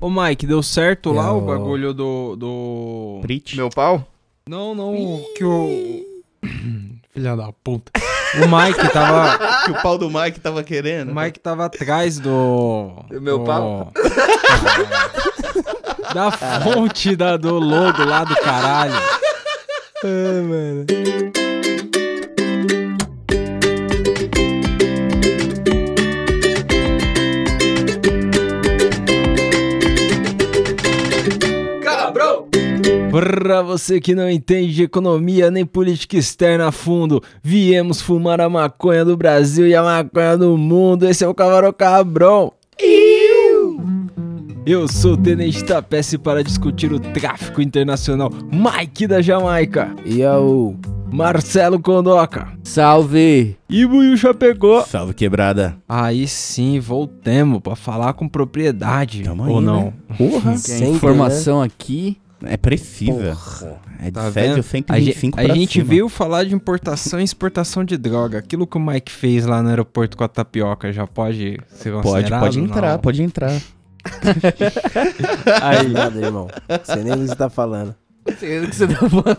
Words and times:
Ô, 0.00 0.10
Mike, 0.10 0.46
deu 0.46 0.62
certo 0.62 1.12
lá 1.12 1.28
Eu- 1.28 1.38
o 1.38 1.40
bagulho 1.40 1.94
do. 1.94 2.36
do... 2.36 3.18
Prit. 3.22 3.56
Meu 3.56 3.70
pau? 3.70 4.06
Não, 4.48 4.74
não, 4.74 5.22
que 5.36 5.44
o. 5.44 6.04
Filha 7.14 7.36
da 7.36 7.52
puta. 7.52 7.92
O 8.34 8.48
Mike 8.48 8.92
tava. 8.92 9.38
Que 9.64 9.70
o 9.70 9.80
pau 9.82 9.96
do 9.96 10.10
Mike 10.10 10.40
tava 10.40 10.62
querendo. 10.62 11.10
O 11.10 11.14
Mike 11.14 11.40
tava 11.40 11.64
atrás 11.64 12.18
do. 12.18 12.90
Do 13.08 13.20
meu 13.20 13.38
do- 13.38 13.44
pau? 13.44 13.90
da 16.12 16.30
fonte 16.30 17.16
da, 17.16 17.36
do 17.38 17.58
logo 17.58 18.04
lá 18.04 18.24
do 18.24 18.36
caralho. 18.36 18.94
Ah, 20.06 20.42
mano. 20.42 20.84
Pra 33.14 33.62
você 33.62 34.00
que 34.00 34.12
não 34.12 34.28
entende 34.28 34.74
de 34.74 34.82
economia 34.82 35.48
nem 35.48 35.64
política 35.64 36.16
externa 36.16 36.66
a 36.66 36.72
fundo, 36.72 37.22
viemos 37.44 38.00
fumar 38.00 38.40
a 38.40 38.48
maconha 38.48 39.04
do 39.04 39.16
Brasil 39.16 39.68
e 39.68 39.74
a 39.76 39.84
maconha 39.84 40.36
do 40.36 40.58
mundo. 40.58 41.08
Esse 41.08 41.22
é 41.22 41.28
o 41.28 41.32
Camarão 41.32 41.72
Cabrão. 41.72 42.52
Eu 44.66 44.88
sou 44.88 45.12
o 45.12 45.16
Tenente 45.16 45.62
Tapece 45.62 46.18
para 46.18 46.42
discutir 46.42 46.92
o 46.92 46.98
tráfico 46.98 47.62
internacional. 47.62 48.32
Mike 48.50 49.06
da 49.06 49.22
Jamaica. 49.22 49.94
E 50.04 50.20
eu. 50.20 50.76
Marcelo 51.12 51.78
Condoca. 51.78 52.48
Salve! 52.64 53.56
E 53.70 53.86
Buiu 53.86 54.16
Chapecó. 54.16 54.82
Salve 54.82 55.14
quebrada. 55.14 55.76
Aí 55.88 56.26
sim, 56.26 56.80
voltemos 56.80 57.60
pra 57.60 57.76
falar 57.76 58.14
com 58.14 58.28
propriedade. 58.28 59.22
Tamo 59.22 59.44
aí, 59.44 59.52
ou 59.52 59.60
não? 59.60 59.84
né? 59.84 59.92
Porra. 60.18 60.50
Tem 60.50 60.58
Sempre, 60.58 60.96
informação 60.96 61.62
aqui. 61.62 62.18
É 62.46 62.56
precisa. 62.56 63.36
É 64.00 64.06
de 64.06 64.12
Tá 64.12 64.28
vendo? 64.30 64.52
A, 64.52 64.56
gente, 64.56 64.62
125 64.64 65.40
a 65.40 65.44
pra 65.44 65.54
gente 65.54 65.72
cima. 65.74 65.84
veio 65.84 66.08
falar 66.08 66.44
de 66.44 66.54
importação 66.54 67.20
e 67.20 67.24
exportação 67.24 67.84
de 67.84 67.96
droga. 67.96 68.38
Aquilo 68.38 68.66
que 68.66 68.76
o 68.76 68.80
Mike 68.80 69.10
fez 69.10 69.46
lá 69.46 69.62
no 69.62 69.68
aeroporto 69.68 70.16
com 70.16 70.24
a 70.24 70.28
tapioca 70.28 70.92
já 70.92 71.06
pode 71.06 71.58
ser 71.74 71.92
Pode, 71.92 72.02
considerado? 72.08 72.40
pode 72.40 72.60
entrar, 72.60 72.92
Não. 72.92 72.98
pode 72.98 73.22
entrar. 73.22 73.60
Aí, 75.62 75.88
Nada, 75.88 76.20
irmão. 76.20 76.48
Você 76.84 76.96
nem 76.96 77.12
o 77.14 77.18
que 77.18 77.26
você 77.28 77.34
tá 77.34 77.48
falando. 77.48 77.94
Que 78.24 78.66
você 78.72 78.86
tá 78.86 78.96
falando? 78.96 79.38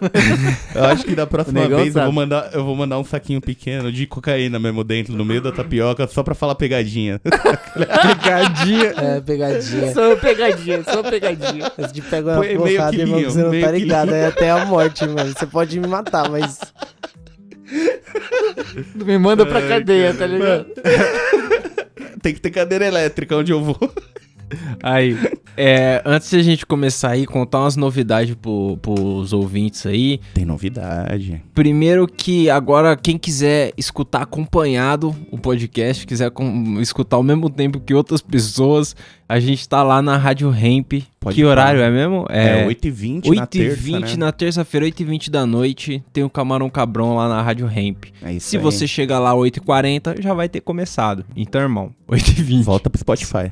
Eu 0.76 0.84
acho 0.86 1.04
que 1.04 1.16
da 1.16 1.26
próxima 1.26 1.68
vez 1.68 1.88
eu 1.88 1.94
sabe. 1.94 2.06
vou, 2.06 2.14
mandar, 2.14 2.50
eu 2.54 2.64
vou 2.64 2.76
mandar 2.76 3.00
um 3.00 3.04
saquinho 3.04 3.42
pequeno 3.42 3.92
de 3.92 4.06
cocaína 4.06 4.60
mesmo 4.60 4.84
dentro, 4.84 5.14
no 5.16 5.26
meio 5.26 5.42
da 5.42 5.52
tapioca, 5.52 6.06
só 6.08 6.22
pra 6.22 6.36
falar 6.36 6.54
pegadinha. 6.54 7.20
pegadinha. 7.74 8.94
É, 8.96 9.22
pegadinha. 9.22 9.92
Uma 9.92 10.16
pegadinha, 10.16 10.84
uma 10.94 11.04
pegadinha. 11.04 11.72
Você 11.76 11.94
te 11.94 12.02
pega 12.02 12.40
uma 12.40 12.46
porrada, 12.46 12.96
irmão, 12.96 13.24
você 13.24 13.42
não 13.42 13.50
meio 13.50 13.66
tá 13.66 13.72
ligado. 13.72 14.14
É 14.14 14.28
até 14.28 14.52
a 14.52 14.66
morte, 14.66 15.08
mano. 15.08 15.34
Você 15.34 15.48
pode 15.48 15.80
me 15.80 15.88
matar, 15.88 16.30
mas. 16.30 16.60
Me 18.94 19.18
manda 19.18 19.46
pra 19.48 19.68
cadeia, 19.68 20.14
tá 20.14 20.28
ligado? 20.28 20.68
Tem 22.22 22.34
que 22.34 22.40
ter 22.40 22.52
cadeira 22.52 22.86
elétrica 22.86 23.36
onde 23.36 23.52
eu 23.52 23.64
vou. 23.64 23.78
Aí, 24.82 25.18
é, 25.58 26.02
antes 26.06 26.30
de 26.30 26.38
a 26.38 26.44
gente 26.44 26.66
começar 26.66 27.12
aí, 27.12 27.26
contar 27.26 27.60
umas 27.62 27.76
novidades 27.76 28.36
pro, 28.36 28.78
pros 28.82 29.34
ouvintes 29.34 29.86
aí. 29.86 30.20
Tem 30.34 30.46
novidade. 30.46 31.42
Primeiro 31.54 32.08
que 32.08 32.50
agora 32.50 32.96
quem 32.96 33.18
quiser 33.18 33.72
escutar 33.78 34.22
acompanhado 34.24 35.16
o 35.32 35.38
podcast, 35.38 36.06
quiser 36.06 36.30
com- 36.32 36.80
escutar 36.82 37.18
ao 37.18 37.24
mesmo 37.24 37.50
tempo 37.50 37.80
que 37.80 37.94
outras 37.94 38.22
pessoas, 38.22 38.96
a 39.28 39.40
gente 39.40 39.68
tá 39.68 39.82
lá 39.82 40.02
na 40.02 40.18
Rádio 40.18 40.50
Ramp. 40.50 40.94
Pode 41.20 41.36
que 41.36 41.42
pá. 41.42 41.50
horário 41.50 41.82
é 41.82 41.90
mesmo? 41.90 42.26
É, 42.30 42.68
8h20 42.68 43.34
na 43.36 43.48
terça, 43.48 43.82
8h20 43.82 44.02
né? 44.02 44.16
na 44.18 44.32
terça-feira, 44.32 44.86
8h20 44.86 45.30
da 45.32 45.46
noite, 45.46 46.04
tem 46.14 46.24
o 46.24 46.30
Camarão 46.30 46.70
Cabrão 46.70 47.16
lá 47.16 47.28
na 47.28 47.42
Rádio 47.42 47.66
Ramp. 47.66 48.06
É 48.22 48.34
isso 48.34 48.50
Se 48.50 48.58
aí. 48.58 48.64
você 48.64 48.88
chegar 48.88 49.18
lá 49.18 49.34
8h40, 49.34 50.22
já 50.22 50.34
vai 50.34 50.48
ter 50.48 50.62
começado. 50.62 51.26
Então, 51.36 51.60
irmão, 51.60 51.92
8h20. 52.08 52.64
Volta 52.64 52.90
pro 52.90 53.00
Spotify. 53.00 53.52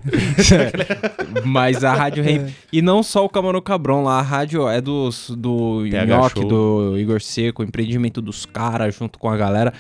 Mas 1.44 1.84
a 1.84 1.94
Rádio 1.94 2.24
Ramp. 2.24 2.50
E 2.72 2.82
não 2.82 3.02
só 3.02 3.26
o 3.26 3.30
Camarão 3.30 3.62
Cabrão 3.62 4.04
lá, 4.04 4.20
a 4.20 4.22
rádio 4.22 4.68
é 4.68 4.80
dos, 4.80 5.32
do 5.32 5.84
Nhoque, 5.86 6.46
do 6.46 6.96
Igor 7.00 7.22
Seco, 7.22 7.64
empreendimento 7.64 8.22
dos 8.22 8.46
caras 8.46 8.96
junto 8.96 9.18
com 9.18 9.30
a 9.30 9.36
galera. 9.36 9.74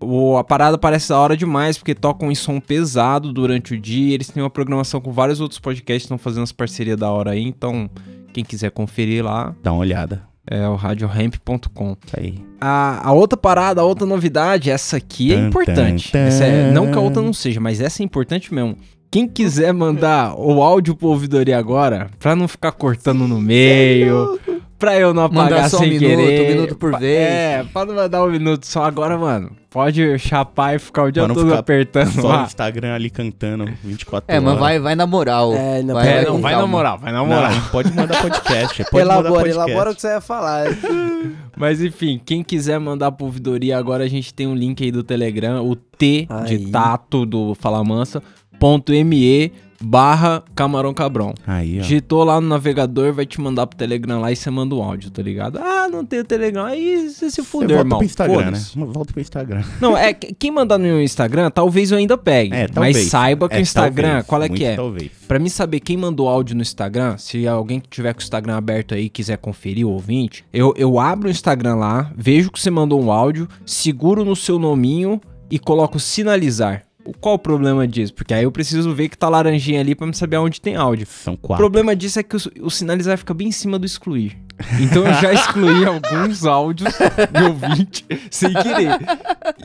O, 0.00 0.36
a 0.36 0.44
parada 0.44 0.78
parece 0.78 1.08
da 1.08 1.18
hora 1.18 1.36
demais, 1.36 1.76
porque 1.76 1.94
tocam 1.94 2.30
em 2.30 2.34
som 2.34 2.60
pesado 2.60 3.32
durante 3.32 3.74
o 3.74 3.80
dia. 3.80 4.14
Eles 4.14 4.28
têm 4.28 4.42
uma 4.42 4.50
programação 4.50 5.00
com 5.00 5.10
vários 5.12 5.40
outros 5.40 5.58
podcasts, 5.58 6.04
estão 6.04 6.16
fazendo 6.18 6.44
as 6.44 6.52
parcerias 6.52 6.96
da 6.96 7.10
hora 7.10 7.32
aí. 7.32 7.42
Então, 7.42 7.90
quem 8.32 8.44
quiser 8.44 8.70
conferir 8.70 9.24
lá, 9.24 9.54
Dá 9.62 9.72
uma 9.72 9.80
olhada. 9.80 10.22
é 10.48 10.68
o 10.68 10.76
radioramp.com. 10.76 11.96
Isso 12.06 12.16
aí. 12.16 12.34
A, 12.60 13.08
a 13.08 13.12
outra 13.12 13.36
parada, 13.36 13.80
a 13.80 13.84
outra 13.84 14.06
novidade, 14.06 14.70
essa 14.70 14.96
aqui 14.96 15.32
é 15.32 15.36
Tan, 15.36 15.48
importante. 15.48 16.12
tan, 16.12 16.18
é- 16.18 16.70
não 16.70 16.90
que 16.90 16.96
a 16.96 17.00
outra 17.00 17.20
não 17.22 17.32
seja, 17.32 17.60
mas 17.60 17.80
essa 17.80 18.02
é 18.02 18.04
importante 18.04 18.54
mesmo. 18.54 18.76
Quem 19.10 19.26
quiser 19.26 19.72
mandar 19.72 20.34
o 20.38 20.62
áudio 20.62 20.94
pro 20.94 21.08
ouvidoria 21.08 21.58
agora, 21.58 22.10
pra 22.18 22.36
não 22.36 22.46
ficar 22.46 22.72
cortando 22.72 23.26
no 23.26 23.40
meio, 23.40 24.38
pra 24.78 24.96
eu 24.98 25.12
não 25.12 25.24
apagar 25.24 25.50
Mandar 25.50 25.68
só 25.70 25.76
um 25.76 25.80
sem 25.80 25.90
minuto, 25.90 26.06
querer. 26.08 26.40
um 26.42 26.54
minuto 26.54 26.76
por 26.76 26.98
vez. 26.98 27.12
É, 27.30 27.64
pra 27.72 27.84
não 27.84 27.94
mandar 27.94 28.24
um 28.24 28.30
minuto 28.30 28.64
só 28.66 28.84
agora, 28.84 29.18
mano. 29.18 29.50
Pode 29.70 30.18
chapar 30.18 30.76
e 30.76 30.78
ficar 30.78 31.02
o 31.04 31.10
dia 31.10 31.22
Pra 31.24 31.28
não 31.28 31.34
todo 31.34 31.46
ficar 31.48 31.58
apertando 31.58 32.10
Só 32.22 32.26
lá. 32.28 32.44
Instagram 32.44 32.94
ali 32.94 33.10
cantando 33.10 33.66
24 33.84 34.24
É, 34.26 34.38
horas. 34.38 34.44
mas 34.50 34.58
vai, 34.58 34.78
vai 34.78 34.94
na 34.94 35.06
moral. 35.06 35.52
É, 35.52 35.82
não, 35.82 35.94
vai, 35.94 36.06
pera 36.06 36.20
É, 36.20 36.24
não, 36.24 36.32
com 36.36 36.40
vai 36.40 36.52
na 36.52 36.58
calma. 36.58 36.72
moral, 36.76 36.98
vai 36.98 37.12
na 37.12 37.22
moral. 37.24 37.50
Não, 37.52 37.60
pode 37.70 37.92
mandar 37.94 38.22
podcast. 38.22 38.84
Pode 38.90 39.04
mandar 39.04 39.14
elabora, 39.20 39.30
podcast. 39.44 39.70
elabora 39.70 39.90
o 39.90 39.94
que 39.94 40.00
você 40.00 40.08
ia 40.08 40.20
falar. 40.22 40.66
Mas 41.56 41.82
enfim, 41.82 42.18
quem 42.24 42.42
quiser 42.42 42.78
mandar 42.80 43.12
pro 43.12 43.26
ouvidoria, 43.26 43.76
agora 43.76 44.04
a 44.04 44.08
gente 44.08 44.32
tem 44.32 44.46
um 44.46 44.54
link 44.54 44.82
aí 44.82 44.90
do 44.90 45.02
Telegram, 45.02 45.62
o 45.66 45.76
T 45.76 46.26
de 46.46 46.54
Aí. 46.54 46.66
tato 46.70 47.26
do 47.26 47.54
Fala 47.54 47.82
Mansa, 47.84 48.22
ponto 48.58 48.92
ME 48.92 49.52
barra 49.80 50.42
Camarão 50.54 50.92
Cabrão. 50.92 51.34
Aí, 51.46 51.78
ó. 51.78 51.82
Digitou 51.82 52.24
lá 52.24 52.40
no 52.40 52.48
navegador, 52.48 53.12
vai 53.12 53.24
te 53.26 53.40
mandar 53.40 53.66
pro 53.66 53.78
Telegram 53.78 54.20
lá 54.20 54.32
e 54.32 54.36
você 54.36 54.50
manda 54.50 54.74
o 54.74 54.82
áudio, 54.82 55.10
tá 55.10 55.22
ligado? 55.22 55.58
Ah, 55.58 55.88
não 55.90 56.04
tem 56.04 56.20
o 56.20 56.24
Telegram, 56.24 56.64
aí 56.64 57.08
você 57.08 57.30
se 57.30 57.42
fudeu, 57.42 57.68
volta 57.76 57.82
irmão. 57.84 57.98
pro 57.98 58.06
Instagram, 58.06 58.50
né? 58.50 58.60
Volta 58.76 59.12
pro 59.12 59.20
Instagram. 59.20 59.62
Não, 59.80 59.96
é, 59.96 60.12
que- 60.12 60.34
quem 60.34 60.50
mandar 60.50 60.78
no 60.78 61.00
Instagram, 61.00 61.50
talvez 61.50 61.90
eu 61.92 61.98
ainda 61.98 62.18
pegue. 62.18 62.54
É, 62.54 62.62
mas 62.62 62.70
talvez. 62.74 63.06
saiba 63.08 63.48
que 63.48 63.54
É, 63.56 63.58
o 63.58 63.62
Instagram, 63.62 64.08
talvez. 64.08 64.26
qual 64.26 64.42
é 64.42 64.48
Muito 64.48 64.58
que 64.58 64.64
é? 64.64 64.76
Talvez. 64.76 65.10
Pra 65.28 65.38
mim 65.38 65.48
saber 65.48 65.80
quem 65.80 65.96
mandou 65.96 66.28
áudio 66.28 66.56
no 66.56 66.62
Instagram, 66.62 67.16
se 67.18 67.46
alguém 67.46 67.78
que 67.80 67.88
tiver 67.88 68.12
com 68.14 68.20
o 68.20 68.22
Instagram 68.22 68.56
aberto 68.56 68.94
aí 68.94 69.08
quiser 69.08 69.36
conferir 69.38 69.86
o 69.86 69.90
ouvinte, 69.90 70.44
eu, 70.52 70.72
eu 70.76 70.98
abro 70.98 71.28
o 71.28 71.30
Instagram 71.30 71.76
lá, 71.76 72.10
vejo 72.16 72.50
que 72.50 72.60
você 72.60 72.70
mandou 72.70 73.00
um 73.02 73.12
áudio, 73.12 73.46
seguro 73.64 74.24
no 74.24 74.34
seu 74.34 74.58
nominho 74.58 75.20
e 75.50 75.58
coloco 75.58 75.98
sinalizar. 76.00 76.82
O- 77.08 77.12
Qual 77.18 77.34
o 77.34 77.38
problema 77.38 77.86
disso? 77.86 78.12
Porque 78.14 78.34
aí 78.34 78.44
eu 78.44 78.52
preciso 78.52 78.94
ver 78.94 79.08
que 79.08 79.16
tá 79.16 79.28
laranjinha 79.28 79.80
ali 79.80 79.94
pra 79.94 80.06
me 80.06 80.14
saber 80.14 80.36
onde 80.36 80.60
tem 80.60 80.76
áudio. 80.76 81.06
São 81.06 81.34
O 81.34 81.38
quatro. 81.38 81.62
problema 81.62 81.94
disso 81.96 82.18
é 82.20 82.22
que 82.22 82.36
o, 82.36 82.40
o 82.62 82.70
sinalizar 82.70 83.16
fica 83.18 83.32
bem 83.34 83.48
em 83.48 83.52
cima 83.52 83.78
do 83.78 83.86
excluir. 83.86 84.36
Então 84.80 85.06
eu 85.06 85.14
já 85.14 85.32
excluí 85.32 85.84
alguns 85.86 86.44
áudios 86.44 86.92
do 87.32 87.44
ouvinte 87.46 88.04
sem 88.30 88.52
querer. 88.52 88.98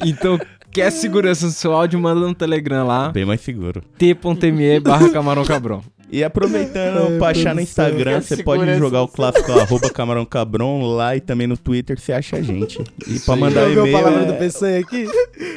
Então, 0.06 0.40
quer 0.72 0.92
segurança 0.92 1.46
no 1.48 1.52
seu 1.52 1.74
áudio, 1.74 2.00
manda 2.00 2.22
no 2.22 2.34
Telegram 2.36 2.86
lá, 2.86 3.10
Bem 3.10 3.26
mais 3.26 3.42
seguro. 3.42 3.82
t.me 3.98 4.80
barra 4.80 5.10
camarão 5.10 5.44
cabrão. 5.44 5.82
E 6.14 6.24
aproveitando 6.24 7.18
pra 7.18 7.30
achar 7.30 7.56
no 7.56 7.62
Instagram, 7.62 8.22
você 8.22 8.44
pode 8.44 8.78
jogar 8.78 9.02
o 9.02 9.08
clássico 9.10 9.52
arroba 9.52 9.90
Camarão 9.90 10.24
Cabron 10.24 10.86
lá 10.94 11.16
e 11.16 11.20
também 11.20 11.48
no 11.48 11.58
Twitter 11.58 12.00
você 12.00 12.14
acha 12.14 12.36
a 12.36 12.42
gente. 12.44 12.84
E 13.08 13.20
pra 13.20 13.36
mandar 13.36 13.68
e-mail 13.68 13.92
palavra 13.92 14.24
do 14.24 14.34
é... 14.34 14.38
Peçanha 14.38 14.80
aqui? 14.80 15.08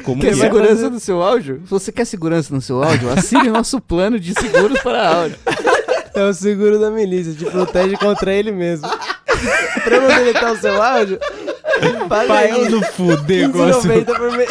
Como 0.02 0.22
Quer 0.22 0.32
que 0.32 0.40
é? 0.40 0.44
segurança 0.44 0.88
no 0.88 0.98
seu 0.98 1.20
áudio? 1.20 1.60
Se 1.64 1.70
você 1.70 1.92
quer 1.92 2.06
segurança 2.06 2.54
no 2.54 2.62
seu 2.62 2.82
áudio, 2.82 3.10
assine 3.10 3.50
nosso 3.50 3.78
plano 3.82 4.18
de 4.18 4.32
seguros 4.32 4.80
para 4.80 5.06
áudio. 5.06 5.36
É 6.14 6.24
o 6.24 6.32
seguro 6.32 6.78
da 6.78 6.90
milícia, 6.90 7.34
te 7.34 7.44
protege 7.44 7.94
contra 7.98 8.32
ele 8.32 8.50
mesmo. 8.50 8.88
pra 9.84 10.00
não 10.00 10.08
deletar 10.08 10.52
o 10.54 10.56
seu 10.56 10.82
áudio, 10.82 11.18
paga 12.08 12.28
Pai, 12.28 12.50
aí 12.50 12.62
eu 12.62 12.70
não 12.70 12.80
com 12.80 13.08
15,90 13.08 14.04
por 14.06 14.32
mês. 14.38 14.48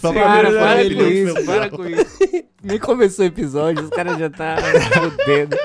Só 0.00 0.12
pra 0.12 0.22
Para, 0.22 0.50
para 0.52 0.82
com 0.94 1.02
isso, 1.02 1.44
para 1.44 1.70
com 1.70 1.86
isso. 1.86 2.18
Nem 2.62 2.78
começou 2.78 3.24
o 3.24 3.28
episódio, 3.28 3.84
os 3.84 3.90
caras 3.90 4.18
já 4.18 4.28
tá 4.30 4.56
fudendo. 5.16 5.56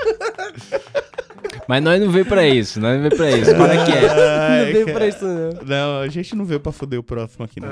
Mas 1.68 1.82
nós 1.82 2.00
não 2.00 2.10
veio 2.10 2.24
pra 2.24 2.46
isso, 2.46 2.80
nós 2.80 2.94
não 2.94 3.08
veio 3.08 3.16
pra 3.16 3.30
isso. 3.30 3.54
Para 3.56 3.84
que 3.84 3.92
é. 3.92 4.08
Ai, 4.08 4.64
Não 4.66 4.72
veio 4.72 4.86
cara. 4.86 4.98
pra 4.98 5.08
isso, 5.08 5.24
não. 5.24 5.50
Não, 5.66 6.00
a 6.00 6.08
gente 6.08 6.36
não 6.36 6.44
veio 6.44 6.60
pra 6.60 6.72
foder 6.72 6.98
o 6.98 7.02
próximo 7.02 7.44
aqui, 7.44 7.60
não. 7.60 7.68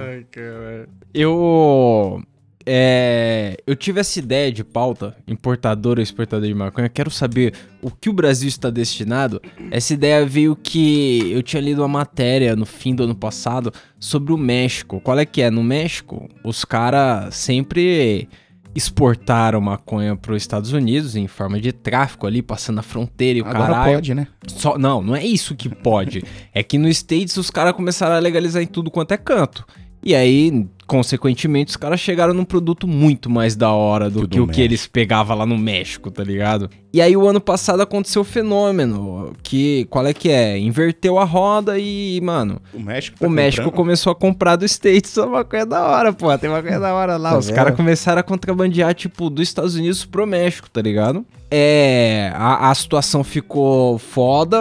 Eu. 1.12 2.22
É, 2.66 3.56
eu 3.66 3.76
tive 3.76 4.00
essa 4.00 4.18
ideia 4.18 4.50
de 4.50 4.64
pauta, 4.64 5.16
importador 5.28 5.98
ou 5.98 6.02
exportador 6.02 6.46
de 6.46 6.54
maconha. 6.54 6.88
Quero 6.88 7.10
saber 7.10 7.52
o 7.82 7.90
que 7.90 8.08
o 8.08 8.12
Brasil 8.12 8.48
está 8.48 8.70
destinado. 8.70 9.40
Essa 9.70 9.92
ideia 9.92 10.24
veio 10.24 10.56
que 10.56 11.30
eu 11.30 11.42
tinha 11.42 11.60
lido 11.60 11.82
uma 11.82 11.88
matéria 11.88 12.56
no 12.56 12.64
fim 12.64 12.94
do 12.94 13.04
ano 13.04 13.14
passado 13.14 13.72
sobre 14.00 14.32
o 14.32 14.38
México. 14.38 15.00
Qual 15.00 15.18
é 15.18 15.26
que 15.26 15.42
é? 15.42 15.50
No 15.50 15.62
México, 15.62 16.28
os 16.42 16.64
caras 16.64 17.34
sempre 17.34 18.28
exportaram 18.74 19.60
maconha 19.60 20.16
para 20.16 20.32
os 20.32 20.42
Estados 20.42 20.72
Unidos 20.72 21.14
em 21.14 21.28
forma 21.28 21.60
de 21.60 21.70
tráfico 21.72 22.26
ali, 22.26 22.42
passando 22.42 22.80
a 22.80 22.82
fronteira 22.82 23.38
e 23.38 23.42
o 23.42 23.46
Agora 23.46 23.66
caralho. 23.66 23.94
pode, 23.94 24.14
né? 24.14 24.26
Só, 24.48 24.76
não, 24.76 25.00
não 25.02 25.14
é 25.14 25.24
isso 25.24 25.54
que 25.54 25.68
pode. 25.68 26.24
é 26.52 26.62
que 26.62 26.76
nos 26.76 26.96
States 26.96 27.36
os 27.36 27.50
caras 27.50 27.74
começaram 27.74 28.16
a 28.16 28.18
legalizar 28.18 28.62
em 28.62 28.66
tudo 28.66 28.90
quanto 28.90 29.12
é 29.12 29.16
canto. 29.16 29.64
E 30.02 30.14
aí, 30.14 30.66
consequentemente, 30.86 31.70
os 31.70 31.76
caras 31.76 32.00
chegaram 32.00 32.32
num 32.34 32.44
produto 32.44 32.86
muito 32.86 33.28
mais 33.30 33.56
da 33.56 33.70
hora 33.72 34.08
do 34.10 34.20
Que 34.20 34.24
o 34.24 34.28
que 34.28 34.36
do 34.36 34.42
o 34.42 34.46
que 34.46 34.50
México. 34.52 34.64
eles 34.64 34.86
pegavam 34.86 35.36
lá 35.38 35.46
no 35.46 35.58
México, 35.58 36.10
tá 36.10 36.22
ligado? 36.24 36.68
E 36.92 37.00
aí, 37.00 37.16
o 37.16 37.26
ano 37.26 37.40
passado 37.40 37.80
aconteceu 37.82 38.22
o 38.22 38.24
fenômeno, 38.24 39.32
que, 39.42 39.84
qual 39.90 40.06
é 40.06 40.14
que 40.14 40.30
é? 40.30 40.56
Inverteu 40.58 41.18
a 41.18 41.24
roda 41.24 41.78
e, 41.78 42.20
mano, 42.22 42.60
O 42.72 42.78
México 42.80 43.18
tá 43.18 43.26
o 43.26 43.30
México 43.30 43.70
começou 43.72 44.12
a 44.12 44.14
comprar 44.14 44.54
do 44.56 44.64
States 44.64 45.16
uma 45.16 45.26
maconha 45.26 45.66
da 45.66 45.82
hora, 45.84 46.12
pô. 46.12 46.36
Tem 46.38 46.48
maconha 46.48 46.78
da 46.78 46.94
hora 46.94 47.16
lá. 47.16 47.30
Tá 47.32 47.38
Os 47.38 47.50
caras 47.50 47.74
começaram 47.74 48.20
a 48.20 48.22
contrabandear, 48.22 48.94
tipo, 48.94 49.28
dos 49.28 49.48
Estados 49.48 49.74
Unidos 49.74 50.04
pro 50.04 50.26
México, 50.26 50.70
tá 50.70 50.80
ligado? 50.80 51.24
É. 51.50 52.32
A, 52.34 52.70
a 52.70 52.74
situação 52.74 53.22
ficou 53.22 53.98
foda. 53.98 54.56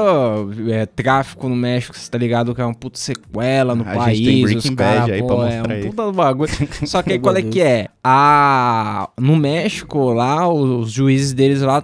É, 0.69 0.85
tráfico 0.85 1.47
no 1.49 1.55
México, 1.55 1.97
você 1.97 2.09
tá 2.09 2.17
ligado? 2.17 2.53
Que 2.53 2.61
é 2.61 2.65
uma 2.65 2.73
puta 2.73 2.97
sequela 2.99 3.73
no 3.75 3.83
A 3.83 3.93
gente 3.93 3.97
país. 3.97 4.19
tem 4.25 4.43
os 4.45 4.51
Breaking 4.51 4.75
cara, 4.75 4.99
Bad 5.01 5.11
aí 5.11 5.21
pô, 5.21 5.27
pra 5.27 5.35
é 5.35 5.39
mostrar 5.57 5.69
um 5.73 5.77
aí. 5.77 5.85
puta 5.87 6.11
bagulho. 6.13 6.49
Só 6.85 7.01
que 7.01 7.13
aí 7.13 7.19
qual 7.19 7.35
é 7.35 7.41
que 7.41 7.61
é? 7.61 7.87
A, 8.03 9.09
no 9.19 9.35
México, 9.35 10.11
lá, 10.13 10.47
os 10.47 10.91
juízes 10.91 11.33
deles 11.33 11.61
lá 11.61 11.83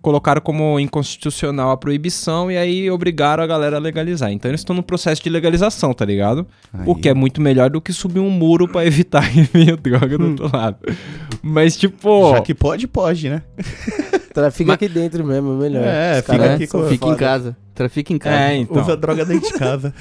colocaram 0.00 0.40
como 0.40 0.78
inconstitucional 0.80 1.70
a 1.70 1.76
proibição 1.76 2.50
e 2.50 2.56
aí 2.56 2.90
obrigaram 2.90 3.42
a 3.42 3.46
galera 3.46 3.76
a 3.76 3.80
legalizar. 3.80 4.30
Então 4.32 4.50
eles 4.50 4.60
estão 4.60 4.74
no 4.76 4.82
processo 4.82 5.22
de 5.22 5.28
legalização, 5.30 5.92
tá 5.92 6.04
ligado? 6.04 6.46
O 6.86 6.94
Aí. 6.94 7.00
que 7.00 7.08
é 7.08 7.14
muito 7.14 7.40
melhor 7.40 7.68
do 7.70 7.80
que 7.80 7.92
subir 7.92 8.20
um 8.20 8.30
muro 8.30 8.68
pra 8.68 8.84
evitar 8.86 9.28
que 9.32 9.42
venha 9.42 9.76
droga 9.76 10.16
do 10.16 10.28
outro 10.30 10.50
lado. 10.56 10.76
Mas, 11.42 11.76
tipo. 11.76 12.30
Já 12.30 12.40
que 12.40 12.54
pode, 12.54 12.86
pode, 12.86 13.28
né? 13.28 13.42
Trafica 14.32 14.68
Mas- 14.68 14.74
aqui 14.74 14.88
dentro 14.88 15.24
mesmo, 15.24 15.52
é 15.54 15.56
melhor. 15.56 15.84
É, 15.84 16.18
Os 16.20 16.26
fica 16.26 16.54
aqui 16.54 16.88
Fica 16.88 17.08
em 17.08 17.16
casa. 17.16 17.56
Trafica 17.76 18.10
em 18.10 18.18
casa. 18.18 18.36
É, 18.36 18.56
então. 18.56 18.82
Usa 18.82 18.96
droga 18.96 19.22
dentro 19.22 19.52
de 19.52 19.58
casa. 19.58 19.94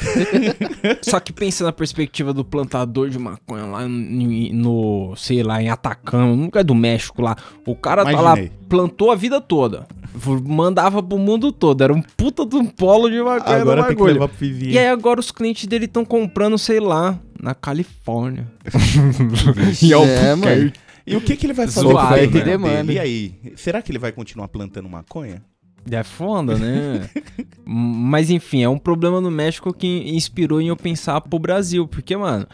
Só 1.03 1.19
que 1.19 1.33
pensa 1.33 1.65
na 1.65 1.73
perspectiva 1.73 2.31
do 2.33 2.45
plantador 2.45 3.09
de 3.09 3.19
maconha 3.19 3.65
lá 3.65 3.85
no, 3.85 5.13
sei 5.17 5.43
lá, 5.43 5.61
em 5.61 5.69
Atacama, 5.69 6.33
nunca 6.35 6.61
é 6.61 6.63
do 6.63 6.73
México 6.73 7.21
lá. 7.21 7.35
O 7.67 7.75
cara 7.75 8.05
tá 8.05 8.11
lá, 8.11 8.31
Imaginei. 8.37 8.51
plantou 8.69 9.11
a 9.11 9.15
vida 9.15 9.41
toda. 9.41 9.85
Mandava 10.45 11.03
pro 11.03 11.17
mundo 11.17 11.51
todo. 11.51 11.83
Era 11.83 11.93
um 11.93 12.01
puta 12.01 12.45
de 12.45 12.55
um 12.55 12.65
polo 12.65 13.09
de 13.09 13.21
maconha 13.21 13.57
Agora 13.61 13.83
tem 13.83 13.97
que 13.97 14.03
levar 14.03 14.29
pro 14.29 14.37
vizinho. 14.37 14.71
E 14.71 14.79
aí 14.79 14.87
agora 14.87 15.19
os 15.19 15.29
clientes 15.29 15.67
dele 15.67 15.83
estão 15.83 16.05
comprando, 16.05 16.57
sei 16.57 16.79
lá, 16.79 17.19
na 17.37 17.53
Califórnia. 17.53 18.47
em 19.83 19.91
É, 19.91 19.93
Albuquerque. 19.93 20.35
mano. 20.39 20.71
E 21.07 21.15
o 21.15 21.21
que, 21.21 21.35
que 21.35 21.45
ele 21.45 21.53
vai 21.53 21.67
fazer 21.67 21.81
Zoado, 21.87 22.15
com 22.17 22.23
o 22.23 22.39
né? 22.39 22.43
Demanda. 22.43 22.93
E 22.93 22.97
aí? 22.97 23.35
Será 23.57 23.81
que 23.81 23.91
ele 23.91 23.99
vai 23.99 24.11
continuar 24.13 24.47
plantando 24.47 24.87
maconha? 24.89 25.43
É 25.89 26.03
foda, 26.03 26.57
né? 26.57 27.09
Mas 27.65 28.29
enfim, 28.29 28.63
é 28.63 28.69
um 28.69 28.77
problema 28.77 29.19
no 29.21 29.29
México 29.31 29.73
que 29.73 30.09
inspirou 30.15 30.61
em 30.61 30.67
eu 30.69 30.75
pensar 30.75 31.21
pro 31.21 31.37
Brasil. 31.39 31.87
Porque, 31.87 32.15
mano, 32.17 32.47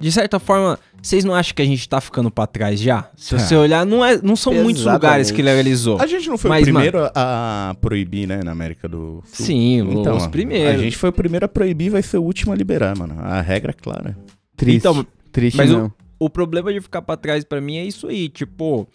de 0.00 0.10
certa 0.12 0.38
forma, 0.38 0.78
vocês 1.02 1.24
não 1.24 1.34
acham 1.34 1.54
que 1.54 1.62
a 1.62 1.64
gente 1.64 1.88
tá 1.88 2.00
ficando 2.00 2.30
pra 2.30 2.46
trás 2.46 2.80
já? 2.80 3.10
Se 3.16 3.38
você 3.38 3.54
olhar, 3.56 3.84
não, 3.84 4.04
é, 4.04 4.20
não 4.22 4.36
são 4.36 4.52
muitos 4.54 4.82
Exatamente. 4.82 5.02
lugares 5.04 5.30
que 5.30 5.42
legalizou. 5.42 6.00
A 6.00 6.06
gente 6.06 6.28
não 6.28 6.38
foi 6.38 6.48
Mas, 6.50 6.62
o 6.62 6.64
primeiro 6.64 6.98
a 7.14 7.74
proibir, 7.80 8.26
né, 8.26 8.40
na 8.42 8.52
América 8.52 8.88
do 8.88 9.22
Sul. 9.32 9.46
Sim, 9.46 9.78
Então, 10.00 10.16
os 10.16 10.26
primeiros. 10.26 10.80
A 10.80 10.82
gente 10.84 10.96
foi 10.96 11.10
o 11.10 11.12
primeiro 11.12 11.44
a 11.46 11.48
proibir, 11.48 11.90
vai 11.90 12.02
ser 12.02 12.18
o 12.18 12.22
último 12.22 12.52
a 12.52 12.56
liberar, 12.56 12.96
mano. 12.96 13.16
A 13.18 13.40
regra 13.40 13.70
é 13.70 13.74
clara. 13.74 14.16
Triste. 14.56 14.78
Então, 14.78 15.06
Triste 15.32 15.56
mas 15.56 15.70
o- 15.70 15.78
não. 15.78 15.92
O 16.20 16.28
problema 16.28 16.72
de 16.72 16.80
ficar 16.80 17.00
pra 17.02 17.16
trás 17.16 17.44
pra 17.44 17.60
mim 17.60 17.76
é 17.76 17.84
isso 17.84 18.08
aí, 18.08 18.28
tipo, 18.28 18.88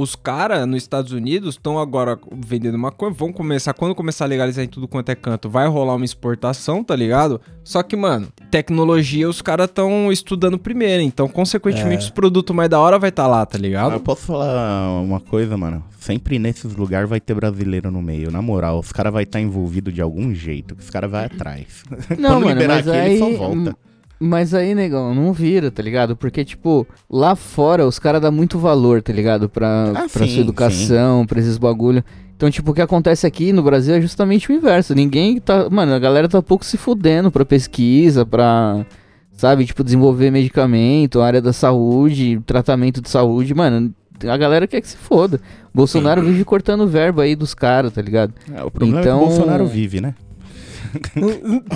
os 0.00 0.16
caras 0.16 0.66
nos 0.66 0.82
Estados 0.82 1.12
Unidos 1.12 1.54
estão 1.54 1.78
agora 1.78 2.18
vendendo 2.32 2.78
maconha, 2.78 3.12
vão 3.12 3.32
começar, 3.32 3.72
quando 3.74 3.94
começar 3.94 4.24
a 4.24 4.28
legalizar 4.28 4.64
em 4.64 4.68
tudo 4.68 4.88
quanto 4.88 5.08
é 5.10 5.14
canto, 5.14 5.48
vai 5.48 5.66
rolar 5.68 5.94
uma 5.94 6.04
exportação, 6.04 6.82
tá 6.82 6.94
ligado? 6.96 7.40
Só 7.62 7.82
que, 7.82 7.94
mano, 7.96 8.28
tecnologia 8.50 9.28
os 9.28 9.40
caras 9.42 9.66
estão 9.68 10.10
estudando 10.10 10.58
primeiro, 10.58 11.02
então, 11.02 11.28
consequentemente, 11.28 12.02
É. 12.02 12.06
os 12.06 12.10
produtos 12.10 12.54
mais 12.54 12.68
da 12.70 12.78
hora 12.80 12.98
vai 12.98 13.10
estar 13.10 13.26
lá, 13.26 13.44
tá 13.44 13.58
ligado? 13.58 13.92
eu 13.92 14.00
posso 14.00 14.26
falar 14.26 15.00
uma 15.00 15.20
coisa, 15.20 15.56
mano? 15.56 15.84
Sempre 15.98 16.38
nesses 16.38 16.74
lugares 16.74 17.08
vai 17.08 17.20
ter 17.20 17.34
brasileiro 17.34 17.90
no 17.90 18.00
meio. 18.00 18.30
Na 18.30 18.40
moral, 18.40 18.78
os 18.78 18.90
caras 18.90 19.12
vão 19.12 19.20
estar 19.20 19.40
envolvidos 19.40 19.92
de 19.92 20.00
algum 20.00 20.34
jeito. 20.34 20.74
que 20.74 20.82
Os 20.82 20.88
caras 20.90 21.10
vão 21.10 21.20
atrás. 21.20 21.82
Não, 22.18 22.30
Quando 22.30 22.44
mano, 22.44 22.48
liberar 22.48 22.74
mas 22.76 22.88
aqui, 22.88 22.98
aí... 22.98 23.10
ele 23.10 23.18
só 23.18 23.30
volta. 23.38 23.76
Mas 24.22 24.52
aí, 24.52 24.74
negão, 24.74 25.14
não 25.14 25.32
vira, 25.32 25.70
tá 25.70 25.82
ligado? 25.82 26.14
Porque, 26.14 26.44
tipo, 26.44 26.86
lá 27.10 27.34
fora 27.34 27.86
os 27.86 27.98
caras 27.98 28.20
dão 28.20 28.30
muito 28.30 28.58
valor, 28.58 29.00
tá 29.00 29.12
ligado? 29.14 29.48
Pra, 29.48 29.92
Ah, 29.96 30.06
pra 30.12 30.26
sim, 30.26 30.32
sua 30.34 30.40
educação, 30.42 31.24
pra 31.24 31.40
esses 31.40 31.56
bagulho. 31.56 32.04
Então, 32.36 32.50
tipo, 32.50 32.70
o 32.70 32.74
que 32.74 32.82
acontece 32.82 33.26
aqui 33.26 33.50
no 33.52 33.62
Brasil 33.62 33.94
é 33.94 34.00
justamente 34.00 34.50
o 34.50 34.54
inverso. 34.54 34.94
Ninguém 34.94 35.40
tá. 35.40 35.68
Mano, 35.70 35.94
a 35.94 35.98
galera 35.98 36.28
tá 36.28 36.42
pouco 36.42 36.64
se 36.66 36.76
fudendo 36.76 37.30
pra 37.30 37.44
pesquisa, 37.46 38.24
pra. 38.26 38.84
Sabe, 39.32 39.64
tipo, 39.64 39.82
desenvolver 39.82 40.30
medicamento, 40.30 41.22
área 41.22 41.40
da 41.40 41.52
saúde, 41.52 42.38
tratamento 42.44 43.00
de 43.00 43.08
saúde. 43.08 43.54
Mano, 43.54 43.90
a 44.22 44.36
galera 44.36 44.66
quer 44.66 44.82
que 44.82 44.88
se 44.88 44.98
foda. 44.98 45.40
Bolsonaro 45.74 46.20
vive 46.22 46.44
cortando 46.44 46.86
verba 46.86 47.22
aí 47.22 47.34
dos 47.34 47.54
caras, 47.54 47.90
tá 47.92 48.02
ligado? 48.02 48.34
É, 48.54 48.62
o 48.62 48.70
problema 48.70 48.98
é 48.98 49.02
Então- 49.02 49.18
que 49.18 49.24
o 49.24 49.28
Bolsonaro 49.28 49.66
vive, 49.66 49.98
né? 50.02 50.14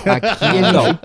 Aqui 0.05 0.45
a 0.45 0.53
gente 0.63 0.99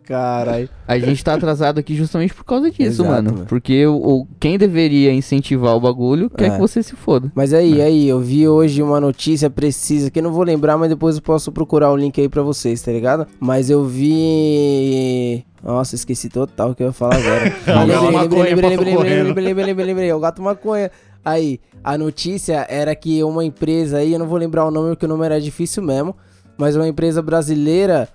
Caralho. 0.10 0.68
A 0.88 0.98
gente 0.98 1.22
tá 1.22 1.34
atrasado 1.34 1.78
aqui 1.78 1.94
justamente 1.94 2.34
por 2.34 2.44
causa 2.44 2.68
disso, 2.70 3.02
Exato, 3.02 3.08
mano. 3.08 3.32
mano. 3.32 3.46
Porque 3.46 3.86
o, 3.86 3.94
o- 3.96 4.26
quem 4.40 4.58
deveria 4.58 5.12
incentivar 5.12 5.76
o 5.76 5.80
bagulho 5.80 6.28
quer 6.28 6.46
É. 6.46 6.50
que 6.50 6.58
você 6.58 6.82
se 6.82 6.96
foda. 6.96 7.30
Mas 7.34 7.52
É. 7.52 7.58
aí, 7.58 7.80
aí, 7.80 8.08
eu 8.08 8.18
vi 8.18 8.48
hoje 8.48 8.82
uma 8.82 9.00
notícia 9.00 9.48
precisa, 9.48 10.10
que 10.10 10.18
eu 10.18 10.22
não 10.22 10.32
vou 10.32 10.42
lembrar, 10.42 10.76
mas 10.76 10.88
depois 10.88 11.16
eu 11.16 11.22
posso 11.22 11.52
procurar 11.52 11.92
o 11.92 11.96
link 11.96 12.20
aí 12.20 12.28
pra 12.28 12.42
vocês, 12.42 12.82
tá 12.82 12.90
ligado? 12.90 13.26
Mas 13.38 13.70
eu 13.70 13.84
vi. 13.84 15.44
Nossa, 15.62 15.94
esqueci 15.94 16.28
total 16.28 16.70
o 16.70 16.74
que 16.74 16.82
eu 16.82 16.86
ia 16.88 16.92
falar 16.92 17.16
agora. 17.16 17.52
Lembrei, 17.86 18.10
lembrei, 18.10 18.70
lembrei, 18.70 18.70
lembrei, 18.70 18.96
lembrei, 18.96 19.22
lembrei, 19.22 19.64
lembrei, 19.64 19.86
lembrei, 19.86 20.08
é 20.08 20.14
o 20.14 20.20
gato 20.20 20.42
maconha. 20.42 20.90
Aí, 21.24 21.60
a 21.84 21.98
notícia 21.98 22.66
era 22.68 22.94
que 22.96 23.22
uma 23.22 23.44
empresa 23.44 23.98
aí, 23.98 24.14
eu 24.14 24.18
não 24.18 24.26
vou 24.26 24.38
lembrar 24.38 24.64
o 24.64 24.70
nome 24.70 24.90
porque 24.90 25.04
o 25.04 25.08
nome 25.08 25.24
era 25.26 25.38
difícil 25.40 25.82
mesmo, 25.82 26.16
mas 26.60 26.76
uma 26.76 26.86
empresa 26.86 27.22
brasileira 27.22 28.06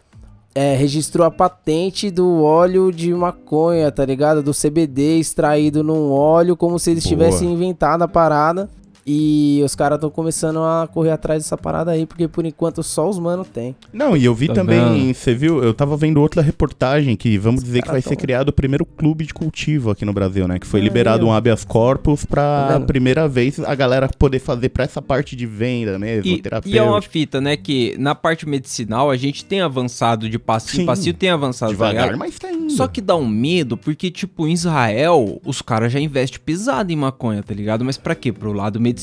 é, 0.54 0.76
registrou 0.76 1.26
a 1.26 1.32
patente 1.32 2.12
do 2.12 2.44
óleo 2.44 2.92
de 2.92 3.12
maconha, 3.12 3.92
tá 3.92 4.06
ligado? 4.06 4.44
Do 4.44 4.52
CBD 4.52 5.18
extraído 5.18 5.84
num 5.84 6.12
óleo, 6.12 6.56
como 6.56 6.78
se 6.78 6.92
eles 6.92 7.04
Boa. 7.04 7.10
tivessem 7.10 7.52
inventado 7.52 8.04
a 8.04 8.08
parada. 8.08 8.70
E 9.08 9.62
os 9.64 9.76
caras 9.76 9.98
estão 9.98 10.10
começando 10.10 10.58
a 10.60 10.88
correr 10.92 11.12
atrás 11.12 11.44
dessa 11.44 11.56
parada 11.56 11.92
aí, 11.92 12.06
porque 12.08 12.28
por 12.28 12.44
enquanto 12.46 12.82
só 12.82 13.08
os 13.08 13.20
mano 13.20 13.46
tem. 13.46 13.76
Não, 13.94 14.18
e 14.18 14.26
eu 14.26 14.34
vi 14.34 14.48
Tá 14.48 14.56
também, 14.56 15.14
você 15.14 15.34
viu, 15.36 15.64
eu 15.64 15.74
tava 15.76 15.96
vendo 15.96 16.20
outra 16.20 16.42
reportagem 16.42 17.16
que 17.16 17.38
vamos 17.38 17.64
dizer 17.64 17.84
que 17.84 17.88
vai 17.92 18.02
ser 18.02 18.10
tão- 18.10 18.18
criado 18.18 18.50
o 18.50 18.54
primeiro 18.54 18.84
clube 18.84 19.24
de 19.26 19.34
cultivo 19.34 19.92
aqui 19.92 20.04
no 20.06 20.12
Brasil, 20.14 20.48
né? 20.48 20.58
Que 20.58 20.66
foi 20.66 20.80
Aí, 20.80 20.84
liberado 20.88 21.26
ó. 21.28 21.30
um 21.30 21.34
habeas 21.34 21.64
corpus 21.64 22.22
Tá 22.22 22.28
pra 22.30 22.68
vendo? 22.78 22.88
primeira 22.88 23.28
vez 23.28 23.60
a 23.60 23.76
galera 23.76 24.10
poder 24.18 24.40
fazer 24.40 24.70
pra 24.70 24.86
essa 24.86 25.02
parte 25.02 25.36
de 25.36 25.46
venda 25.46 26.00
mesmo, 26.00 26.32
E, 26.32 26.42
terapêutica. 26.42 26.76
e 26.76 26.80
é 26.80 26.90
uma 26.90 27.02
fita, 27.02 27.40
né, 27.40 27.56
que 27.56 27.96
na 28.00 28.16
parte 28.16 28.48
medicinal 28.50 29.12
a 29.12 29.18
gente 29.18 29.46
tem 29.46 29.62
avançado 29.62 30.28
de 30.28 30.40
passinho, 30.40 30.82
Sim. 30.82 30.86
passinho 30.88 31.14
tem 31.14 31.30
avançado, 31.30 31.72
tá 31.72 31.76
Devagar, 31.76 32.04
ligado? 32.06 32.18
mas 32.20 32.40
tá 32.40 32.52
indo. 32.52 32.72
Só 32.72 32.88
que 32.88 33.02
dá 33.02 33.16
um 33.16 33.28
medo, 33.28 33.78
porque, 33.78 34.10
tipo, 34.10 34.48
em 34.48 34.54
Israel, 34.54 35.40
os 35.46 35.62
caras 35.62 35.92
já 35.94 36.00
investem 36.00 36.40
pesado 36.44 36.92
em 36.92 36.96
maconha, 36.96 37.44
tá 37.44 37.54
ligado? 37.54 37.86
Mas 37.86 37.98
pra 37.98 38.16
quê? 38.16 38.32
Pro 38.32 38.52
lado 38.52 38.80
medicinal, 38.80 38.95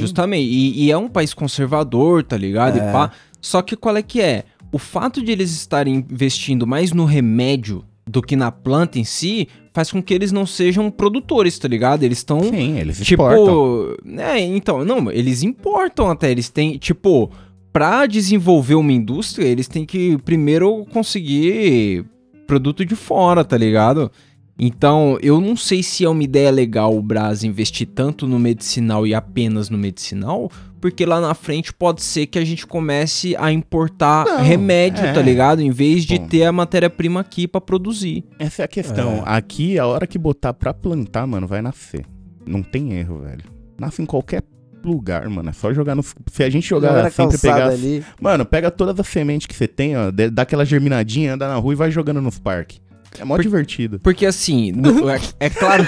justamente. 0.00 0.44
E, 0.48 0.84
e 0.84 0.90
é 0.90 0.96
um 0.96 1.08
país 1.08 1.32
conservador, 1.34 2.22
tá 2.22 2.36
ligado? 2.36 2.78
É. 2.78 2.88
E 2.88 2.92
pá. 2.92 3.10
Só 3.40 3.60
que 3.62 3.76
qual 3.76 3.96
é 3.96 4.02
que 4.02 4.20
é? 4.20 4.44
O 4.72 4.78
fato 4.78 5.22
de 5.22 5.30
eles 5.30 5.52
estarem 5.52 6.04
investindo 6.10 6.66
mais 6.66 6.92
no 6.92 7.04
remédio 7.04 7.84
do 8.06 8.20
que 8.20 8.36
na 8.36 8.50
planta 8.52 8.98
em 8.98 9.04
si, 9.04 9.48
faz 9.72 9.90
com 9.90 10.02
que 10.02 10.12
eles 10.12 10.30
não 10.30 10.44
sejam 10.46 10.90
produtores, 10.90 11.58
tá 11.58 11.66
ligado? 11.66 12.02
Eles 12.02 12.18
estão 12.18 12.40
Sim, 12.40 12.78
eles 12.78 12.98
Tipo, 12.98 13.22
exportam. 13.30 13.96
é, 14.18 14.38
então, 14.40 14.84
não, 14.84 15.10
eles 15.10 15.42
importam 15.42 16.10
até, 16.10 16.30
eles 16.30 16.48
têm, 16.48 16.76
tipo, 16.76 17.30
pra 17.72 18.06
desenvolver 18.06 18.74
uma 18.74 18.92
indústria, 18.92 19.46
eles 19.46 19.66
têm 19.66 19.84
que 19.86 20.18
primeiro 20.18 20.84
conseguir 20.92 22.04
produto 22.46 22.84
de 22.84 22.94
fora, 22.94 23.42
tá 23.44 23.56
ligado? 23.56 24.10
Então, 24.58 25.18
eu 25.20 25.40
não 25.40 25.56
sei 25.56 25.82
se 25.82 26.04
é 26.04 26.08
uma 26.08 26.22
ideia 26.22 26.50
legal 26.50 26.96
o 26.96 27.02
Brás 27.02 27.42
investir 27.42 27.88
tanto 27.88 28.26
no 28.26 28.38
medicinal 28.38 29.04
e 29.06 29.12
apenas 29.12 29.68
no 29.68 29.76
medicinal, 29.76 30.50
porque 30.80 31.04
lá 31.04 31.20
na 31.20 31.34
frente 31.34 31.72
pode 31.72 32.02
ser 32.02 32.26
que 32.26 32.38
a 32.38 32.44
gente 32.44 32.64
comece 32.66 33.34
a 33.36 33.50
importar 33.50 34.24
Não, 34.24 34.42
remédio, 34.42 35.04
é. 35.04 35.12
tá 35.12 35.20
ligado? 35.20 35.60
Em 35.60 35.70
vez 35.70 36.04
de 36.04 36.18
Bom. 36.18 36.28
ter 36.28 36.44
a 36.44 36.52
matéria-prima 36.52 37.20
aqui 37.20 37.48
pra 37.48 37.60
produzir. 37.60 38.24
Essa 38.38 38.62
é 38.62 38.64
a 38.64 38.68
questão. 38.68 39.22
Aqui, 39.26 39.78
a 39.78 39.86
hora 39.86 40.06
que 40.06 40.18
botar 40.18 40.52
pra 40.52 40.72
plantar, 40.72 41.26
mano, 41.26 41.48
vai 41.48 41.60
nascer. 41.60 42.04
Não 42.46 42.62
tem 42.62 42.92
erro, 42.92 43.20
velho. 43.20 43.44
Nasce 43.80 44.02
em 44.02 44.06
qualquer 44.06 44.44
lugar, 44.84 45.28
mano. 45.28 45.48
É 45.48 45.52
só 45.52 45.72
jogar 45.72 45.94
no. 45.94 46.02
Se 46.02 46.44
a 46.44 46.50
gente 46.50 46.68
jogar 46.68 47.10
sempre 47.10 47.38
pegar. 47.38 47.68
ali. 47.70 48.04
Mano, 48.20 48.44
pega 48.44 48.70
todas 48.70 49.00
as 49.00 49.08
sementes 49.08 49.46
que 49.46 49.54
você 49.54 49.66
tem, 49.66 49.96
ó, 49.96 50.10
dá 50.10 50.42
aquela 50.42 50.64
germinadinha, 50.64 51.34
anda 51.34 51.48
na 51.48 51.56
rua 51.56 51.72
e 51.72 51.76
vai 51.76 51.90
jogando 51.90 52.20
nos 52.20 52.38
parques. 52.38 52.80
É 53.18 53.24
mó 53.24 53.36
Por- 53.36 53.42
divertido. 53.42 53.98
Porque 54.00 54.26
assim, 54.26 54.72
no- 54.72 55.08
é, 55.10 55.20
é 55.40 55.50
claro. 55.50 55.84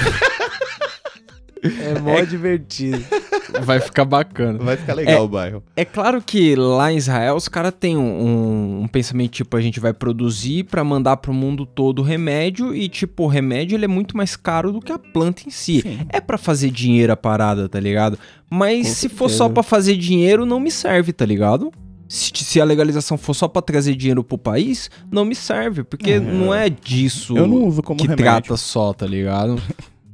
É 1.62 1.98
mó 1.98 2.20
divertido. 2.20 3.02
Vai 3.62 3.80
ficar 3.80 4.04
bacana. 4.04 4.58
Vai 4.58 4.76
ficar 4.76 4.94
legal 4.94 5.24
o 5.24 5.28
bairro. 5.28 5.62
É 5.74 5.84
claro 5.84 6.22
que 6.22 6.54
lá 6.54 6.92
em 6.92 6.96
Israel 6.96 7.34
os 7.34 7.48
caras 7.48 7.72
têm 7.78 7.96
um, 7.96 8.02
um, 8.02 8.82
um 8.82 8.88
pensamento 8.88 9.32
tipo, 9.32 9.56
a 9.56 9.60
gente 9.60 9.80
vai 9.80 9.92
produzir 9.92 10.64
pra 10.64 10.84
mandar 10.84 11.16
pro 11.16 11.32
mundo 11.32 11.64
todo 11.64 12.00
o 12.00 12.02
remédio 12.02 12.74
e 12.74 12.88
tipo, 12.88 13.24
o 13.24 13.26
remédio 13.28 13.74
ele 13.74 13.86
é 13.86 13.88
muito 13.88 14.16
mais 14.16 14.36
caro 14.36 14.70
do 14.72 14.80
que 14.80 14.92
a 14.92 14.98
planta 14.98 15.42
em 15.46 15.50
si. 15.50 15.80
Sim. 15.80 16.00
É 16.10 16.20
pra 16.20 16.36
fazer 16.38 16.70
dinheiro 16.70 17.12
a 17.12 17.16
parada, 17.16 17.68
tá 17.68 17.80
ligado? 17.80 18.18
Mas 18.50 18.88
Com 18.88 18.94
se 18.94 19.08
for 19.08 19.28
certeza. 19.28 19.38
só 19.38 19.48
pra 19.48 19.62
fazer 19.62 19.96
dinheiro, 19.96 20.44
não 20.46 20.60
me 20.60 20.70
serve, 20.70 21.12
tá 21.12 21.24
ligado? 21.24 21.72
Se, 22.08 22.30
se 22.34 22.60
a 22.60 22.64
legalização 22.64 23.18
for 23.18 23.34
só 23.34 23.48
pra 23.48 23.60
trazer 23.60 23.94
dinheiro 23.96 24.22
pro 24.22 24.38
país, 24.38 24.88
não 25.10 25.24
me 25.24 25.34
serve, 25.34 25.82
porque 25.82 26.12
É, 26.12 26.20
não 26.20 26.54
é 26.54 26.68
disso 26.70 27.34
não 27.34 27.72
que 27.96 28.02
remédio. 28.02 28.16
trata 28.16 28.56
só, 28.56 28.92
tá 28.92 29.06
ligado? 29.06 29.60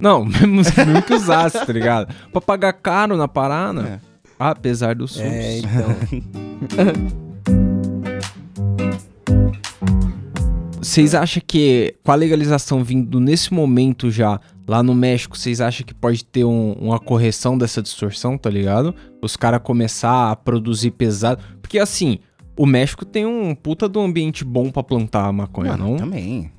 Não, 0.00 0.25
mesmo, 0.25 0.49
mesmo 0.54 1.02
que 1.02 1.12
usasse, 1.14 1.64
tá 1.64 1.72
ligado? 1.72 2.12
Pra 2.32 2.40
pagar 2.40 2.72
caro 2.72 3.16
na 3.16 3.28
parada, 3.28 3.82
É. 3.82 4.00
apesar 4.38 4.94
do 4.94 5.06
SUS. 5.06 5.20
É, 5.20 5.58
então. 5.58 7.22
Vocês 10.80 11.14
acham 11.14 11.40
que 11.46 11.94
com 12.02 12.11
a 12.11 12.14
legalização 12.16 12.82
vindo 12.82 13.20
nesse 13.20 13.54
momento 13.54 14.11
já 14.11 14.40
lá 14.66 14.82
no 14.82 14.94
México, 14.94 15.37
vocês 15.38 15.61
acham 15.61 15.87
que 15.87 15.94
pode 15.94 16.25
ter 16.25 16.44
um- 16.44 16.72
uma 16.72 16.99
correção 16.99 17.56
dessa 17.56 17.80
distorção, 17.80 18.37
tá 18.37 18.50
ligado? 18.50 18.92
Os 19.22 19.37
caras 19.37 19.61
começar 19.62 20.30
a 20.32 20.37
produzir 20.37 20.90
pesado. 20.90 21.40
Porque 21.72 21.78
assim, 21.78 22.18
o 22.54 22.66
México 22.66 23.02
tem 23.02 23.24
um 23.24 23.54
puta 23.54 23.88
do 23.88 23.98
ambiente 23.98 24.44
bom 24.44 24.70
pra 24.70 24.82
plantar 24.82 25.32
maconha, 25.32 25.70
Mano, 25.70 25.92
não? 25.92 25.96
também. 25.96 26.52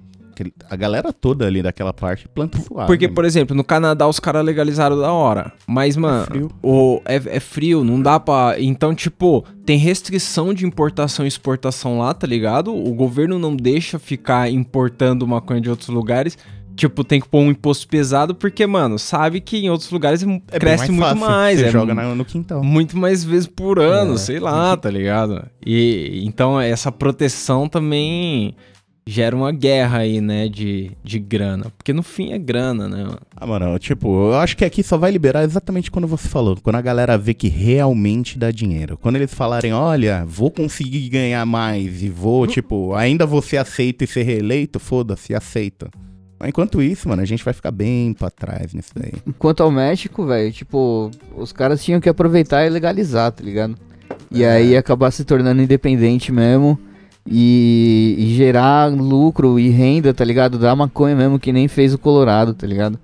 A 0.68 0.76
galera 0.76 1.14
toda 1.14 1.46
ali 1.46 1.62
daquela 1.62 1.94
parte 1.94 2.28
planta 2.28 2.60
suave. 2.60 2.88
Porque, 2.88 3.06
mano. 3.06 3.14
por 3.14 3.24
exemplo, 3.24 3.56
no 3.56 3.64
Canadá 3.64 4.08
os 4.08 4.20
caras 4.20 4.44
legalizaram 4.44 4.98
da 4.98 5.14
hora. 5.14 5.54
Mas, 5.68 5.96
mano, 5.96 6.26
frio. 6.26 6.52
O, 6.64 7.00
é, 7.06 7.18
é 7.28 7.40
frio, 7.40 7.84
não 7.84 8.02
dá 8.02 8.20
pra. 8.20 8.56
Então, 8.58 8.96
tipo, 8.96 9.46
tem 9.64 9.78
restrição 9.78 10.52
de 10.52 10.66
importação 10.66 11.26
e 11.26 11.28
exportação 11.28 12.00
lá, 12.00 12.12
tá 12.16 12.26
ligado? 12.26 12.76
O 12.76 12.92
governo 12.96 13.38
não 13.38 13.56
deixa 13.56 14.00
ficar 14.00 14.50
importando 14.50 15.28
maconha 15.28 15.62
de 15.62 15.70
outros 15.70 15.90
lugares. 15.90 16.36
Tipo, 16.76 17.04
tem 17.04 17.22
que 17.22 17.28
pôr 17.30 17.40
um 17.42 17.52
imposto 17.52 17.88
pesado, 17.88 18.34
porque, 18.34 18.66
mano, 18.66 18.98
sabe 18.98 19.40
que 19.40 19.58
em 19.58 19.70
outros 19.70 19.92
lugares 19.92 20.24
É 20.24 20.26
bem 20.26 20.42
cresce 20.60 20.92
muito 20.92 21.04
fácil. 21.04 21.20
mais. 21.20 21.60
Você 21.60 21.66
é 21.66 21.70
joga 21.72 21.94
no 22.16 22.26
quintal. 22.26 22.64
muito 22.64 22.98
mais 22.98 23.24
vezes 23.24 23.46
por 23.48 23.80
ano, 23.80 24.16
É. 24.16 24.18
sei 24.18 24.40
lá, 24.40 24.76
tá 24.76 24.90
ligado? 24.90 25.46
E 25.66 26.24
então 26.26 26.60
essa 26.60 26.92
proteção 26.92 27.70
também 27.70 28.56
gera 29.06 29.36
uma 29.36 29.52
guerra 29.52 30.00
aí, 30.00 30.22
né, 30.22 30.48
de, 30.48 30.92
de 31.04 31.20
grana. 31.20 31.66
Porque 31.78 31.92
no 31.94 32.02
fim 32.02 32.32
é 32.32 32.40
grana, 32.40 32.88
né? 32.88 33.04
mano? 33.04 33.20
Ah, 33.36 33.46
mano, 33.46 33.78
tipo, 33.78 34.08
eu 34.32 34.36
acho 34.36 34.56
que 34.56 34.64
aqui 34.64 34.82
só 34.82 34.98
vai 34.98 35.12
liberar 35.12 35.44
exatamente 35.44 35.92
quando 35.92 36.08
você 36.08 36.28
falou. 36.30 36.58
Quando 36.64 36.78
a 36.78 36.82
galera 36.82 37.18
vê 37.18 37.34
que 37.34 37.50
realmente 37.50 38.40
dá 38.40 38.50
dinheiro. 38.50 38.98
Quando 38.98 39.18
eles 39.18 39.34
falarem, 39.34 39.74
olha, 39.74 40.24
vou 40.26 40.50
conseguir 40.50 41.10
ganhar 41.10 41.46
mais 41.46 42.02
e 42.02 42.10
vou, 42.10 42.48
tipo, 42.48 42.94
ainda 42.96 43.26
vou 43.26 43.42
ser 43.42 43.58
aceito 43.58 44.06
e 44.06 44.08
ser 44.08 44.24
reeleito, 44.24 44.80
foda-se, 44.80 45.36
aceita. 45.36 45.90
Enquanto 46.48 46.82
isso, 46.82 47.08
mano, 47.10 47.22
a 47.22 47.26
gente 47.26 47.44
vai 47.44 47.54
ficar 47.54 47.72
bem 47.72 48.14
pra 48.14 48.30
trás 48.30 48.74
nisso 48.74 48.92
daí. 48.96 49.14
Quanto 49.40 49.64
ao 49.64 49.72
México, 49.72 50.26
velho, 50.26 50.52
tipo, 50.52 51.10
os 51.38 51.52
caras 51.52 51.84
tinham 51.84 52.00
que 52.02 52.10
aproveitar 52.10 52.66
e 52.66 52.70
legalizar, 52.70 53.32
tá 53.32 53.44
ligado? 53.44 53.76
E 54.32 54.44
É. 54.44 54.52
aí 54.52 54.76
acabar 54.78 55.12
se 55.12 55.24
tornando 55.24 55.62
independente 55.62 56.32
mesmo 56.32 56.78
e, 57.26 58.16
e 58.18 58.34
gerar 58.36 58.92
lucro 58.92 59.60
e 59.60 59.70
renda, 59.70 60.14
tá 60.14 60.24
ligado? 60.26 60.58
Da 60.58 60.76
maconha 60.76 61.16
mesmo, 61.16 61.40
que 61.40 61.52
nem 61.54 61.68
fez 61.68 61.94
o 61.94 61.98
Colorado, 61.98 62.54
tá 62.54 62.68
ligado? 62.68 63.00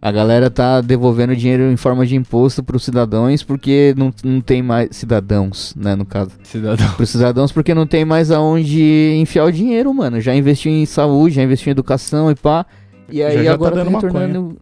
A 0.00 0.12
galera 0.12 0.50
tá 0.50 0.82
devolvendo 0.82 1.34
dinheiro 1.34 1.62
em 1.72 1.76
forma 1.78 2.04
de 2.04 2.14
imposto 2.14 2.62
pros 2.62 2.84
cidadãos 2.84 3.42
porque 3.42 3.94
não, 3.96 4.12
não 4.22 4.38
tem 4.38 4.62
mais. 4.62 4.90
Cidadãos, 4.92 5.74
né, 5.74 5.94
no 5.96 6.04
caso. 6.04 6.32
Cidadão. 6.42 6.90
Pros 6.92 7.08
cidadãos 7.08 7.50
porque 7.50 7.72
não 7.72 7.86
tem 7.86 8.04
mais 8.04 8.30
aonde 8.30 9.14
enfiar 9.18 9.46
o 9.46 9.50
dinheiro, 9.52 9.94
mano. 9.94 10.20
Já 10.20 10.34
investiu 10.36 10.70
em 10.70 10.84
saúde, 10.84 11.36
já 11.36 11.42
investiu 11.42 11.70
em 11.70 11.72
educação 11.72 12.30
e 12.30 12.34
pá. 12.34 12.66
E 13.08 13.22
aí 13.22 13.44
já 13.44 13.50
tá 13.50 13.54
agora 13.54 13.76
tá, 13.76 13.84
dando 13.84 13.94
retornando 13.94 14.58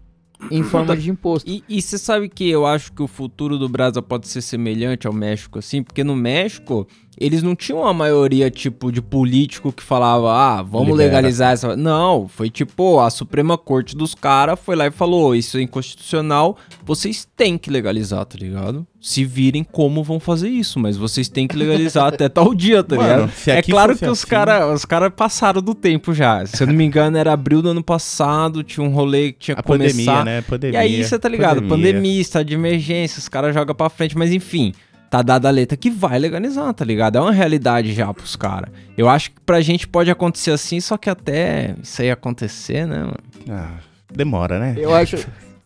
em 0.51 0.63
forma 0.63 0.97
de 0.97 1.11
imposto. 1.11 1.49
E, 1.49 1.63
e 1.69 1.81
você 1.81 1.99
sabe 1.99 2.29
que 2.29 2.49
eu 2.49 2.67
acho 2.67 2.93
que 2.93 3.03
o 3.03 3.07
futuro 3.07 3.59
do 3.59 3.69
Brasil 3.69 4.03
pode 4.03 4.29
ser 4.29 4.41
semelhante 4.41 5.07
ao 5.07 5.13
México, 5.13 5.59
assim? 5.59 5.83
Porque 5.83 6.03
no 6.03 6.17
México, 6.17 6.87
eles 7.19 7.43
não 7.43 7.55
tinham 7.55 7.85
a 7.87 7.93
maioria, 7.93 8.51
tipo, 8.51 8.91
de 8.91 9.03
político 9.03 9.71
que 9.73 9.83
falava, 9.83 10.33
ah, 10.33 10.63
vamos 10.63 10.89
Libera. 10.89 11.05
legalizar 11.05 11.53
essa. 11.53 11.77
Não, 11.77 12.27
foi 12.27 12.49
tipo, 12.51 12.99
a 13.01 13.11
Suprema 13.11 13.57
Corte 13.59 13.95
dos 13.97 14.15
caras 14.15 14.59
foi 14.59 14.75
lá 14.75 14.87
e 14.87 14.91
falou: 14.91 15.35
isso 15.35 15.59
é 15.59 15.63
inconstitucional, 15.63 16.57
vocês 16.85 17.29
têm 17.37 17.59
que 17.59 17.71
legalizar, 17.71 18.25
tá 18.25 18.37
ligado? 18.39 18.87
Se 19.01 19.25
virem 19.25 19.65
como 19.65 20.03
vão 20.05 20.21
fazer 20.21 20.49
isso, 20.49 20.79
mas 20.79 20.97
vocês 20.97 21.29
têm 21.29 21.49
que 21.49 21.57
legalizar 21.57 22.07
até 22.07 22.29
tal 22.29 22.55
dia, 22.55 22.85
tá 22.85 22.95
Mano, 22.97 23.09
ligado? 23.27 23.33
É 23.49 23.61
claro 23.63 23.99
que 23.99 24.05
os 24.07 24.21
assim- 24.21 24.29
caras 24.29 24.75
os 24.75 24.85
cara 24.85 25.11
passaram 25.11 25.61
do 25.61 25.75
tempo 25.75 26.15
já. 26.15 26.47
Se 26.47 26.63
eu 26.63 26.69
não 26.69 26.75
me 26.75 26.85
engano, 26.85 27.17
era 27.19 27.33
abril 27.33 27.61
do 27.61 27.71
ano 27.71 27.83
passado, 27.83 28.63
tinha 28.63 28.87
um 28.87 28.91
rolê 28.91 29.33
que 29.33 29.39
tinha 29.41 29.57
A 29.59 29.63
começar. 29.63 29.97
pandemia, 30.13 30.25
né? 30.25 30.43
Pandemia. 30.43 30.79
E 30.79 30.83
aí 30.83 31.05
você 31.05 31.19
tá 31.19 31.29
ligado, 31.29 31.63
pandemia, 31.63 32.21
estado 32.21 32.47
de 32.47 32.55
emergência, 32.55 33.19
os 33.19 33.29
caras 33.29 33.53
jogam 33.53 33.75
pra 33.75 33.91
frente, 33.91 34.17
mas 34.17 34.31
enfim, 34.33 34.73
tá 35.13 35.21
dada 35.21 35.47
a 35.47 35.51
letra 35.51 35.77
que 35.77 35.91
vai 35.91 36.19
legalizar, 36.19 36.73
tá 36.73 36.87
ligado? 36.87 37.17
É 37.19 37.21
uma 37.21 37.33
realidade 37.33 37.93
já 37.93 38.13
pros 38.15 38.35
caras. 38.35 38.71
Eu 38.97 39.11
acho 39.11 39.31
que 39.33 39.41
pra 39.45 39.61
gente 39.61 39.87
pode 39.87 40.11
acontecer 40.11 40.53
assim, 40.53 40.81
só 40.81 40.97
que 40.97 41.11
até 41.11 41.75
isso 41.83 42.01
aí 42.01 42.11
acontecer, 42.11 42.87
né, 42.87 43.01
mano? 43.01 43.19
Ah, 43.51 43.75
demora, 44.11 44.59
né? 44.59 44.75
Eu 44.79 44.95
acho, 44.95 45.17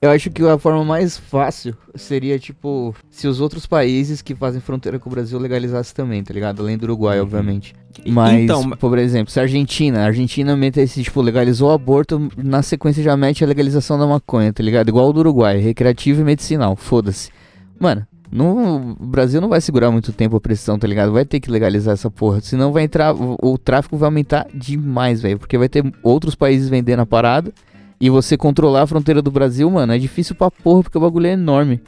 eu 0.02 0.10
acho 0.10 0.30
que 0.30 0.42
a 0.42 0.58
forma 0.58 0.84
mais 0.84 1.16
fácil 1.16 1.76
seria, 1.94 2.40
tipo, 2.40 2.92
se 3.08 3.28
os 3.28 3.40
outros 3.40 3.66
países 3.66 4.20
que 4.20 4.34
fazem 4.34 4.60
fronteira 4.60 4.98
com 4.98 5.08
o 5.08 5.12
Brasil 5.12 5.38
legalizassem 5.38 5.94
também, 5.94 6.24
tá 6.24 6.34
ligado? 6.34 6.60
Além 6.60 6.76
do 6.76 6.82
Uruguai, 6.82 7.18
Uhum. 7.18 7.22
obviamente. 7.22 7.72
Mas, 8.04 8.42
Então, 8.42 8.70
por 8.70 8.98
exemplo, 8.98 9.30
se 9.32 9.38
a 9.38 9.44
Argentina, 9.44 10.00
a 10.00 10.06
Argentina 10.06 10.56
metesse, 10.56 11.04
tipo, 11.04 11.22
legalizou 11.22 11.70
o 11.70 11.72
aborto, 11.72 12.28
na 12.36 12.62
sequência 12.62 13.00
já 13.00 13.16
mete 13.16 13.44
a 13.44 13.46
legalização 13.46 13.96
da 13.96 14.08
maconha, 14.08 14.52
tá 14.52 14.60
ligado? 14.60 14.88
Igual 14.88 15.08
o 15.08 15.12
do 15.12 15.20
Uruguai, 15.20 15.56
recreativo 15.58 16.20
e 16.20 16.24
medicinal, 16.24 16.74
foda-se. 16.74 17.30
Mano, 17.78 18.04
no, 18.30 18.92
o 19.00 19.06
Brasil 19.06 19.40
não 19.40 19.48
vai 19.48 19.60
segurar 19.60 19.90
muito 19.90 20.12
tempo 20.12 20.36
a 20.36 20.40
pressão, 20.40 20.78
tá 20.78 20.86
ligado? 20.86 21.12
Vai 21.12 21.24
ter 21.24 21.40
que 21.40 21.50
legalizar 21.50 21.94
essa 21.94 22.10
porra, 22.10 22.40
senão 22.40 22.72
vai 22.72 22.84
entrar, 22.84 23.14
o, 23.14 23.36
o 23.42 23.56
tráfico 23.58 23.96
vai 23.96 24.06
aumentar 24.08 24.46
demais, 24.54 25.20
velho, 25.22 25.38
porque 25.38 25.56
vai 25.58 25.68
ter 25.68 25.84
outros 26.02 26.34
países 26.34 26.68
vendendo 26.68 27.00
a 27.00 27.06
parada, 27.06 27.52
e 28.00 28.10
você 28.10 28.36
controlar 28.36 28.82
a 28.82 28.86
fronteira 28.86 29.22
do 29.22 29.30
Brasil, 29.30 29.70
mano, 29.70 29.92
é 29.92 29.98
difícil 29.98 30.34
pra 30.34 30.50
porra, 30.50 30.82
porque 30.82 30.98
o 30.98 31.00
bagulho 31.00 31.26
é 31.28 31.32
enorme. 31.32 31.80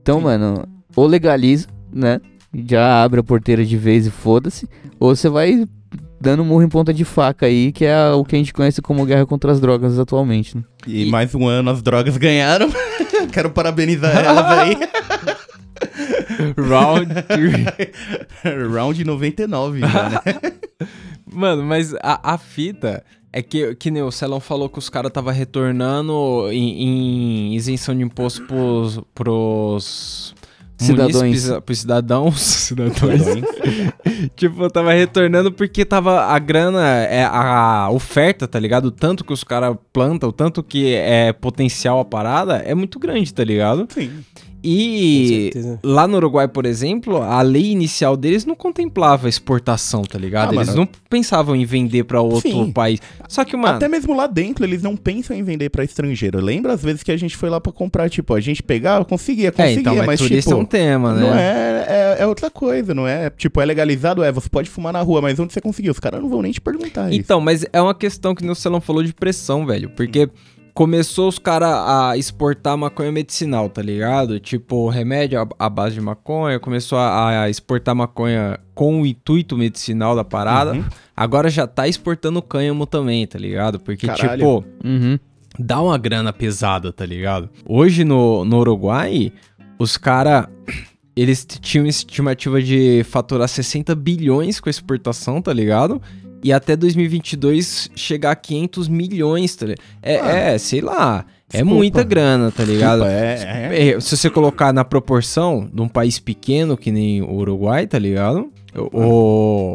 Então, 0.00 0.18
Sim. 0.18 0.24
mano, 0.24 0.64
ou 0.96 1.06
legaliza, 1.06 1.66
né? 1.92 2.20
Já 2.66 3.04
abre 3.04 3.20
a 3.20 3.22
porteira 3.22 3.64
de 3.64 3.76
vez 3.76 4.06
e 4.06 4.10
foda-se. 4.10 4.66
Ou 4.98 5.14
você 5.14 5.28
vai 5.28 5.64
dando 6.20 6.44
murro 6.44 6.62
em 6.62 6.68
ponta 6.68 6.92
de 6.94 7.04
faca 7.04 7.44
aí, 7.46 7.70
que 7.72 7.84
é 7.84 8.10
o 8.10 8.24
que 8.24 8.34
a 8.34 8.38
gente 8.38 8.52
conhece 8.54 8.80
como 8.82 9.04
guerra 9.04 9.24
contra 9.26 9.52
as 9.52 9.60
drogas 9.60 9.98
atualmente, 9.98 10.56
né? 10.56 10.64
E, 10.86 11.06
E- 11.06 11.10
mais 11.10 11.34
um 11.34 11.46
ano 11.46 11.70
as 11.70 11.82
drogas 11.82 12.16
ganharam. 12.16 12.68
Quero 13.32 13.50
parabenizar 13.50 14.16
elas 14.16 14.46
aí. 14.46 14.76
Round 16.56 17.12
Round 18.72 19.04
99 19.04 19.80
já, 19.80 20.10
né? 20.10 20.20
Mano, 21.32 21.62
mas 21.62 21.94
a, 22.02 22.34
a 22.34 22.38
fita 22.38 23.04
é 23.32 23.42
que, 23.42 23.74
que 23.76 23.90
nem 23.90 24.02
o 24.02 24.10
Celão 24.10 24.40
falou 24.40 24.68
que 24.68 24.78
os 24.78 24.88
caras 24.88 25.12
tava 25.12 25.30
retornando 25.30 26.48
em, 26.50 26.82
em 26.82 27.54
isenção 27.54 27.96
de 27.96 28.02
imposto 28.02 28.44
pros, 28.46 29.00
pros 29.14 30.34
Cidadãos. 30.80 31.60
pros 31.64 31.78
cidadãos, 31.78 32.40
cidadãos. 32.40 33.20
tipo, 34.34 34.68
tava 34.70 34.92
retornando 34.92 35.52
porque 35.52 35.84
tava 35.84 36.22
a 36.22 36.38
grana, 36.38 37.04
é, 37.04 37.22
a 37.22 37.90
oferta, 37.90 38.48
tá 38.48 38.58
ligado? 38.58 38.86
O 38.86 38.90
tanto 38.90 39.22
que 39.22 39.32
os 39.32 39.44
caras 39.44 39.76
plantam, 39.92 40.30
o 40.30 40.32
tanto 40.32 40.62
que 40.62 40.94
é 40.94 41.34
potencial 41.34 42.00
a 42.00 42.04
parada, 42.04 42.56
é 42.56 42.74
muito 42.74 42.98
grande, 42.98 43.32
tá 43.32 43.44
ligado? 43.44 43.86
Sim. 43.90 44.24
E 44.62 45.50
lá 45.82 46.06
no 46.06 46.16
Uruguai, 46.16 46.46
por 46.48 46.66
exemplo, 46.66 47.22
a 47.22 47.40
lei 47.42 47.70
inicial 47.70 48.16
deles 48.16 48.44
não 48.44 48.54
contemplava 48.54 49.28
exportação, 49.28 50.02
tá 50.02 50.18
ligado? 50.18 50.50
Ah, 50.50 50.54
Eles 50.56 50.68
mano. 50.68 50.80
não 50.80 50.88
pensavam 51.08 51.56
em 51.56 51.64
vender 51.64 52.04
pra 52.04 52.20
outro 52.20 52.50
Sim. 52.50 52.70
país. 52.72 53.00
Só 53.28 53.44
que, 53.44 53.56
mano, 53.56 53.76
Até 53.76 53.88
mesmo 53.88 54.14
lá 54.14 54.26
dentro, 54.26 54.64
eles 54.64 54.82
não 54.82 54.96
pensam 54.96 55.36
em 55.36 55.42
vender 55.42 55.70
pra 55.70 55.84
estrangeiro. 55.84 56.40
Lembra 56.40 56.72
as 56.74 56.82
vezes 56.82 57.02
que 57.02 57.10
a 57.10 57.16
gente 57.16 57.36
foi 57.36 57.48
lá 57.48 57.60
pra 57.60 57.72
comprar, 57.72 58.08
tipo, 58.10 58.34
a 58.34 58.40
gente 58.40 58.62
pegava, 58.62 59.04
conseguia, 59.04 59.48
é, 59.48 59.50
conseguia, 59.50 59.80
então, 59.80 59.96
mas, 59.96 60.06
mas 60.06 60.20
turista 60.20 60.50
tipo... 60.50 60.60
é 60.60 60.62
um 60.62 60.66
tema, 60.66 61.14
né? 61.14 61.20
Não 61.20 61.34
é, 61.34 61.86
é, 61.88 62.16
é 62.22 62.26
outra 62.26 62.50
coisa, 62.50 62.94
não 62.94 63.06
é? 63.06 63.30
Tipo, 63.30 63.60
é 63.60 63.64
legalizado, 63.64 64.22
é, 64.22 64.30
você 64.30 64.48
pode 64.48 64.68
fumar 64.68 64.92
na 64.92 65.00
rua, 65.00 65.22
mas 65.22 65.38
onde 65.38 65.52
você 65.52 65.60
conseguiu? 65.60 65.92
Os 65.92 66.00
caras 66.00 66.20
não 66.20 66.28
vão 66.28 66.42
nem 66.42 66.52
te 66.52 66.60
perguntar 66.60 67.08
isso. 67.10 67.18
Então, 67.18 67.40
mas 67.40 67.64
é 67.72 67.80
uma 67.80 67.94
questão 67.94 68.34
que 68.34 68.44
o 68.46 68.54
Celão 68.54 68.80
falou 68.80 69.02
de 69.02 69.14
pressão, 69.14 69.66
velho. 69.66 69.90
Porque 69.90 70.28
começou 70.74 71.28
os 71.28 71.38
caras 71.38 71.68
a 71.70 72.16
exportar 72.16 72.76
maconha 72.76 73.10
medicinal, 73.12 73.68
tá 73.68 73.82
ligado? 73.82 74.38
Tipo, 74.40 74.88
remédio 74.88 75.46
à- 75.58 75.68
base 75.68 75.94
de 75.94 76.00
maconha, 76.00 76.58
começou 76.58 76.98
a, 76.98 77.42
a 77.42 77.50
exportar 77.50 77.94
maconha 77.94 78.58
com 78.74 79.02
o 79.02 79.06
intuito 79.06 79.56
medicinal 79.56 80.14
da 80.16 80.24
parada. 80.24 80.72
Uhum. 80.72 80.84
Agora 81.16 81.50
já 81.50 81.66
tá 81.66 81.86
exportando 81.86 82.40
cânhamo 82.40 82.86
também, 82.86 83.26
tá 83.26 83.38
ligado? 83.38 83.78
Porque, 83.78 84.06
Caralho. 84.06 84.36
tipo, 84.38 84.64
Uhum. 84.84 85.18
dá 85.58 85.80
uma 85.82 85.98
grana 85.98 86.32
pesada, 86.32 86.92
tá 86.92 87.04
ligado? 87.04 87.50
Hoje 87.66 88.04
no, 88.04 88.44
no 88.44 88.58
Uruguai, 88.58 89.32
os 89.78 89.96
caras. 89.96 90.46
Eles 91.16 91.44
tinham 91.44 91.86
estimativa 91.86 92.62
de 92.62 93.04
faturar 93.04 93.46
60 93.46 93.94
bilhões 93.96 94.58
com 94.60 94.68
a 94.68 94.70
exportação, 94.70 95.42
tá 95.42 95.52
ligado? 95.52 96.00
E 96.42 96.52
até 96.52 96.74
2022 96.76 97.90
chegar 97.94 98.30
a 98.32 98.36
500 98.36 98.88
milhões, 98.88 99.54
tá 99.54 99.66
ligado? 99.66 99.84
É, 100.02 100.20
Ah. 100.20 100.30
é 100.52 100.58
sei 100.58 100.80
lá. 100.80 101.24
É 101.52 101.58
Desculpa. 101.58 101.74
muita 101.76 102.02
grana, 102.04 102.50
tá 102.52 102.62
ligado? 102.64 103.00
Desculpa, 103.00 103.12
é, 103.12 103.68
é. 103.72 103.88
É, 103.96 104.00
Se 104.00 104.16
você 104.16 104.30
colocar 104.30 104.72
na 104.72 104.84
proporção 104.84 105.68
de 105.72 105.80
um 105.82 105.88
país 105.88 106.18
pequeno 106.20 106.76
que 106.76 106.92
nem 106.92 107.22
o 107.22 107.32
Uruguai, 107.34 107.86
tá 107.88 107.98
ligado? 107.98 108.48
O, 108.92 109.00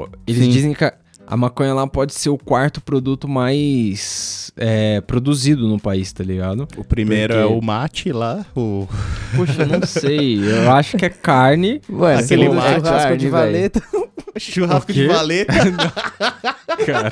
o- 0.04 0.08
eles 0.26 0.44
Sim. 0.46 0.50
dizem 0.52 0.74
que 0.74 0.86
a, 0.86 0.94
a 1.28 1.36
maconha 1.36 1.74
lá 1.74 1.86
pode 1.86 2.14
ser 2.14 2.30
o 2.30 2.38
quarto 2.38 2.80
produto 2.80 3.28
mais 3.28 4.54
é, 4.56 5.02
produzido 5.02 5.68
no 5.68 5.78
país, 5.78 6.14
tá 6.14 6.24
ligado? 6.24 6.66
O 6.78 6.84
primeiro 6.86 7.34
Porque- 7.34 7.54
é 7.54 7.58
o 7.58 7.62
mate 7.62 8.10
lá, 8.14 8.46
o... 8.56 8.88
Poxa, 9.36 9.64
eu 9.64 9.68
não 9.68 9.82
sei. 9.86 10.40
Eu 10.50 10.72
acho 10.72 10.96
que 10.96 11.06
é 11.06 11.10
carne. 11.10 11.82
Mano, 11.90 12.20
Aquele 12.20 12.46
é 12.46 12.50
mate, 12.50 12.76
churrasco 12.76 12.90
carne, 13.00 13.18
de 13.18 13.28
valeta. 13.30 13.84
churrasco 14.40 14.94
de 14.94 15.08
valeta, 15.08 15.54
Cara, 16.86 17.12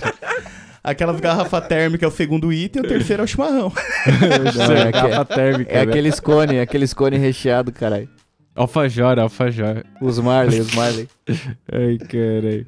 aquelas 0.84 1.20
garrafas 1.20 1.68
térmicas 1.68 2.10
é 2.10 2.14
o 2.14 2.16
segundo 2.16 2.52
item, 2.52 2.82
o 2.82 2.88
terceiro 2.88 3.22
é 3.22 3.26
o 3.26 3.28
chimarrão. 3.28 3.72
Não, 4.68 4.76
é, 4.76 4.92
garrafa 4.92 5.22
aque- 5.22 5.36
térmica. 5.36 5.72
é 5.72 5.76
né? 5.86 5.92
aqueles 5.92 6.20
cone, 6.20 6.60
aqueles 6.60 6.94
cone 6.94 7.18
recheado, 7.18 7.72
caralho. 7.72 8.10
Alfajor, 8.56 9.18
alfajor. 9.18 9.84
Os 10.02 10.20
Marley, 10.20 10.60
os 10.60 10.74
Marley. 10.76 11.08
Ai, 11.72 11.98
caralho. 11.98 12.68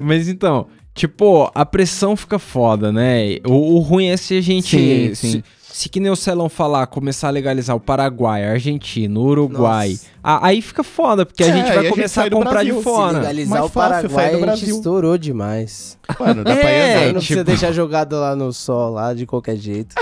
Mas 0.00 0.28
então, 0.28 0.66
tipo, 0.94 1.50
a 1.54 1.66
pressão 1.66 2.16
fica 2.16 2.38
foda, 2.38 2.90
né? 2.90 3.36
O, 3.46 3.74
o 3.74 3.78
ruim 3.80 4.06
é 4.06 4.16
se 4.16 4.38
a 4.38 4.40
gente. 4.40 4.68
Sim, 4.76 5.14
se, 5.14 5.32
sim. 5.32 5.42
Se 5.78 5.90
que 5.90 6.00
nem 6.00 6.10
o 6.10 6.16
Celão 6.16 6.48
falar, 6.48 6.86
começar 6.86 7.28
a 7.28 7.30
legalizar 7.30 7.76
o 7.76 7.80
Paraguai, 7.80 8.44
a 8.46 8.52
Argentina, 8.52 9.20
Uruguai. 9.20 9.90
Nossa. 9.90 10.06
a- 10.24 10.46
aí 10.46 10.62
fica 10.62 10.82
foda, 10.82 11.26
porque 11.26 11.42
a 11.44 11.48
É, 11.48 11.52
gente 11.52 11.70
a 11.70 11.74
vai 11.74 11.82
gente 11.84 11.92
começar 11.92 12.20
sai 12.22 12.28
a 12.28 12.30
comprar 12.30 12.50
Brasil. 12.52 12.76
de 12.76 12.82
fora. 12.82 13.12
Se 13.12 13.18
legalizar 13.20 13.50
Mais 13.58 13.64
o 13.64 13.68
fácil 13.68 14.08
sair 14.10 14.14
Paraguai, 14.30 14.40
do 14.46 14.50
a 14.52 14.56
gente 14.56 14.70
estourou 14.70 15.18
demais. 15.18 15.98
Mano, 16.18 16.44
dá 16.44 16.56
pra 16.56 16.70
ir 16.70 16.74
É, 16.74 16.94
andando. 16.94 17.06
não 17.06 17.12
precisa 17.14 17.40
tipo- 17.40 17.50
deixar 17.50 17.72
jogado 17.72 18.16
lá 18.18 18.34
no 18.34 18.52
sol, 18.52 18.90
lá 18.94 19.12
de 19.12 19.26
qualquer 19.26 19.56
jeito. 19.56 19.94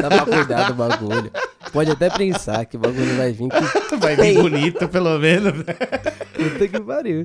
Dá 0.00 0.08
pra 0.08 0.24
cuidar 0.26 0.68
do 0.68 0.74
bagulho. 0.74 1.30
Pode 1.72 1.90
até 1.90 2.08
pensar 2.10 2.64
que 2.64 2.76
o 2.76 2.80
bagulho 2.80 3.16
vai 3.16 3.32
vir 3.32 3.48
que 3.48 3.96
Vai 3.96 4.16
vir 4.16 4.34
bonito, 4.40 4.88
pelo 4.88 5.18
menos. 5.18 5.52
puta 5.52 6.68
que 6.68 6.80
pariu. 6.80 7.22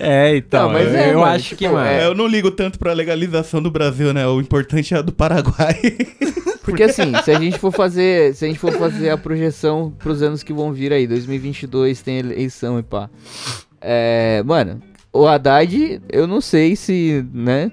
É, 0.00 0.36
então. 0.36 0.64
Não, 0.64 0.72
mas 0.72 0.88
eu, 0.92 0.98
é, 0.98 1.10
eu 1.12 1.18
mano, 1.20 1.32
acho 1.32 1.44
tipo, 1.50 1.58
que, 1.58 1.68
mano. 1.68 1.86
é- 1.86 2.06
Eu 2.06 2.14
não 2.14 2.26
ligo 2.26 2.50
tanto 2.50 2.78
pra 2.78 2.92
legalização 2.92 3.62
do 3.62 3.70
Brasil, 3.70 4.12
né? 4.12 4.26
O 4.26 4.40
importante 4.40 4.94
é 4.94 4.98
a 4.98 5.02
do 5.02 5.12
Paraguai. 5.12 5.74
Porque 6.62 6.82
assim, 6.82 7.12
se 7.22 7.30
a 7.30 7.38
gente 7.38 7.58
for 7.58 7.70
fazer, 7.70 8.34
se 8.34 8.44
a 8.44 8.48
gente 8.48 8.58
for 8.58 8.72
fazer 8.72 9.10
a 9.10 9.18
projeção 9.18 9.90
pros 9.98 10.22
anos 10.22 10.42
que 10.42 10.52
vão 10.52 10.72
vir 10.72 10.92
aí, 10.94 11.06
2022 11.06 12.00
tem 12.00 12.18
eleição 12.18 12.78
e 12.78 12.82
pá. 12.82 13.10
É, 13.80 14.42
mano, 14.46 14.80
o 15.14 15.26
Haddad, 15.28 16.02
eu 16.10 16.26
não 16.26 16.40
sei 16.40 16.74
se, 16.74 17.24
né, 17.32 17.70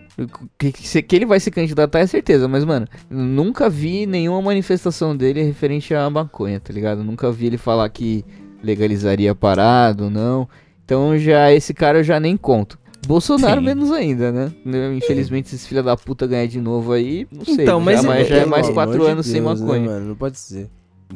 que, 0.59 0.71
que, 0.71 1.01
que 1.01 1.15
ele 1.15 1.25
vai 1.25 1.39
se 1.39 1.49
candidatar 1.49 1.99
é 1.99 2.05
certeza, 2.05 2.47
mas 2.47 2.63
mano, 2.63 2.87
nunca 3.09 3.67
vi 3.67 4.05
nenhuma 4.05 4.41
manifestação 4.41 5.17
dele 5.17 5.41
referente 5.41 5.93
à 5.95 6.07
maconha, 6.09 6.59
tá 6.59 6.71
ligado? 6.71 7.03
Nunca 7.03 7.31
vi 7.31 7.47
ele 7.47 7.57
falar 7.57 7.89
que 7.89 8.23
legalizaria 8.63 9.33
parado, 9.33 10.09
não. 10.09 10.47
Então 10.85 11.17
já 11.17 11.51
esse 11.51 11.73
cara 11.73 11.99
eu 11.99 12.03
já 12.03 12.19
nem 12.19 12.37
conto. 12.37 12.79
Bolsonaro 13.07 13.59
Sim. 13.59 13.65
menos 13.65 13.91
ainda, 13.91 14.31
né? 14.31 14.51
Infelizmente 14.95 15.47
esses 15.47 15.65
filha 15.65 15.81
da 15.81 15.97
puta 15.97 16.27
ganhar 16.27 16.45
de 16.45 16.61
novo 16.61 16.93
aí, 16.93 17.27
não 17.31 17.43
sei. 17.43 17.63
Então, 17.63 17.79
mas 17.79 18.03
já, 18.03 18.07
é- 18.07 18.07
mas 18.07 18.27
já 18.27 18.35
é 18.35 18.39
Pelo 18.41 18.51
mais 18.51 18.69
quatro 18.69 18.99
de 19.03 19.07
anos 19.09 19.25
sem 19.25 19.41
Deus, 19.41 19.59
né, 19.59 19.65
maconha. 19.65 19.85
mano? 19.89 20.05
Não 20.09 20.15
pode 20.15 20.37
ser. 20.37 20.69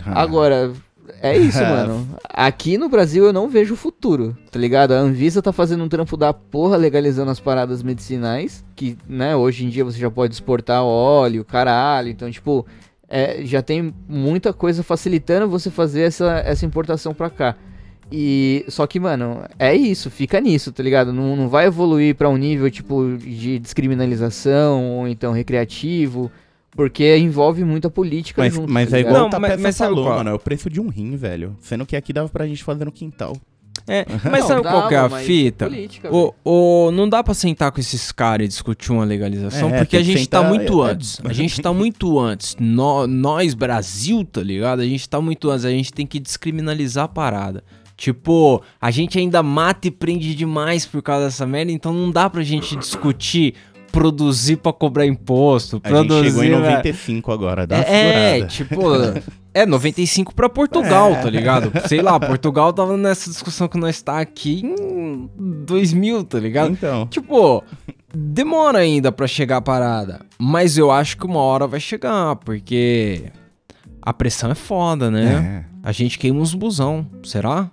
Agora, 0.04 0.74
é 1.22 1.38
isso, 1.38 1.60
É. 1.60 1.70
mano. 1.70 2.08
Aqui 2.30 2.78
no 2.78 2.90
Brasil 2.90 3.26
eu 3.26 3.34
não 3.34 3.48
vejo 3.50 3.76
futuro, 3.76 4.36
tá 4.52 4.60
ligado? 4.60 4.94
A 4.94 4.98
Anvisa 5.00 5.42
tá 5.42 5.52
fazendo 5.52 5.84
um 5.84 5.90
trampo 5.90 6.16
da 6.18 6.34
porra 6.34 6.78
legalizando 6.78 7.32
as 7.32 7.40
paradas 7.40 7.82
medicinais, 7.84 8.64
que, 8.76 8.98
né, 9.08 9.36
hoje 9.36 9.66
em 9.66 9.70
dia 9.70 9.84
você 9.86 9.98
já 9.98 10.10
pode 10.12 10.34
exportar 10.34 10.84
óleo, 10.84 11.44
caralho. 11.46 12.10
Então, 12.10 12.30
tipo, 12.30 12.66
é, 13.08 13.42
já 13.44 13.62
tem 13.62 13.94
muita 14.08 14.52
coisa 14.54 14.84
facilitando 14.84 15.48
você 15.48 15.70
fazer 15.70 16.02
essa, 16.02 16.40
essa 16.46 16.66
importação 16.66 17.14
pra 17.14 17.30
cá. 17.30 17.56
E 18.12 18.64
só 18.68 18.86
que, 18.86 19.00
mano, 19.00 19.42
é 19.58 19.74
isso, 19.74 20.12
fica 20.12 20.40
nisso, 20.40 20.72
tá 20.72 20.84
ligado? 20.84 21.12
Não, 21.12 21.36
não 21.36 21.50
vai 21.50 21.66
evoluir 21.66 22.14
pra 22.16 22.30
um 22.30 22.38
nível 22.38 22.70
tipo 22.70 23.18
de 23.18 23.58
descriminalização 23.58 25.00
ou 25.00 25.08
então 25.08 25.32
recreativo, 25.34 26.32
porque 26.76 27.18
envolve 27.18 27.64
muita 27.64 27.90
política 27.90 28.42
Mas, 28.42 28.54
junto, 28.54 28.72
mas 28.72 28.90
tá 28.90 28.98
é 28.98 29.02
igual 29.02 29.30
Não, 29.30 29.38
o 29.38 29.42
mas- 29.42 29.78
falou, 29.78 30.04
qual? 30.06 30.18
mano. 30.18 30.30
É 30.30 30.34
o 30.34 30.40
preço 30.40 30.70
de 30.70 30.80
um 30.82 30.90
rim, 30.90 31.16
velho. 31.16 31.56
Sendo 31.62 31.86
que 31.86 31.96
aqui 31.96 32.12
dava 32.12 32.28
pra 32.30 32.46
gente 32.46 32.64
fazer 32.64 32.86
no 32.86 32.92
quintal. 32.92 33.36
É, 33.88 34.06
mas 34.32 34.42
Não, 34.42 34.48
sabe 34.48 34.64
dá, 34.64 34.72
qual 34.72 34.88
que 34.88 34.96
é 34.96 34.98
a 34.98 35.10
fita? 35.10 35.66
política, 35.66 36.10
velho. 36.10 36.34
O, 36.44 36.88
o, 36.88 36.92
não 36.92 37.08
dá 37.10 37.24
pra 37.24 37.34
sentar 37.34 37.72
com 37.72 37.80
esses 37.80 38.12
caras 38.12 38.46
e 38.46 38.48
discutir 38.48 38.92
uma 38.92 39.04
legalização, 39.04 39.70
É, 39.70 39.80
porque 39.80 39.98
a 39.98 40.02
gente 40.04 40.28
tá 40.28 40.40
sentar- 40.40 40.50
muito 40.50 40.86
é- 40.86 40.92
antes. 40.92 41.22
A 41.24 41.34
gente 41.34 41.62
tá 41.62 41.74
muito 41.74 42.20
antes. 42.20 42.56
Nó- 42.60 43.06
nós, 43.06 43.54
Brasil, 43.54 44.24
tá 44.26 44.42
ligado? 44.42 44.80
A 44.82 44.86
gente 44.86 45.08
tá 45.08 45.20
muito 45.22 45.50
antes. 45.52 45.66
A 45.66 45.72
gente 45.72 45.94
tem 45.94 46.06
que 46.08 46.20
descriminalizar 46.20 47.06
a 47.06 47.08
parada. 47.10 47.64
Tipo, 47.98 48.62
a 48.82 48.92
gente 48.92 49.18
ainda 49.18 49.42
mata 49.42 49.88
e 49.88 49.92
prende 49.92 50.36
demais 50.36 50.86
por 50.86 51.02
causa 51.02 51.26
dessa 51.26 51.46
merda, 51.46 51.72
então 51.72 51.94
não 51.94 52.12
dá 52.12 52.30
pra 52.30 52.44
gente 52.44 52.76
discutir 52.76 53.54
produzir 54.00 54.58
pra 54.58 54.74
cobrar 54.74 55.06
imposto, 55.06 55.82
A 55.84 55.88
gente 55.90 55.98
produzir... 56.08 56.26
chegou 56.30 56.44
em 56.44 56.50
né? 56.50 56.58
95 56.60 57.32
agora, 57.32 57.66
dá 57.66 57.78
É, 57.78 58.34
segurada. 58.34 58.48
tipo, 58.48 58.82
é 59.54 59.66
95 59.66 60.36
pra 60.36 60.50
Portugal, 60.50 61.14
tá 61.16 61.30
ligado? 61.30 61.72
Sei 61.88 62.02
lá, 62.02 62.20
Portugal 62.20 62.74
tava 62.74 62.98
nessa 62.98 63.30
discussão 63.30 63.68
que 63.68 63.78
nós 63.78 64.02
tá 64.02 64.20
aqui 64.20 64.62
em 64.66 65.30
2000, 65.66 66.24
tá 66.26 66.40
ligado? 66.40 66.72
Então, 66.72 67.08
Tipo, 67.08 67.64
demora 68.14 68.80
ainda 68.80 69.12
pra 69.12 69.28
chegar 69.28 69.58
a 69.58 69.62
parada, 69.62 70.20
mas 70.38 70.78
eu 70.78 70.92
acho 70.92 71.18
que 71.18 71.26
uma 71.26 71.40
hora 71.40 71.66
vai 71.68 71.80
chegar, 71.80 72.36
porque 72.38 73.24
a 74.02 74.14
pressão 74.14 74.52
é 74.52 74.56
foda, 74.56 75.10
né? 75.10 75.64
é. 75.72 75.76
A 75.88 75.92
gente 75.92 76.18
queima 76.20 76.40
uns 76.40 76.54
busão, 76.54 77.06
será? 77.24 77.70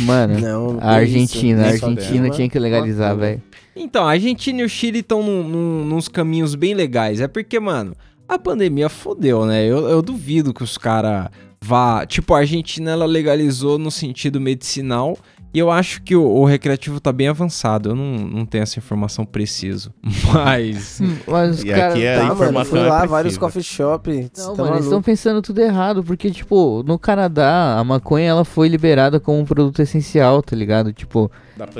Mano, 0.00 0.40
Não, 0.40 0.72
não 0.72 0.80
a 0.80 0.96
tem 0.96 1.04
isso, 1.04 1.36
Argentina, 1.36 1.62
a 1.62 1.66
Argentina 1.68 2.30
tinha 2.30 2.48
que 2.48 2.58
legalizar, 2.58 3.14
velho. 3.16 3.40
Então, 3.74 4.04
a 4.04 4.12
Argentina 4.12 4.60
e 4.60 4.64
o 4.64 4.68
Chile 4.68 5.00
estão 5.00 5.22
num, 5.22 5.42
num, 5.42 5.84
nos 5.84 6.08
caminhos 6.08 6.54
bem 6.54 6.74
legais. 6.74 7.20
É 7.20 7.28
porque, 7.28 7.58
mano, 7.60 7.94
a 8.28 8.38
pandemia 8.38 8.88
fodeu, 8.88 9.46
né? 9.46 9.64
Eu, 9.64 9.88
eu 9.88 10.02
duvido 10.02 10.54
que 10.54 10.62
os 10.62 10.76
caras 10.76 11.28
vá. 11.60 12.04
Tipo, 12.06 12.34
a 12.34 12.38
Argentina 12.38 12.90
ela 12.90 13.06
legalizou 13.06 13.78
no 13.78 13.90
sentido 13.90 14.40
medicinal. 14.40 15.18
E 15.52 15.58
eu 15.58 15.70
acho 15.70 16.02
que 16.02 16.14
o, 16.14 16.22
o 16.24 16.44
recreativo 16.44 17.00
tá 17.00 17.12
bem 17.12 17.26
avançado. 17.28 17.90
Eu 17.90 17.96
não, 17.96 18.04
não 18.18 18.46
tenho 18.46 18.62
essa 18.62 18.78
informação 18.78 19.24
preciso. 19.24 19.92
Mas. 20.32 21.00
Mas 21.26 21.56
os 21.58 21.64
E 21.64 21.68
caras. 21.68 21.94
aqui 21.94 22.04
é- 22.04 22.14
Tá, 22.16 22.20
a 22.20 22.24
mano, 22.26 22.34
informação 22.34 22.70
fui 22.70 22.78
é 22.78 22.82
lá, 22.82 22.88
precisa. 22.98 23.10
vários 23.10 23.38
coffee 23.38 23.62
shop. 23.62 24.30
Não, 24.38 24.54
tá 24.54 24.62
mano, 24.62 24.74
eles 24.76 24.84
estão 24.84 25.02
pensando 25.02 25.42
tudo 25.42 25.60
errado, 25.60 26.04
porque, 26.04 26.30
tipo, 26.30 26.84
no 26.86 26.98
Canadá, 26.98 27.76
a 27.78 27.82
maconha 27.84 28.28
ela 28.28 28.44
foi 28.44 28.68
liberada 28.68 29.18
como 29.18 29.38
um 29.40 29.44
produto 29.44 29.80
essencial, 29.82 30.40
tá 30.42 30.54
ligado? 30.54 30.92
Tipo, 30.92 31.30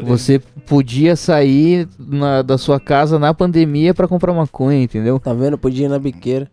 você 0.03 0.41
podia 0.67 1.15
sair 1.15 1.89
na- 1.99 2.43
da 2.43 2.59
sua 2.59 2.81
casa 2.81 3.19
na 3.19 3.33
pandemia 3.33 3.95
pra 3.95 4.09
comprar 4.09 4.33
maconha, 4.35 4.83
entendeu? 4.83 5.21
Tá 5.21 5.33
vendo? 5.33 5.57
Podia 5.57 5.87
ir 5.87 5.89
na 5.89 5.99
biqueira. 5.99 6.51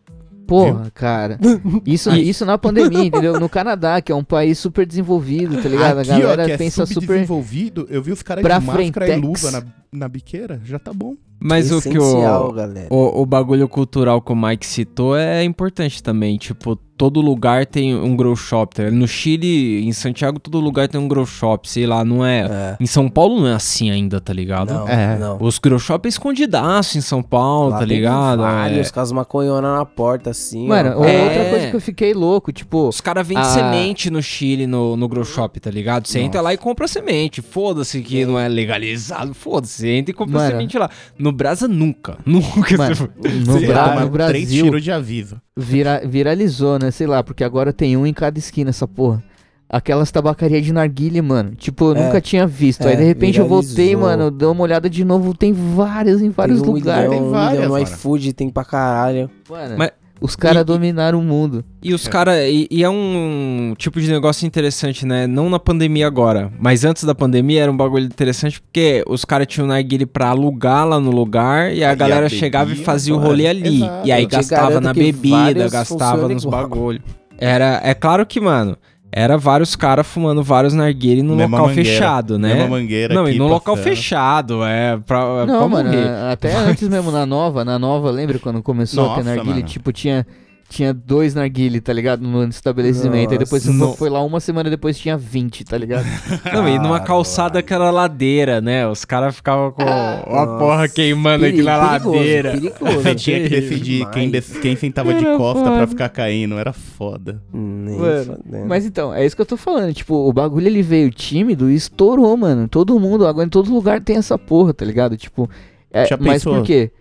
Porra, 0.48 0.92
cara. 0.94 1.40
Isso, 1.86 2.10
isso 2.12 2.46
na 2.46 2.58
pandemia, 2.58 3.04
entendeu? 3.06 3.40
No 3.40 3.50
Canadá, 3.50 4.02
que 4.02 4.12
é 4.12 4.16
um 4.16 4.24
país 4.24 4.58
super 4.58 4.86
desenvolvido, 4.86 5.62
tá 5.62 5.70
ligado? 5.70 6.00
Aqui, 6.00 6.12
a 6.12 6.20
galera 6.20 6.44
ó, 6.44 6.46
que 6.46 6.52
é 6.52 6.58
pensa 6.58 6.86
super. 6.86 7.02
subdesenvolvido, 7.02 7.88
eu 7.90 8.02
vi 8.02 8.12
os 8.12 8.22
caras 8.22 8.44
de 8.44 8.50
máscara 8.50 8.84
e 8.84 8.92
frentex. 8.92 9.22
luva 9.22 9.52
na, 9.52 9.64
na 9.92 10.08
biqueira, 10.10 10.62
já 10.64 10.80
tá 10.80 10.94
bom. 10.94 11.16
Mas 11.40 11.72
o 11.72 11.82
que 11.82 11.98
o, 11.98 12.54
o, 12.90 13.22
o 13.22 13.26
bagulho 13.26 13.68
cultural 13.68 14.22
que 14.22 14.32
o 14.32 14.36
Mike 14.36 14.66
citou 14.66 15.16
é 15.16 15.44
importante 15.44 16.02
também. 16.02 16.38
Tipo, 16.38 16.76
todo 16.76 17.22
lugar 17.22 17.64
tem 17.68 17.96
um 17.96 18.16
grow 18.16 18.36
shop. 18.36 18.76
Tá? 18.76 18.90
No 18.90 19.08
Chile, 19.08 19.86
em 19.88 19.92
Santiago, 19.94 20.40
todo 20.40 20.60
lugar 20.60 20.88
tem 20.88 21.00
um 21.00 21.08
grow 21.08 21.28
shop. 21.28 21.70
Sei 21.70 21.86
lá, 21.86 22.04
não 22.04 22.26
é. 22.26 22.48
É. 22.50 22.78
Em 22.80 22.88
São 22.88 23.08
Paulo 23.08 23.40
não 23.40 23.48
é 23.48 23.54
assim 23.54 23.92
ainda, 23.92 24.20
tá 24.20 24.34
ligado? 24.34 24.74
Não, 24.74 24.88
É. 24.88 25.16
não. 25.20 25.38
Os 25.40 25.60
grow 25.60 25.78
shop 25.78 26.08
é 26.08 26.10
escondidaço 26.10 26.98
em 26.98 27.02
São 27.02 27.22
Paulo, 27.22 27.70
Lá 27.70 27.80
tá 27.80 27.86
ligado? 27.86 28.40
Vários, 28.40 28.88
É. 28.88 28.92
com 28.92 29.00
as 29.00 29.12
maconhonas 29.12 29.78
na 29.78 29.86
porta, 29.86 30.32
assim. 30.32 30.68
Mano, 30.68 30.96
ó. 30.98 31.06
É. 31.06 31.24
outra 31.24 31.50
coisa 31.52 31.68
que 31.70 31.76
eu 31.76 31.82
fiquei 31.82 32.14
louco, 32.16 32.52
tipo. 32.52 32.88
Os 32.88 33.00
caras 33.00 33.28
vendem 33.28 33.44
Ah. 33.44 33.48
semente 33.48 34.10
no 34.10 34.24
Chile, 34.24 34.66
no, 34.66 34.98
no 34.98 35.08
grow 35.08 35.24
shop, 35.24 35.60
tá 35.60 35.70
ligado? 35.70 36.08
Você 36.08 36.20
entra 36.20 36.42
lá 36.42 36.52
e 36.52 36.58
compra 36.58 36.88
semente. 36.88 37.44
Foda-se 37.44 38.02
que 38.02 38.26
não 38.26 38.40
é 38.40 38.48
legalizado. 38.48 39.36
Foda-se, 39.36 39.74
você 39.84 39.90
entra 39.90 40.12
e 40.12 40.14
compra 40.16 40.40
Mano. 40.40 40.50
semente 40.52 40.78
lá. 40.80 40.90
No 41.18 41.27
Brasa, 41.32 41.68
nunca. 41.68 42.18
Nunca. 42.26 42.78
Mano, 42.78 42.96
você- 42.96 43.60
no, 43.62 43.68
Bra- 43.68 43.86
lá, 43.88 44.00
no 44.02 44.10
Toma 44.12 44.26
Três 44.28 44.46
Brasil 44.46 44.64
tiros 44.66 44.84
de 44.84 44.92
aviso. 44.92 45.42
vira- 45.56 46.02
viralizou, 46.06 46.78
né? 46.80 46.92
Sei 46.92 47.08
lá, 47.08 47.24
porque 47.24 47.44
agora 47.44 47.72
tem 47.74 47.96
um 47.98 48.06
em 48.06 48.14
cada 48.14 48.38
esquina 48.40 48.70
essa 48.70 48.88
porra. 48.88 49.24
Aquelas 49.70 50.10
tabacarias 50.10 50.64
de 50.64 50.72
narguile, 50.72 51.22
mano. 51.22 51.54
Tipo, 51.56 51.92
eu 51.92 51.96
É. 51.98 52.06
nunca 52.06 52.22
tinha 52.22 52.48
visto. 52.48 52.88
Aí 52.88 52.94
É, 52.94 52.96
de 52.96 53.04
repente 53.04 53.38
eu 53.38 53.48
voltei, 53.48 53.88
viralizou. 53.88 54.02
mano, 54.02 54.32
dei 54.32 54.48
uma 54.48 54.64
olhada 54.64 54.90
de 54.90 55.04
novo. 55.04 55.34
Tem 55.34 55.52
várias 55.52 56.22
em 56.22 56.30
vários 56.30 56.62
Tem 56.62 56.70
um 56.70 56.74
lugares. 56.74 57.10
milhão, 57.10 57.20
tem 57.22 57.28
um 57.28 57.32
várias, 57.32 57.60
milhão 57.66 57.70
no 57.76 57.78
iFood, 57.84 58.32
tem 58.34 58.50
pra 58.50 58.64
caralho. 58.64 59.30
Mano, 59.50 59.76
Mas- 59.78 59.92
Os 60.22 60.36
caras 60.36 60.66
dominaram 60.66 61.20
o 61.20 61.24
mundo. 61.24 61.64
E 61.82 61.94
os 61.94 62.08
caras. 62.08 62.38
E, 62.48 62.68
e 62.70 62.84
é 62.84 62.90
um 62.90 63.74
tipo 63.78 64.00
de 64.00 64.10
negócio 64.10 64.46
interessante, 64.46 65.06
né? 65.06 65.28
Não 65.28 65.50
na 65.50 65.60
pandemia 65.60 66.08
agora, 66.08 66.52
mas 66.60 66.84
antes 66.84 67.04
da 67.04 67.14
pandemia 67.14 67.64
era 67.64 67.72
um 67.72 67.78
bagulho 67.78 68.06
interessante 68.06 68.62
porque 68.62 69.04
os 69.08 69.26
caras 69.26 69.48
tinham 69.48 69.68
narguile 69.68 70.06
pra 70.06 70.30
alugar 70.30 70.88
lá 70.88 71.00
no 71.00 71.12
lugar 71.12 71.74
e 71.74 71.84
a 71.84 71.88
E 71.88 71.92
a 71.92 71.96
galera 71.96 72.30
chegava 72.30 72.66
e 72.66 72.74
bebida, 72.74 72.86
fazia 72.86 73.14
o 73.14 73.18
claro. 73.18 73.32
rolê 73.32 73.48
ali. 73.48 73.78
Exato. 73.84 74.08
E 74.08 74.12
aí 74.12 74.26
gastava 74.26 74.82
na 74.82 74.94
bebida, 74.94 75.70
gastava 75.70 76.28
nos 76.28 76.44
igual. 76.44 76.62
bagulho. 76.62 77.02
Era, 77.38 77.80
é 77.84 77.94
claro 77.94 78.26
que, 78.26 78.40
mano, 78.40 78.78
era 79.12 79.38
vários 79.38 79.76
caras 79.76 80.06
fumando 80.06 80.44
vários 80.44 80.74
narguile 80.74 81.22
no 81.24 81.36
Mesma 81.36 81.58
local 81.58 81.70
mangueira. 81.70 81.90
fechado, 81.90 82.38
né? 82.38 82.54
Mesma 82.54 82.68
mangueira 82.70 83.14
Não, 83.16 83.28
e 83.28 83.38
no 83.38 83.48
local 83.48 83.76
fechado, 83.78 84.64
é 84.64 84.98
pra, 85.06 85.20
é 85.20 85.46
Não, 85.46 85.58
pra 85.60 85.68
mano, 85.68 85.90
morrer. 85.90 86.10
até 86.32 86.56
antes 86.56 86.88
mesmo 86.88 87.10
na 87.12 87.26
nova, 87.26 87.64
na 87.66 87.80
nova, 87.80 88.12
lembra 88.12 88.38
quando 88.40 88.62
começou 88.62 89.06
a 89.06 89.08
ter 89.10 89.24
Nossa, 89.24 89.30
narguile? 89.36 89.56
mano. 89.56 89.66
Tipo, 89.68 89.92
tinha, 89.92 90.26
tinha 90.70 90.94
dois 90.94 91.34
narguile, 91.34 91.80
tá 91.80 91.94
ligado? 91.94 92.22
No 92.22 92.44
estabelecimento. 92.44 93.32
Aí 93.32 93.38
depois 93.38 93.64
você 93.64 93.96
foi 93.98 94.10
lá 94.10 94.22
uma 94.24 94.40
semana 94.40 94.70
depois 94.70 94.98
tinha 95.00 95.18
20, 95.18 95.64
tá 95.64 95.78
ligado? 95.78 96.06
Não, 96.54 96.68
e 96.68 96.78
numa 96.78 97.00
calçada 97.00 97.62
que 97.64 97.74
era 97.74 97.90
ladeira, 97.90 98.60
né? 98.60 98.86
Os 98.88 99.06
caras 99.06 99.36
ficavam 99.36 99.72
com 99.72 99.82
a 99.82 100.46
Nossa. 100.46 100.58
porra 100.60 100.88
queimando 100.90 101.46
aqui 101.46 101.62
na 101.62 101.90
Perigoso, 101.90 102.16
ladeira. 102.16 102.52
Perigoso, 102.52 102.92
Você 103.02 103.16
tinha 103.16 103.40
que 103.44 103.50
decidir 103.50 104.10
quem, 104.12 104.30
dec- 104.30 104.60
quem 104.62 104.76
sentava 104.76 105.14
de 105.14 105.26
Era 105.26 105.38
costa 105.38 105.64
foda. 105.64 105.78
pra 105.78 105.88
ficar 105.88 106.10
caindo. 106.10 106.58
Era 106.60 106.74
foda. 106.74 107.42
Nem 107.54 107.98
Mano. 107.98 108.38
Mas 108.68 108.86
então, 108.86 109.14
é 109.14 109.26
isso 109.26 109.36
que 109.36 109.42
eu 109.42 109.46
tô 109.46 109.56
falando. 109.58 109.94
Tipo, 109.94 110.16
o 110.28 110.34
bagulho 110.34 110.68
ele 110.68 110.82
veio 110.82 111.10
tímido 111.10 111.70
e 111.72 111.76
estourou, 111.76 112.36
mano. 112.36 112.68
Todo 112.68 113.00
mundo, 113.00 113.26
agora 113.26 113.46
em 113.46 113.50
todo 113.50 113.74
lugar 113.74 114.02
tem 114.02 114.18
essa 114.18 114.38
porra, 114.38 114.74
tá 114.74 114.84
ligado? 114.86 115.16
Tipo, 115.16 115.50
é, 115.92 116.06
Já 116.06 116.18
mas 116.18 116.44
pensou? 116.44 116.56
por 116.56 116.64
quê? 116.66 116.92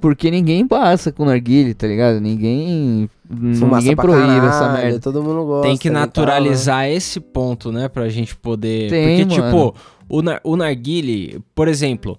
Porque 0.00 0.30
ninguém 0.30 0.66
passa 0.66 1.10
com 1.10 1.24
narguile, 1.24 1.72
tá 1.72 1.86
ligado? 1.86 2.20
Ninguém. 2.20 3.08
Fumaça 3.28 3.80
ninguém 3.80 3.96
proíbe 3.96 4.46
essa 4.46 4.60
caralho, 4.60 4.82
merda. 4.82 5.00
Todo 5.00 5.22
mundo 5.22 5.44
gosta. 5.44 5.68
Tem 5.68 5.76
que 5.78 5.88
e 5.88 5.90
tal, 5.90 6.00
né? 6.00 6.06
naturalizar 6.06 6.88
esse 6.88 7.18
ponto, 7.18 7.72
né? 7.72 7.88
Pra 7.88 8.08
gente 8.08 8.36
poder. 8.36 8.90
Tem, 8.90 9.26
Porque, 9.26 9.40
mano. 9.40 9.50
tipo, 9.50 9.74
o, 10.08 10.22
nar 10.22 10.40
o 10.44 10.56
narguile, 10.56 11.40
por 11.54 11.66
exemplo, 11.66 12.18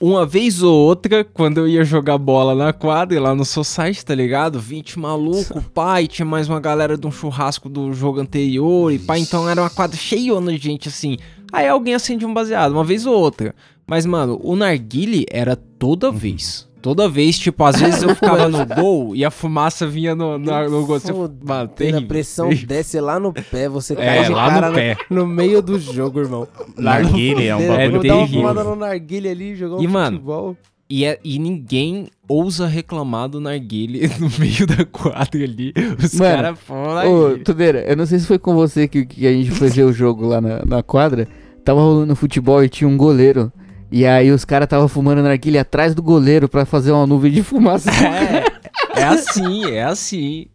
uma 0.00 0.24
vez 0.24 0.62
ou 0.62 0.74
outra, 0.74 1.22
quando 1.22 1.58
eu 1.58 1.68
ia 1.68 1.84
jogar 1.84 2.16
bola 2.16 2.54
na 2.54 2.72
quadra, 2.72 3.20
lá 3.20 3.34
no 3.34 3.44
Society, 3.44 4.02
tá 4.02 4.14
ligado? 4.14 4.58
20 4.58 4.98
maluco, 4.98 5.62
pai, 5.74 6.06
tinha 6.06 6.24
mais 6.24 6.48
uma 6.48 6.58
galera 6.58 6.96
de 6.96 7.06
um 7.06 7.10
churrasco 7.10 7.68
do 7.68 7.92
jogo 7.92 8.18
anterior, 8.18 8.90
e 8.90 8.98
pá, 8.98 9.18
então 9.18 9.46
era 9.46 9.60
uma 9.60 9.68
quadra 9.68 9.98
cheiona 9.98 10.52
de 10.52 10.58
gente 10.58 10.88
assim. 10.88 11.18
Aí 11.52 11.68
alguém 11.68 11.94
acende 11.94 12.24
um 12.24 12.32
baseado, 12.32 12.72
uma 12.72 12.84
vez 12.84 13.04
ou 13.04 13.14
outra. 13.14 13.54
Mas, 13.86 14.06
mano, 14.06 14.40
o 14.42 14.56
narguile 14.56 15.26
era 15.28 15.54
toda 15.56 16.12
vez. 16.12 16.69
Toda 16.82 17.08
vez, 17.08 17.38
tipo, 17.38 17.62
às 17.64 17.78
vezes 17.78 18.02
eu 18.02 18.12
ficava 18.16 18.48
no 18.48 18.64
gol 18.64 19.14
e 19.14 19.24
a 19.24 19.30
fumaça 19.30 19.86
vinha 19.86 20.14
no, 20.14 20.38
na- 20.38 20.68
no 20.68 20.86
gol. 20.86 20.98
Você, 20.98 21.12
mano, 21.12 21.68
Fodendo, 21.68 21.98
a 21.98 22.02
pressão 22.02 22.48
terrível. 22.48 22.68
desce 22.68 23.00
lá 23.00 23.20
no 23.20 23.32
pé, 23.32 23.68
você 23.68 23.92
É, 23.92 23.96
cai 23.96 24.24
de 24.24 24.30
lá 24.32 24.44
no 24.44 24.50
cara 24.50 24.72
pé. 24.72 24.96
no 25.10 25.26
meio 25.26 25.60
do 25.60 25.78
jogo, 25.78 26.20
irmão. 26.20 26.48
Narguile 26.78 27.46
é 27.46 27.54
um 27.56 27.68
bagulho 27.68 27.90
Vou 27.90 28.02
dar 28.02 28.14
uma 28.14 28.20
terrível. 28.26 28.40
fumada 28.40 28.64
no 28.64 28.76
narguilha 28.76 29.30
ali, 29.30 29.54
jogar 29.54 29.76
um 29.76 29.82
E, 29.82 29.86
mano, 29.88 30.16
futebol. 30.16 30.56
E, 30.88 31.04
é- 31.04 31.20
e 31.22 31.38
ninguém 31.38 32.08
ousa 32.26 32.66
reclamar 32.66 33.28
do 33.28 33.40
narguile 33.40 34.08
no 34.18 34.28
meio 34.38 34.66
da 34.66 34.84
quadra 34.86 35.44
ali. 35.44 35.72
Os 36.02 36.18
caras 36.18 36.58
falam 36.58 37.12
Ô, 37.12 37.22
narguile. 37.24 37.44
Tudeira, 37.44 37.80
eu 37.86 37.96
não 37.96 38.06
sei 38.06 38.18
se 38.18 38.26
foi 38.26 38.38
com 38.38 38.54
você 38.54 38.88
que, 38.88 39.04
que 39.06 39.26
a 39.26 39.32
gente 39.32 39.50
foi 39.50 39.68
ver 39.68 39.84
o 39.84 39.92
jogo 39.92 40.26
lá 40.26 40.40
na, 40.40 40.62
na 40.64 40.82
quadra. 40.82 41.28
Tava 41.64 41.80
rolando 41.80 42.16
futebol 42.16 42.64
e 42.64 42.68
tinha 42.68 42.88
um 42.88 42.96
goleiro. 42.96 43.52
E 43.90 44.06
aí 44.06 44.30
os 44.30 44.44
caras 44.44 44.68
tava 44.68 44.86
fumando 44.88 45.22
narguilha 45.22 45.62
atrás 45.62 45.94
do 45.94 46.02
goleiro 46.02 46.48
pra 46.48 46.64
fazer 46.64 46.92
uma 46.92 47.06
nuvem 47.06 47.32
de 47.32 47.42
fumaça. 47.42 47.90
É, 48.96 49.00
é 49.00 49.04
assim, 49.04 49.70
é 49.70 49.82
assim. 49.84 50.46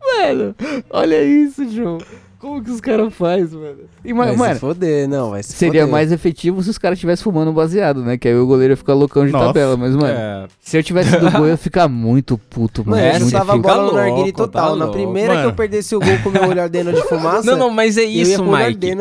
Mano, 0.00 0.54
olha 0.90 1.22
isso, 1.22 1.68
João. 1.70 1.98
Como 2.44 2.62
que 2.62 2.70
os 2.70 2.80
caras 2.80 3.14
fazem, 3.14 3.58
mano? 3.58 3.76
E, 4.04 4.12
ma- 4.12 4.26
Vai 4.26 4.36
mano, 4.36 4.54
se 4.54 4.60
foder, 4.60 5.08
não, 5.08 5.30
vai 5.30 5.42
se 5.42 5.52
seria 5.54 5.80
foder. 5.80 5.92
mais 5.92 6.12
efetivo 6.12 6.62
se 6.62 6.68
os 6.68 6.76
caras 6.76 6.98
estivessem 6.98 7.24
fumando 7.24 7.50
baseado, 7.54 8.02
né? 8.02 8.18
Que 8.18 8.28
aí 8.28 8.34
o 8.36 8.46
goleiro 8.46 8.72
ia 8.72 8.76
ficar 8.76 8.92
loucão 8.92 9.24
de 9.24 9.32
Nossa. 9.32 9.46
tabela. 9.46 9.78
Mas, 9.78 9.96
mano, 9.96 10.08
É. 10.14 10.46
se 10.60 10.76
eu 10.76 10.82
tivesse 10.82 11.16
do 11.16 11.30
gol, 11.30 11.40
eu 11.42 11.48
ia 11.48 11.56
ficar 11.56 11.88
muito 11.88 12.36
puto, 12.36 12.84
mano. 12.86 13.00
Mano, 13.00 13.10
muito 13.12 13.24
você 13.24 13.30
chutava 13.30 13.54
a 13.54 13.56
bola 13.56 13.82
no 13.86 13.92
narguile 13.94 14.16
louco, 14.24 14.32
total. 14.36 14.62
tá 14.72 14.76
Na 14.76 14.84
louco. 14.84 14.92
primeira 14.92 15.32
que 15.32 15.38
eu 15.38 15.44
Mano. 15.44 15.54
perdesse 15.56 15.96
o 15.96 16.00
gol 16.00 16.18
com 16.22 16.28
o 16.28 16.32
meu 16.32 16.46
olho 16.48 16.60
ardendo 16.62 16.92
de 16.92 17.00
fumaça, 17.08 17.50
Não, 17.50 17.56
não, 17.56 17.70
mas 17.70 17.96
é 17.96 18.02
eu 18.04 18.08
ia 18.10 18.22
isso, 18.22 18.42
com 18.44 18.50
o 18.50 18.52
olho 18.52 18.66
Mike. 18.66 18.94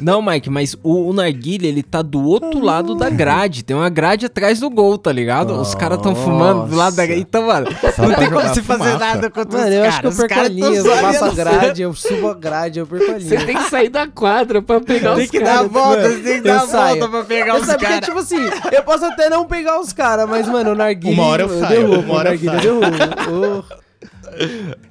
Não, 0.00 0.20
Mike, 0.20 0.50
mas 0.50 0.76
o, 0.82 1.08
o 1.08 1.12
narguile, 1.14 1.66
ele 1.66 1.82
tá 1.82 2.02
do 2.02 2.22
outro 2.22 2.60
lado 2.62 2.94
da 2.94 3.08
grade. 3.08 3.62
Tem 3.64 3.74
uma 3.74 3.88
grade 3.88 4.26
atrás 4.26 4.60
do 4.60 4.68
gol, 4.68 4.98
tá 4.98 5.10
ligado? 5.10 5.54
Os 5.54 5.74
caras 5.74 5.98
tão 6.02 6.14
fumando 6.14 6.68
do 6.68 6.76
lado 6.76 6.94
da 6.96 7.06
grade. 7.06 7.22
Então, 7.22 7.46
mano, 7.46 7.68
Só 7.94 8.02
não 8.02 8.08
pra 8.10 8.18
tem 8.18 8.28
como 8.28 8.40
jogar 8.40 8.54
você 8.54 8.62
fazer 8.62 8.84
fumaça. 8.84 8.98
nada 8.98 9.30
contra 9.30 9.58
Mano, 9.60 9.70
os 9.70 9.74
eu 9.76 9.80
caras. 9.80 9.88
acho 9.94 10.00
que 10.00 10.06
eu 10.06 10.10
Os 10.10 10.16
perco 10.18 10.32
a 10.32 10.36
caras 10.36 10.48
tão 10.48 10.56
linha, 10.56 10.78
eu 10.78 10.84
só 10.84 10.90
passo 11.00 11.18
a 11.18 11.26
olhando 11.28 11.36
grade, 11.36 11.82
eu 11.82 11.94
subo 11.94 12.28
a 12.28 12.34
grade, 12.34 12.78
eu 12.80 12.86
Você 12.88 13.36
tem 13.44 13.56
que 13.56 13.70
sair 13.70 13.88
da 13.88 14.06
quadra 14.06 14.62
pra 14.62 14.80
pegar 14.80 15.14
Tem 15.14 15.24
os 15.24 15.30
que 15.30 15.40
dar 15.40 15.46
caras. 15.46 15.64
a 15.64 15.68
volta, 15.68 16.02
mano. 16.02 16.14
você 16.14 16.22
tem 16.22 16.42
que 16.42 16.48
Eu 16.48 16.54
dar 16.54 16.62
a 16.62 16.66
volta 16.66 17.08
pra 17.08 17.24
pegar 17.24 17.54
Eu 17.54 17.60
os 17.60 17.66
sabe 17.66 17.78
porque, 17.78 17.92
caras. 17.92 18.06
tipo 18.06 18.18
assim, 18.18 18.50
eu 18.72 18.82
posso 18.82 19.04
até 19.04 19.28
não 19.28 19.44
pegar 19.46 19.80
os 19.80 19.92
caras, 19.92 20.28
mas, 20.28 20.48
mano, 20.48 20.72
o 20.72 20.74
narguilha... 20.74 21.12
Uma 21.14 21.24
hora 21.24 21.42
eu 21.42 21.48
saio, 21.60 21.88
derrubo, 21.88 22.00
uma 22.02 22.14
hora 22.14 22.30
o 22.30 22.34
eu 22.34 22.44
narguilha 22.44 22.62
saio. 22.62 22.80
derrubo. 22.80 23.64
Oh. 23.70 23.78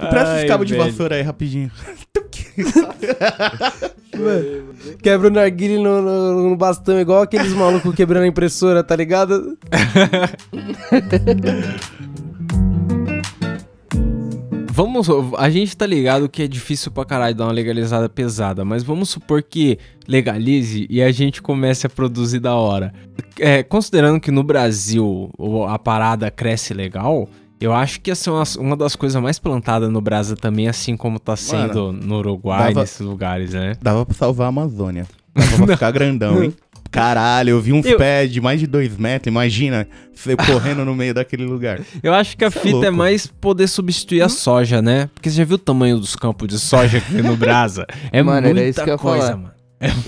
Presta 0.10 0.36
os 0.38 0.44
cabos 0.46 0.68
de 0.68 0.76
vassoura 0.76 1.16
aí, 1.16 1.22
rapidinho. 1.22 1.72
Quebra 5.02 5.28
o 5.28 5.32
narguilha 5.32 5.80
no, 5.80 6.02
no, 6.02 6.50
no 6.50 6.56
bastão, 6.58 7.00
igual 7.00 7.22
aqueles 7.22 7.54
malucos 7.54 7.94
quebrando 7.96 8.24
a 8.24 8.28
impressora, 8.28 8.84
tá 8.84 8.96
ligado? 8.96 9.58
Vamos, 14.78 15.08
a 15.40 15.50
gente 15.50 15.76
tá 15.76 15.88
ligado 15.88 16.30
que 16.30 16.44
é 16.44 16.48
difícil 16.48 16.92
pra 16.92 17.04
caralho 17.04 17.34
dar 17.34 17.46
uma 17.46 17.52
legalizada 17.52 18.08
pesada, 18.08 18.64
mas 18.64 18.84
vamos 18.84 19.10
supor 19.10 19.42
que 19.42 19.80
legalize 20.08 20.86
e 20.88 21.02
a 21.02 21.12
gente 21.12 21.42
comece 21.42 21.88
a 21.88 21.90
produzir 21.90 22.38
da 22.40 22.54
hora. 22.54 22.94
É, 23.40 23.64
considerando 23.64 24.20
que 24.20 24.30
no 24.30 24.44
Brasil 24.44 25.32
a 25.68 25.80
parada 25.80 26.30
cresce 26.30 26.76
legal, 26.76 27.28
eu 27.60 27.74
acho 27.74 28.00
que 28.02 28.12
ia 28.12 28.16
ser 28.16 28.30
uma, 28.30 28.44
uma 28.60 28.78
das 28.78 28.96
coisas 28.96 29.20
mais 29.20 29.40
plantadas 29.40 29.90
no 29.90 30.00
Brasil 30.00 30.38
também, 30.38 30.68
assim 30.68 30.96
como 30.96 31.18
tá 31.20 31.36
sendo 31.36 31.92
no 31.92 32.18
Uruguai, 32.20 32.68
dava- 32.68 32.82
nesses 32.82 33.00
lugares, 33.00 33.54
né? 33.54 33.74
Dava 33.82 34.06
pra 34.06 34.14
salvar 34.14 34.46
a 34.46 34.50
Amazônia. 34.50 35.08
Dava 35.34 35.66
pra 35.66 35.74
ficar 35.76 35.90
grandão, 35.92 36.44
hein? 36.44 36.54
Caralho, 36.98 37.52
eu 37.52 37.62
vi 37.62 37.74
uns 37.74 37.86
Eu- 37.86 37.98
pés 37.98 38.32
de 38.32 38.42
mais 38.42 38.60
de 38.60 38.68
dois 38.68 38.96
metros. 38.98 39.32
Imagina 39.32 39.88
você 40.14 40.36
correndo 40.36 40.84
no 40.84 40.96
meio 40.96 41.14
daquele 41.14 41.46
lugar. 41.46 41.80
Eu 42.02 42.14
acho 42.14 42.36
que 42.36 42.44
a 42.44 42.48
é 42.48 42.52
fita 42.52 42.68
é 42.70 42.72
louco. 42.72 42.92
mais 42.98 43.28
poder 43.28 43.68
substituir 43.68 44.22
a 44.22 44.30
soja, 44.30 44.82
né? 44.82 45.10
Porque 45.14 45.30
você 45.30 45.38
já 45.38 45.44
viu 45.44 45.56
o 45.56 45.60
tamanho 45.60 46.00
dos 46.00 46.16
campos 46.16 46.48
de 46.48 46.58
soja 46.60 46.98
aqui 46.98 47.22
no 47.22 47.36
Brasa? 47.38 47.86
É 48.12 48.24
Mano, 48.24 48.48
era 48.48 48.56
muita 48.56 48.68
isso 48.70 48.84
que 48.84 48.90
eu 48.90 48.98
coisa, 48.98 49.26
falar. 49.28 49.38
mano. 49.38 49.52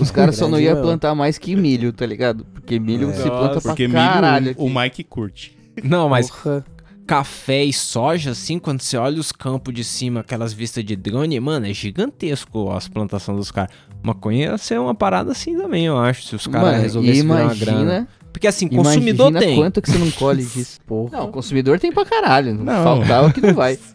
Os 0.00 0.10
caras 0.10 0.34
só 0.36 0.48
não 0.48 0.58
iam 0.58 0.82
plantar 0.82 1.14
mais 1.14 1.38
que 1.38 1.54
milho, 1.54 1.92
tá 1.92 2.04
ligado? 2.04 2.44
Porque 2.54 2.80
milho 2.80 3.10
É. 3.10 3.12
se 3.12 3.22
planta 3.22 3.60
pra 3.60 3.70
Porque 3.70 3.88
caralho 3.88 4.46
milho, 4.46 4.52
aqui. 4.52 4.60
o 4.62 4.68
Mike 4.80 5.04
curte. 5.04 5.56
Não, 5.84 6.08
mas 6.08 6.28
Porra. 6.28 6.64
Café 7.06 7.64
e 7.64 7.72
soja, 7.72 8.30
assim, 8.30 8.58
quando 8.58 8.80
você 8.82 8.96
olha 8.96 9.18
os 9.20 9.32
campos 9.32 9.74
de 9.74 9.82
cima, 9.84 10.20
aquelas 10.20 10.52
vistas 10.52 10.84
de 10.84 10.94
drone, 10.96 11.38
mano, 11.40 11.66
é 11.66 11.72
gigantesco 11.72 12.70
as 12.70 12.88
plantações 12.88 13.38
dos 13.38 13.50
caras. 13.50 13.70
Maconha 14.02 14.46
ia 14.50 14.58
ser 14.58 14.78
uma 14.78 14.94
parada 14.94 15.32
assim 15.32 15.56
também, 15.56 15.86
eu 15.86 15.98
acho, 15.98 16.22
se 16.22 16.36
os 16.36 16.46
caras 16.46 16.80
resolvessem 16.80 17.22
virar 17.22 17.44
uma 17.44 17.54
grana. 17.54 18.08
Porque 18.32 18.46
assim, 18.46 18.68
consumidor 18.68 19.30
imagina 19.30 19.40
tem. 19.50 19.56
quanto 19.56 19.82
que 19.82 19.90
você 19.90 19.98
não 19.98 20.10
colhe 20.12 20.44
disso. 20.46 20.80
Porra. 20.86 21.18
Não, 21.18 21.32
consumidor 21.32 21.80
tem 21.80 21.92
pra 21.92 22.04
caralho. 22.04 22.54
Não. 22.54 22.84
Faltava 22.84 23.32
que 23.32 23.40
não 23.40 23.54
vai. 23.54 23.78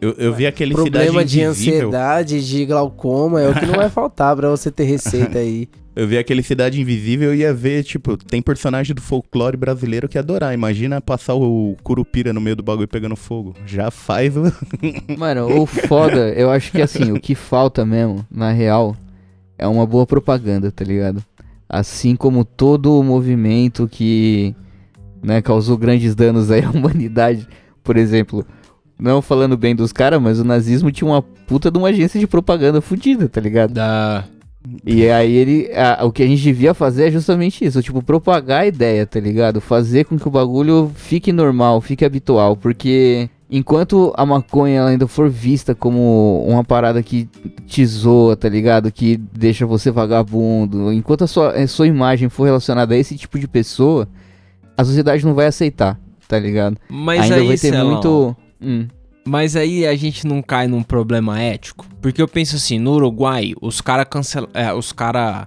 Eu, 0.00 0.12
eu 0.12 0.32
vi 0.32 0.46
aquele 0.46 0.74
Problema 0.74 1.06
Cidade 1.06 1.28
de 1.28 1.40
Invisível. 1.42 1.88
ansiedade, 1.88 2.46
de 2.46 2.64
glaucoma, 2.66 3.40
é 3.40 3.48
o 3.48 3.54
que 3.54 3.66
não 3.66 3.74
vai 3.74 3.90
faltar 3.90 4.36
pra 4.36 4.48
você 4.48 4.70
ter 4.70 4.84
receita 4.84 5.38
aí. 5.38 5.68
Eu 5.98 6.06
vi 6.06 6.16
aquele 6.16 6.44
Cidade 6.44 6.80
Invisível 6.80 7.34
e 7.34 7.38
ia 7.38 7.52
ver, 7.52 7.82
tipo, 7.82 8.16
tem 8.16 8.40
personagem 8.40 8.94
do 8.94 9.02
folclore 9.02 9.56
brasileiro 9.56 10.08
que 10.08 10.16
ia 10.16 10.20
adorar. 10.20 10.54
Imagina 10.54 11.00
passar 11.00 11.34
o 11.34 11.76
Curupira 11.82 12.32
no 12.32 12.40
meio 12.40 12.54
do 12.54 12.62
bagulho 12.62 12.86
pegando 12.86 13.16
fogo. 13.16 13.56
Já 13.66 13.90
faz 13.90 14.36
o. 14.36 14.44
Mano, 15.18 15.60
o 15.60 15.66
foda, 15.66 16.32
eu 16.34 16.52
acho 16.52 16.70
que 16.70 16.80
assim, 16.80 17.10
o 17.10 17.18
que 17.18 17.34
falta 17.34 17.84
mesmo, 17.84 18.24
na 18.30 18.52
real, 18.52 18.96
é 19.58 19.66
uma 19.66 19.84
boa 19.84 20.06
propaganda, 20.06 20.70
tá 20.70 20.84
ligado? 20.84 21.20
Assim 21.68 22.14
como 22.14 22.44
todo 22.44 22.96
o 22.96 23.02
movimento 23.02 23.88
que 23.88 24.54
né, 25.20 25.42
causou 25.42 25.76
grandes 25.76 26.14
danos 26.14 26.52
aí 26.52 26.62
à 26.62 26.70
humanidade. 26.70 27.44
Por 27.82 27.96
exemplo, 27.96 28.46
não 28.96 29.20
falando 29.20 29.56
bem 29.56 29.74
dos 29.74 29.92
caras, 29.92 30.22
mas 30.22 30.38
o 30.38 30.44
nazismo 30.44 30.92
tinha 30.92 31.10
uma 31.10 31.22
puta 31.22 31.72
de 31.72 31.76
uma 31.76 31.88
agência 31.88 32.20
de 32.20 32.26
propaganda 32.28 32.80
fodida, 32.80 33.28
tá 33.28 33.40
ligado? 33.40 33.74
Da... 33.74 34.24
E 34.84 35.08
aí 35.08 35.32
ele. 35.34 35.70
a- 35.72 36.04
o 36.04 36.12
que 36.12 36.22
a 36.22 36.26
gente 36.26 36.42
devia 36.42 36.74
fazer 36.74 37.08
é 37.08 37.10
justamente 37.10 37.64
isso, 37.64 37.82
tipo, 37.82 38.02
propagar 38.02 38.62
a 38.62 38.66
ideia, 38.66 39.06
tá 39.06 39.18
ligado? 39.20 39.60
Fazer 39.60 40.04
com 40.04 40.18
que 40.18 40.26
o 40.28 40.30
bagulho 40.30 40.90
fique 40.94 41.32
normal, 41.32 41.80
fique 41.80 42.04
habitual, 42.04 42.56
porque 42.56 43.30
enquanto 43.50 44.12
a 44.16 44.26
maconha 44.26 44.84
ainda 44.84 45.06
for 45.06 45.30
vista 45.30 45.74
como 45.74 46.44
uma 46.46 46.62
parada 46.64 47.02
que 47.02 47.28
te 47.66 47.86
zoa, 47.86 48.36
tá 48.36 48.48
ligado? 48.48 48.90
Que 48.92 49.16
deixa 49.16 49.64
você 49.64 49.90
vagabundo, 49.90 50.92
enquanto 50.92 51.22
a 51.24 51.26
sua, 51.26 51.52
a 51.52 51.66
sua 51.66 51.86
imagem 51.86 52.28
for 52.28 52.44
relacionada 52.44 52.94
a 52.94 52.98
esse 52.98 53.16
tipo 53.16 53.38
de 53.38 53.48
pessoa, 53.48 54.08
a 54.76 54.84
sociedade 54.84 55.24
não 55.24 55.34
vai 55.34 55.46
aceitar, 55.46 55.98
tá 56.26 56.38
ligado? 56.38 56.76
Mas 56.90 57.22
ainda 57.22 57.36
aí, 57.36 57.46
vai 57.46 57.56
ter 57.56 57.72
muito. 57.84 58.36
Hum. 58.60 58.86
Mas 59.28 59.56
aí 59.56 59.86
a 59.86 59.94
gente 59.94 60.26
não 60.26 60.40
cai 60.40 60.66
num 60.66 60.82
problema 60.82 61.38
ético. 61.38 61.86
Porque 62.00 62.22
eu 62.22 62.26
penso 62.26 62.56
assim, 62.56 62.78
no 62.78 62.92
Uruguai, 62.92 63.52
os 63.60 63.80
caras 63.82 64.06
cancela, 64.08 64.48
é, 64.54 64.72
os 64.72 64.90
cara 64.90 65.46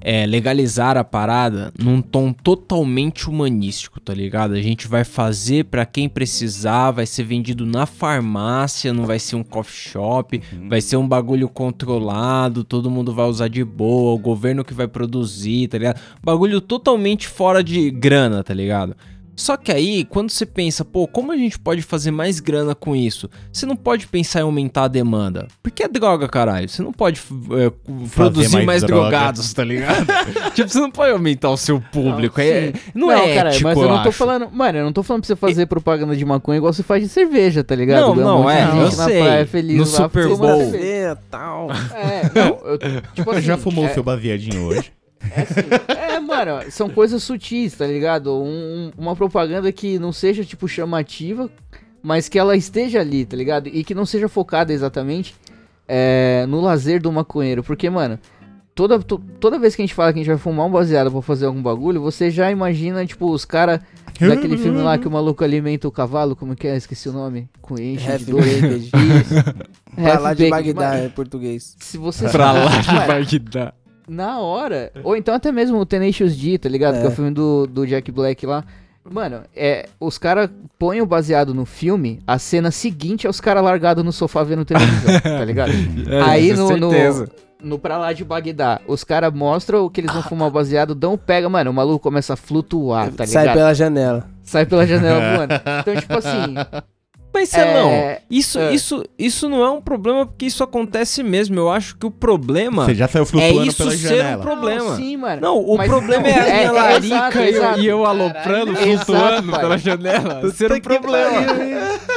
é, 0.00 0.24
legalizaram 0.24 1.00
a 1.00 1.04
parada 1.04 1.72
num 1.76 2.00
tom 2.00 2.32
totalmente 2.32 3.28
humanístico, 3.28 3.98
tá 3.98 4.14
ligado? 4.14 4.54
A 4.54 4.62
gente 4.62 4.86
vai 4.86 5.02
fazer 5.02 5.64
pra 5.64 5.84
quem 5.84 6.08
precisar, 6.08 6.92
vai 6.92 7.06
ser 7.06 7.24
vendido 7.24 7.66
na 7.66 7.86
farmácia, 7.86 8.92
não 8.92 9.04
vai 9.04 9.18
ser 9.18 9.34
um 9.34 9.42
coffee 9.42 9.90
shop, 9.90 10.40
vai 10.68 10.80
ser 10.80 10.96
um 10.96 11.08
bagulho 11.08 11.48
controlado, 11.48 12.62
todo 12.62 12.88
mundo 12.88 13.12
vai 13.12 13.26
usar 13.26 13.48
de 13.48 13.64
boa, 13.64 14.14
o 14.14 14.18
governo 14.18 14.64
que 14.64 14.74
vai 14.74 14.86
produzir, 14.86 15.66
tá 15.66 15.76
ligado? 15.76 16.00
Bagulho 16.22 16.60
totalmente 16.60 17.26
fora 17.26 17.64
de 17.64 17.90
grana, 17.90 18.44
tá 18.44 18.54
ligado? 18.54 18.96
Só 19.38 19.56
que 19.56 19.70
aí, 19.70 20.04
quando 20.04 20.30
você 20.30 20.44
pensa, 20.44 20.84
pô, 20.84 21.06
como 21.06 21.30
a 21.30 21.36
gente 21.36 21.56
pode 21.60 21.80
fazer 21.80 22.10
mais 22.10 22.40
grana 22.40 22.74
com 22.74 22.96
isso? 22.96 23.30
Você 23.52 23.64
não 23.64 23.76
pode 23.76 24.08
pensar 24.08 24.40
em 24.40 24.42
aumentar 24.42 24.82
a 24.82 24.88
demanda. 24.88 25.46
Porque 25.62 25.84
é 25.84 25.88
droga, 25.88 26.26
caralho. 26.28 26.68
Você 26.68 26.82
não 26.82 26.92
pode 26.92 27.22
é, 27.52 27.72
produzir 28.16 28.52
mais, 28.52 28.66
mais 28.66 28.82
droga. 28.82 29.02
drogados, 29.10 29.52
tá 29.52 29.62
ligado? 29.62 30.06
tipo, 30.56 30.68
você 30.68 30.80
não 30.80 30.90
pode 30.90 31.12
aumentar 31.12 31.50
o 31.50 31.56
seu 31.56 31.80
público. 31.80 32.40
é, 32.40 32.72
não, 32.92 33.06
Não, 33.06 33.12
é 33.14 33.34
cara, 33.36 33.50
ético, 33.50 33.62
mas 33.62 33.78
eu 33.78 33.88
não 33.88 34.02
tô 34.02 34.08
acho. 34.08 34.18
falando. 34.18 34.48
Mano, 34.50 34.78
eu 34.78 34.84
não 34.84 34.92
tô 34.92 35.04
falando 35.04 35.22
pra 35.22 35.28
você 35.28 35.36
fazer 35.36 35.66
propaganda 35.66 36.16
de 36.16 36.24
maconha 36.24 36.58
igual 36.58 36.72
você 36.72 36.82
faz 36.82 37.00
de 37.04 37.08
cerveja, 37.08 37.62
tá 37.62 37.76
ligado? 37.76 38.00
Não, 38.00 38.16
não, 38.16 38.44
de 38.46 38.50
é, 38.50 38.66
gente 38.66 38.80
eu 38.82 38.90
sei. 38.90 39.22
praia 39.22 39.46
feliz 39.46 39.76
No 39.76 39.84
lá, 39.84 39.86
Super 39.86 40.28
Bowl. 40.36 40.72
tal. 41.30 41.68
É, 41.94 42.22
não, 42.34 42.58
eu, 42.66 42.78
tipo 43.14 43.30
assim, 43.30 43.42
Já 43.42 43.56
fumou 43.56 43.86
é, 43.86 43.90
o 43.90 43.94
seu 43.94 44.02
baseadinho 44.02 44.64
hoje? 44.64 44.97
É, 45.30 45.40
assim, 45.42 46.14
é, 46.16 46.20
mano, 46.20 46.70
são 46.70 46.88
coisas 46.88 47.22
sutis, 47.22 47.74
tá 47.74 47.86
ligado? 47.86 48.32
Um- 48.34 48.90
uma 48.96 49.14
propaganda 49.16 49.70
que 49.72 49.98
não 49.98 50.12
seja, 50.12 50.44
tipo, 50.44 50.66
chamativa, 50.68 51.50
mas 52.02 52.28
que 52.28 52.38
ela 52.38 52.56
esteja 52.56 53.00
ali, 53.00 53.24
tá 53.24 53.36
ligado? 53.36 53.68
E 53.68 53.82
que 53.84 53.94
não 53.94 54.06
seja 54.06 54.28
focada 54.28 54.72
exatamente 54.72 55.34
é, 55.86 56.44
no 56.48 56.60
lazer 56.60 57.00
do 57.00 57.10
maconheiro. 57.12 57.62
Porque, 57.62 57.88
mano, 57.90 58.18
toda, 58.74 58.98
to- 59.00 59.20
toda 59.40 59.58
vez 59.58 59.74
que 59.74 59.82
a 59.82 59.84
gente 59.84 59.94
fala 59.94 60.12
que 60.12 60.18
a 60.18 60.22
gente 60.22 60.28
vai 60.30 60.38
fumar 60.38 60.66
um 60.66 60.70
baseado 60.70 61.10
pra 61.10 61.20
fazer 61.22 61.46
algum 61.46 61.62
bagulho, 61.62 62.00
você 62.00 62.30
já 62.30 62.50
imagina, 62.50 63.04
tipo, 63.06 63.30
os 63.30 63.44
caras 63.44 63.80
daquele 64.20 64.56
filme 64.58 64.80
lá 64.80 64.96
que 64.98 65.08
o 65.08 65.10
maluco 65.10 65.42
alimenta 65.44 65.88
o 65.88 65.92
cavalo, 65.92 66.36
como 66.36 66.54
que 66.54 66.66
é? 66.68 66.76
Esqueci 66.76 67.08
o 67.08 67.12
nome. 67.12 67.48
Com 67.60 67.78
enche 67.78 68.06
de. 68.18 68.32
Isso. 68.86 69.34
Pra 69.94 70.18
lá 70.20 70.34
de. 70.34 70.48
Bagdá, 70.50 71.04
em 71.04 71.08
português. 71.10 71.76
Se 71.80 71.98
você 71.98 72.28
Pra 72.28 72.52
lá 72.52 72.78
de 72.80 72.92
Mano, 72.94 73.06
Bagdá. 73.06 73.74
Na 74.08 74.38
hora. 74.40 74.90
Ou 75.04 75.16
então 75.16 75.34
até 75.34 75.52
mesmo 75.52 75.78
o 75.78 75.86
Tenacious 75.86 76.36
D, 76.36 76.58
tá 76.58 76.68
ligado? 76.68 76.96
É. 76.96 77.00
Que 77.00 77.06
é 77.06 77.08
o 77.08 77.12
filme 77.12 77.30
do, 77.30 77.66
do 77.66 77.86
Jack 77.86 78.10
Black 78.10 78.46
lá. 78.46 78.64
Mano, 79.10 79.40
é, 79.56 79.88
os 79.98 80.18
caras 80.18 80.50
põem 80.78 81.00
o 81.00 81.06
baseado 81.06 81.54
no 81.54 81.64
filme, 81.64 82.20
a 82.26 82.38
cena 82.38 82.70
seguinte 82.70 83.26
é 83.26 83.30
os 83.30 83.40
caras 83.40 83.64
largados 83.64 84.04
no 84.04 84.12
sofá 84.12 84.42
vendo 84.42 84.64
televisão, 84.66 85.20
tá 85.20 85.44
ligado? 85.44 85.72
É, 86.06 86.20
Aí 86.22 86.52
no, 86.52 86.76
no, 86.76 86.90
no 87.62 87.78
Pra 87.78 87.96
Lá 87.96 88.12
de 88.12 88.22
Bagdá, 88.22 88.80
os 88.86 89.04
caras 89.04 89.32
mostram 89.32 89.84
o 89.84 89.90
que 89.90 90.02
eles 90.02 90.12
vão 90.12 90.22
fumar 90.22 90.48
o 90.48 90.50
baseado, 90.50 90.94
dão, 90.94 91.16
pega, 91.16 91.48
mano, 91.48 91.70
o 91.70 91.74
maluco 91.74 92.00
começa 92.00 92.34
a 92.34 92.36
flutuar, 92.36 93.10
tá 93.12 93.24
ligado? 93.24 93.44
Sai 93.46 93.54
pela 93.54 93.74
janela. 93.74 94.28
Sai 94.42 94.66
pela 94.66 94.86
janela 94.86 95.20
voando. 95.36 95.54
Então, 95.80 95.96
tipo 95.96 96.18
assim, 96.18 96.54
Mas 97.32 97.50
Celão, 97.50 97.90
É, 97.90 98.22
isso, 98.30 98.58
é. 98.58 98.74
isso, 98.74 99.04
isso 99.18 99.48
não 99.48 99.62
é 99.62 99.70
um 99.70 99.80
problema 99.80 100.26
porque 100.26 100.46
isso 100.46 100.64
acontece 100.64 101.22
mesmo. 101.22 101.56
Eu 101.58 101.70
acho 101.70 101.96
que 101.96 102.06
o 102.06 102.10
problema 102.10 102.84
Você 102.84 102.94
já 102.94 103.06
saiu 103.06 103.22
é 103.22 103.26
flutuando 103.26 103.64
isso 103.66 103.76
pela 103.76 103.90
ser 103.90 103.96
um 103.96 104.16
janela. 104.16 104.42
problema. 104.42 104.84
Não, 104.84 104.96
sim, 104.96 105.16
mano. 105.16 105.40
Não, 105.42 105.58
o 105.60 105.76
Mas 105.76 105.88
problema 105.88 106.22
não, 106.22 106.28
é 106.28 106.32
a 106.32 106.46
é- 106.46 106.52
minha 106.58 106.62
é 106.62 106.70
larica 106.70 107.06
exato, 107.06 107.38
e 107.38 107.40
eu- 107.40 107.48
exato. 107.48 107.80
e 107.80 107.86
eu 107.86 108.04
aloprando, 108.04 108.72
Exato, 108.72 109.06
flutuando 109.06 109.50
pai. 109.52 109.60
pela 109.60 109.78
janela. 109.78 110.50
Ser 110.50 110.72
um 110.72 110.80
problema. 110.80 111.40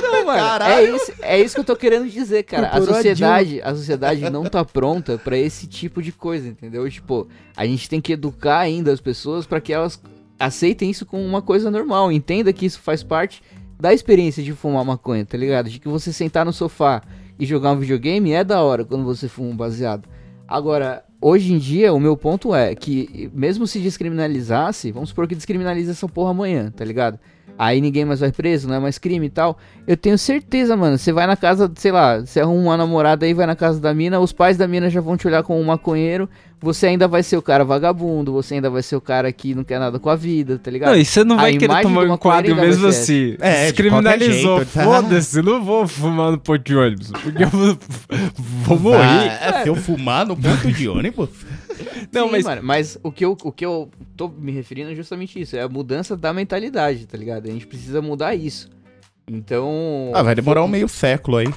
Não, 0.02 0.26
mano, 0.26 0.63
é 0.65 0.84
isso, 0.95 1.13
é 1.21 1.39
isso 1.41 1.54
que 1.56 1.60
eu 1.62 1.65
tô 1.65 1.76
querendo 1.76 2.08
dizer, 2.10 2.43
cara. 2.43 2.67
A 2.67 2.78
a 2.78 2.82
sociedade, 2.82 3.62
a 3.63 3.76
sociedade 3.76 4.30
não 4.30 4.43
tá 4.45 4.63
pronta 4.65 5.17
pra 5.17 5.38
esse 5.38 5.67
tipo 5.67 6.02
de 6.02 6.12
coisa, 6.12 6.47
entendeu? 6.47 6.89
Tipo, 6.89 7.28
a 7.56 7.65
gente 7.65 7.88
tem 7.89 8.02
que 8.02 8.13
educar 8.13 8.60
ainda 8.60 8.91
as 8.91 9.00
pessoas 9.02 9.45
pra 9.45 9.62
que 9.62 9.71
elas 9.74 10.02
aceitem 10.39 10.89
isso 10.89 11.06
como 11.06 11.24
uma 11.24 11.41
coisa 11.41 11.69
normal, 11.69 12.12
entenda 12.12 12.52
que 12.52 12.65
isso 12.65 12.80
faz 12.82 13.04
parte 13.04 13.43
da 13.82 13.91
experiência 13.91 14.44
de 14.44 14.54
fumar 14.54 14.86
maconha, 14.86 15.26
tá 15.26 15.36
ligado? 15.36 15.67
De 15.67 15.80
que 15.80 15.88
você 15.88 16.13
sentar 16.13 16.46
no 16.46 16.54
sofá 16.54 17.02
e 17.39 17.48
jogar 17.48 17.72
um 17.72 17.80
videogame 17.80 18.32
é 18.32 18.44
da 18.44 18.62
hora 18.62 18.86
quando 18.86 19.04
você 19.04 19.28
fuma 19.28 19.50
um 19.50 19.56
baseado. 19.56 20.08
Agora, 20.48 21.04
hoje 21.20 21.52
em 21.52 21.58
dia, 21.58 21.91
o 21.91 22.00
meu 22.00 22.15
ponto 22.15 22.54
é 22.54 22.76
que, 22.76 23.32
mesmo 23.34 23.65
se 23.65 23.80
descriminalizasse, 23.80 24.91
vamos 24.91 25.10
supor 25.10 25.28
que 25.28 25.34
descriminalize 25.34 25.89
essa 25.89 26.08
porra 26.08 26.30
amanhã, 26.30 26.70
tá 26.70 26.86
ligado? 26.86 27.17
Aí 27.58 27.80
ninguém 27.80 28.06
mais 28.06 28.20
vai 28.20 28.32
preso, 28.32 28.68
não 28.68 28.76
é 28.76 28.80
mais 28.80 28.98
crime 28.98 29.28
e 29.28 29.30
tal. 29.30 29.58
Eu 29.88 29.96
tenho 29.96 30.18
certeza, 30.18 30.76
mano. 30.76 30.98
Você 30.98 31.12
vai 31.12 31.28
na 31.28 31.36
casa, 31.36 31.72
sei 31.76 31.92
lá, 31.92 32.20
você 32.20 32.40
arruma 32.40 32.62
uma 32.62 32.78
namorada 32.78 33.26
aí, 33.26 33.34
vai 33.34 33.46
na 33.46 33.56
casa 33.56 33.80
da 33.80 33.94
mina, 33.94 34.20
os 34.20 34.34
pais 34.34 34.58
da 34.58 34.68
mina 34.68 34.90
já 34.90 35.02
vão 35.02 35.16
te 35.16 35.28
olhar 35.28 35.44
como 35.44 35.60
um 35.60 35.64
maconheiro. 35.64 36.30
Você 36.64 36.86
ainda 36.86 37.08
vai 37.08 37.24
ser 37.24 37.38
o 37.38 37.42
cara 37.42 37.66
vagabundo, 37.66 38.32
você 38.32 38.54
ainda 38.54 38.70
vai 38.70 38.84
ser 38.84 38.96
o 38.96 39.02
cara 39.02 39.32
que 39.32 39.56
não 39.56 39.64
quer 39.64 39.80
nada 39.80 39.98
com 39.98 40.10
a 40.12 40.16
vida, 40.16 40.60
tá 40.60 40.70
ligado? 40.70 40.92
Não, 40.92 40.98
e 40.98 41.04
você 41.04 41.24
não 41.24 41.36
A 41.40 41.42
vai 41.42 41.54
querer 41.54 41.66
imagem 41.66 41.84
tomar 41.84 42.14
um 42.14 42.18
quadro 42.18 42.56
mesmo 42.56 42.86
assim. 42.86 43.36
É, 43.40 43.66
de 43.66 43.72
Descriminalizou, 43.72 44.58
jeito. 44.58 44.70
foda-se, 44.70 45.42
não 45.42 45.64
vou 45.64 45.88
fumar 45.88 46.32
no 46.32 46.38
ponto 46.38 46.64
de 46.64 46.76
ônibus. 46.76 47.12
Porque 47.24 47.44
eu 47.44 47.50
vou, 47.50 47.78
vou 48.38 48.80
morrer. 48.80 49.40
Ah, 49.42 49.60
é, 49.60 49.64
se 49.64 49.70
eu 49.70 49.76
fumar 49.76 50.24
no 50.24 50.38
ponto 50.38 50.72
de 50.72 50.88
ônibus? 50.88 51.30
Não, 52.12 52.26
Sim, 52.28 52.32
mas 52.32 52.44
mano, 52.46 52.62
mas 52.63 53.00
o 53.04 53.12
que, 53.12 53.24
eu, 53.26 53.38
o 53.44 53.52
que 53.52 53.65
eu 53.65 53.89
tô 54.17 54.28
me 54.28 54.52
referindo 54.52 54.91
é 54.91 54.96
justamente 54.96 55.39
isso. 55.39 55.56
É 55.56 55.62
a 55.62 55.70
mudança 55.70 56.15
da 56.17 56.34
mentalidade, 56.34 57.06
tá 57.08 57.17
ligado? 57.17 57.48
A 57.48 57.52
gente 57.52 57.67
precisa 57.67 58.02
mudar 58.02 58.36
isso. 58.36 58.70
Então. 59.30 60.12
Ah, 60.13 60.24
vai 60.24 60.36
demorar 60.36 60.63
um 60.63 60.67
meio 60.67 60.89
século 60.89 61.38
aí. 61.38 61.48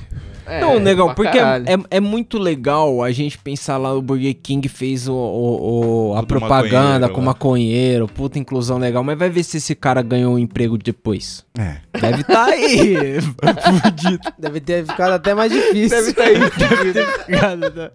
É, 0.46 0.60
Não, 0.60 0.78
negão, 0.78 1.06
pra 1.06 1.14
porque 1.14 1.38
caralho. 1.38 1.64
é, 1.66 1.96
é 1.96 2.00
muito 2.00 2.36
legal 2.38 3.02
a 3.02 3.10
gente 3.10 3.38
pensar 3.38 3.78
lá 3.78 3.94
o 3.94 4.02
Burger 4.02 4.36
King 4.42 4.68
fez 4.68 5.08
o, 5.08 5.14
o- 5.14 6.10
o- 6.10 6.14
a 6.14 6.18
O 6.18 6.20
do 6.20 6.26
propaganda 6.26 7.08
maconheiro 7.08 7.14
com 7.14 7.20
lá. 7.20 7.26
maconheiro, 7.26 8.06
puta 8.08 8.38
inclusão 8.38 8.76
legal, 8.76 9.02
mas 9.02 9.18
vai 9.18 9.30
ver 9.30 9.42
se 9.42 9.56
esse 9.56 9.74
cara 9.74 10.02
ganhou 10.02 10.34
um 10.34 10.38
emprego 10.38 10.76
depois. 10.76 11.42
É. 11.58 11.76
Deve 11.98 12.22
tá 12.24 12.44
aí, 12.44 12.94
fudido. 13.82 14.20
Deve 14.38 14.60
ter 14.60 14.84
ficado 14.84 15.12
até 15.14 15.32
mais 15.34 15.50
difícil. 15.50 15.98
Deve 15.98 16.12
tá 16.12 16.24
aí, 16.24 16.36
fudido. 16.52 17.90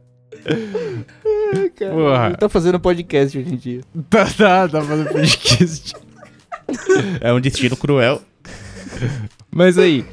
né? 1.80 1.90
Porra. 1.90 2.28
Ele 2.28 2.38
tá 2.38 2.50
fazendo 2.50 2.80
podcast 2.80 3.38
hoje 3.38 3.54
em 3.54 3.58
dia. 3.58 3.82
Tá, 4.10 4.26
tá, 4.26 4.68
tá 4.68 4.82
fazendo 4.82 5.10
podcast. 5.12 5.94
É 7.20 7.34
um 7.34 7.42
destino 7.42 7.76
cruel. 7.76 8.22
Mas 9.50 9.76
aí, 9.80 10.06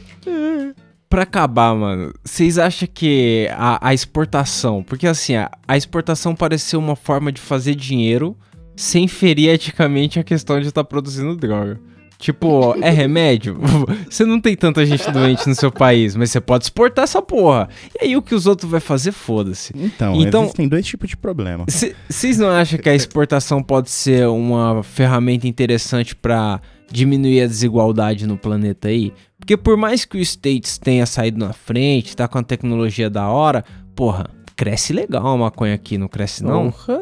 pra 1.09 1.23
acabar, 1.23 1.75
mano, 1.75 2.15
vocês 2.25 2.57
acham 2.57 2.89
que 2.93 3.47
a, 3.53 3.89
a 3.89 3.93
exportação, 3.93 4.83
porque 4.83 5.07
assim, 5.07 5.37
a, 5.37 5.51
a 5.69 5.77
exportação 5.77 6.35
pareceu 6.35 6.79
uma 6.79 6.97
forma 6.97 7.31
de 7.31 7.43
fazer 7.43 7.75
dinheiro 7.75 8.35
sem 8.75 9.07
ferir 9.07 9.51
eticamente 9.51 10.19
a 10.19 10.25
questão 10.25 10.61
de 10.61 10.69
estar 10.69 10.85
produzindo 10.85 11.37
droga. 11.37 11.79
Tipo, 12.19 12.75
é 12.81 12.89
remédio? 12.91 13.59
Você 14.09 14.25
não 14.25 14.41
tem 14.41 14.57
tanta 14.57 14.85
gente 14.87 15.11
doente 15.11 15.47
no 15.49 15.55
seu 15.55 15.71
país, 15.71 16.17
mas 16.17 16.31
você 16.31 16.41
pode 16.41 16.65
exportar 16.65 17.05
essa 17.05 17.21
porra. 17.21 17.69
E 18.01 18.05
aí 18.07 18.17
o 18.17 18.23
que 18.23 18.35
os 18.35 18.47
outros 18.47 18.71
vai 18.71 18.81
fazer, 18.81 19.13
foda-se. 19.13 19.73
Então, 19.77 20.15
Então- 20.17 20.43
existem 20.45 20.67
dois 20.69 20.87
tipos 20.87 21.09
de 21.11 21.17
problema. 21.17 21.65
Vocês 22.09 22.39
não 22.39 22.49
acham 22.49 22.79
que 22.79 22.89
a 22.89 22.95
exportação 22.97 23.63
pode 23.63 23.91
ser 23.91 24.27
uma 24.29 24.83
ferramenta 24.83 25.47
interessante 25.47 26.17
pra 26.17 26.61
diminuir 26.91 27.43
a 27.43 27.47
desigualdade 27.47 28.27
no 28.27 28.39
planeta 28.39 28.89
aí? 28.89 29.13
Porque 29.39 29.57
por 29.57 29.77
mais 29.77 30.05
que 30.07 30.17
o 30.17 30.21
States 30.21 30.79
tenha 30.79 31.05
saído 31.05 31.39
na 31.39 31.53
frente, 31.53 32.17
tá 32.17 32.27
com 32.27 32.39
a 32.39 32.43
tecnologia 32.43 33.11
da 33.11 33.29
hora, 33.29 33.63
porra, 33.95 34.31
cresce 34.57 34.93
legal 34.93 35.27
a 35.27 35.37
maconha 35.37 35.75
aqui, 35.75 35.99
não 35.99 36.09
cresce 36.09 36.43
não? 36.43 36.71
Porra. 36.71 37.01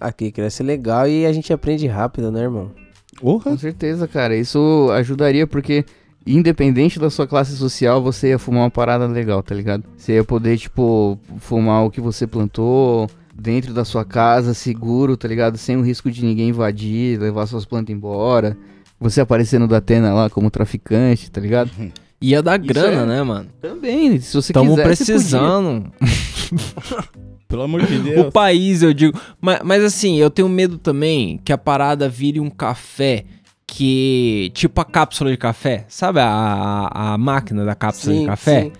Aqui 0.00 0.30
cresce 0.32 0.62
legal 0.62 1.08
e 1.08 1.24
a 1.24 1.32
gente 1.32 1.52
aprende 1.52 1.86
rápido, 1.86 2.30
né, 2.32 2.42
irmão? 2.42 2.72
Porra. 3.20 3.50
Com 3.52 3.58
certeza, 3.58 4.06
cara. 4.06 4.36
Isso 4.36 4.88
ajudaria 4.92 5.46
porque, 5.46 5.84
independente 6.26 6.98
da 6.98 7.10
sua 7.10 7.26
classe 7.26 7.56
social, 7.56 8.02
você 8.02 8.28
ia 8.28 8.38
fumar 8.38 8.62
uma 8.64 8.70
parada 8.70 9.06
legal, 9.06 9.42
tá 9.42 9.54
ligado? 9.54 9.84
Você 9.96 10.14
ia 10.14 10.24
poder, 10.24 10.58
tipo, 10.58 11.18
fumar 11.38 11.84
o 11.84 11.90
que 11.90 12.00
você 12.00 12.26
plantou 12.26 13.08
dentro 13.34 13.72
da 13.74 13.84
sua 13.84 14.04
casa, 14.04 14.54
seguro, 14.54 15.16
tá 15.16 15.28
ligado? 15.28 15.58
Sem 15.58 15.76
o 15.76 15.82
risco 15.82 16.10
de 16.10 16.24
ninguém 16.24 16.48
invadir, 16.50 17.18
levar 17.20 17.46
suas 17.46 17.64
plantas 17.64 17.94
embora. 17.94 18.56
Você 18.98 19.20
aparecer 19.20 19.58
no 19.60 19.68
Datena 19.68 20.14
lá 20.14 20.30
como 20.30 20.50
traficante, 20.50 21.30
tá 21.30 21.40
ligado? 21.40 21.70
Ia 22.18 22.42
dar 22.42 22.56
grana, 22.56 23.02
é- 23.02 23.06
né, 23.16 23.22
mano? 23.22 23.46
Também, 23.60 24.18
se 24.18 24.34
você 24.34 24.50
Tamo 24.50 24.70
quiser, 24.70 24.82
podia. 24.82 24.96
precisando. 24.96 25.92
Pelo 27.48 27.62
amor 27.62 27.84
de 27.86 27.96
O 27.98 28.02
Deus. 28.02 28.32
país, 28.32 28.82
eu 28.82 28.92
digo. 28.92 29.18
Mas, 29.40 29.60
mas 29.64 29.84
assim, 29.84 30.16
eu 30.16 30.30
tenho 30.30 30.48
medo 30.48 30.78
também 30.78 31.38
que 31.44 31.52
a 31.52 31.58
parada 31.58 32.08
vire 32.08 32.40
um 32.40 32.50
café 32.50 33.24
que. 33.66 34.50
Tipo 34.54 34.80
a 34.80 34.84
cápsula 34.84 35.30
de 35.30 35.36
café. 35.36 35.84
Sabe 35.88 36.20
a, 36.20 36.28
a, 36.28 37.14
a 37.14 37.18
máquina 37.18 37.64
da 37.64 37.74
cápsula 37.74 38.16
de 38.16 38.26
café? 38.26 38.62
sim. 38.64 38.72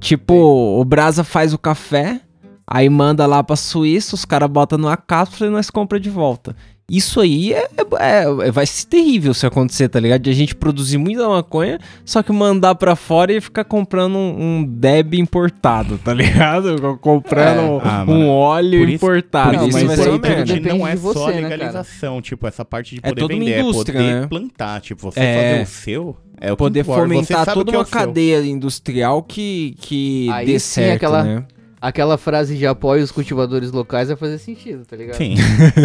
Tipo, 0.00 0.34
o 0.34 0.84
Brasa 0.84 1.24
faz 1.24 1.54
o 1.54 1.58
café, 1.58 2.20
Aí 2.66 2.88
manda 2.88 3.26
lá 3.26 3.42
pra 3.44 3.56
Suíça, 3.56 4.14
os 4.14 4.24
caras 4.24 4.48
botam 4.50 4.78
numa 4.78 4.96
cápsula 4.96 5.50
e 5.50 5.52
nós 5.52 5.68
compra 5.68 6.00
de 6.00 6.08
volta. 6.08 6.56
Isso 6.88 7.18
aí 7.20 7.54
é, 7.54 7.66
é- 7.98 8.46
é- 8.48 8.50
vai 8.50 8.66
ser 8.66 8.86
terrível 8.86 9.32
se 9.32 9.46
acontecer, 9.46 9.88
tá 9.88 9.98
ligado? 9.98 10.20
De 10.20 10.28
a 10.30 10.34
gente 10.34 10.54
produzir 10.54 10.98
muita 10.98 11.26
maconha, 11.26 11.78
só 12.04 12.22
que 12.22 12.30
mandar 12.30 12.74
pra 12.74 12.94
fora 12.94 13.32
e 13.32 13.40
ficar 13.40 13.64
comprando 13.64 14.16
um, 14.16 14.58
um 14.58 14.64
Deb 14.64 15.14
importado, 15.14 15.96
tá 15.96 16.12
ligado? 16.14 16.98
Comprando 17.00 17.58
É. 17.58 17.62
um, 17.62 17.80
Ah, 17.82 18.04
um 18.06 18.28
óleo 18.28 18.80
Por 18.80 18.88
isso- 18.88 18.94
importado. 18.96 19.56
Não, 19.56 19.68
isso 19.68 19.78
mas 19.78 19.86
vai 19.86 19.94
isso 19.94 19.94
ser 19.94 20.08
aí 20.10 20.14
uma 20.14 20.18
tudo 20.18 20.78
não 20.78 20.86
é 20.86 20.90
de 20.90 20.96
você, 20.98 21.18
só 21.18 21.26
né, 21.30 21.40
legalização, 21.40 22.20
tipo, 22.20 22.46
essa 22.46 22.64
parte 22.66 22.96
de 22.96 23.00
É 23.02 23.08
poder 23.08 23.20
toda 23.22 23.34
uma 23.34 23.40
vender, 23.44 23.60
indústria, 23.60 23.98
é 23.98 24.02
poder 24.02 24.20
né? 24.20 24.26
plantar, 24.26 24.80
tipo, 24.82 25.00
você 25.10 25.20
É. 25.20 25.34
fazer 25.50 25.62
o 25.62 25.66
seu, 25.66 26.16
é 26.38 26.52
o 26.52 26.56
Poder 26.56 26.84
fomentar 26.84 27.46
toda 27.54 27.72
é 27.72 27.78
uma 27.78 27.84
cadeia 27.86 28.44
industrial 28.44 29.22
que, 29.22 29.74
que 29.80 30.28
Aí 30.30 30.44
dê 30.46 30.58
sim, 30.58 30.82
certo, 30.82 30.96
aquela- 30.96 31.22
né? 31.24 31.44
Aquela 31.84 32.16
frase 32.16 32.56
de 32.56 32.66
apoio 32.66 33.04
os 33.04 33.12
cultivadores 33.12 33.70
locais 33.70 34.08
vai 34.08 34.16
fazer 34.16 34.38
sentido, 34.38 34.86
tá 34.86 34.96
ligado? 34.96 35.18
Sim. 35.18 35.34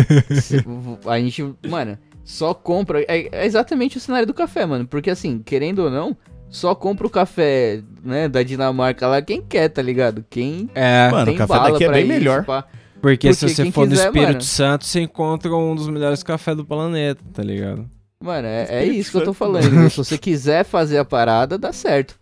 A 1.06 1.20
gente, 1.20 1.44
mano, 1.68 1.98
só 2.24 2.54
compra. 2.54 3.02
É, 3.02 3.28
é 3.30 3.46
exatamente 3.46 3.98
o 3.98 4.00
cenário 4.00 4.26
do 4.26 4.34
café, 4.34 4.66
mano. 4.66 4.88
Porque 4.88 5.10
assim, 5.10 5.40
querendo 5.40 5.80
ou 5.80 5.90
não, 5.90 6.16
só 6.48 6.74
compra 6.74 7.06
o 7.06 7.10
café, 7.10 7.82
né, 8.02 8.30
da 8.30 8.42
Dinamarca 8.44 9.08
lá 9.08 9.22
quem 9.22 9.42
quer, 9.42 9.68
tá 9.68 9.82
ligado? 9.82 10.24
Quem 10.30 10.70
É, 10.74 11.10
Mano, 11.12 11.26
tem 11.26 11.36
o 11.36 11.38
café 11.38 11.54
bala 11.54 11.72
daqui 11.72 11.84
é 11.84 11.92
bem 11.92 12.04
isso, 12.04 12.10
melhor. 12.14 12.46
pá. 12.46 12.62
porque, 13.02 13.28
porque 13.28 13.34
se 13.34 13.50
você 13.50 13.70
for 13.70 13.86
no 13.86 13.92
quiser, 13.92 14.06
Espírito 14.06 14.28
mano. 14.30 14.42
Santo, 14.42 14.86
você 14.86 15.02
encontra 15.02 15.54
um 15.54 15.76
dos 15.76 15.90
melhores 15.90 16.24
cafés 16.24 16.56
do 16.56 16.64
planeta, 16.64 17.22
tá 17.34 17.44
ligado? 17.44 17.90
Mano, 18.24 18.48
é, 18.48 18.68
é 18.70 18.86
isso 18.86 19.12
que 19.12 19.18
eu 19.18 19.24
tô 19.26 19.34
falando. 19.34 19.90
Se 19.90 19.98
você 19.98 20.18
quiser 20.18 20.64
fazer 20.64 20.98
a 20.98 21.04
parada, 21.04 21.58
dá 21.58 21.74
certo. 21.74 22.18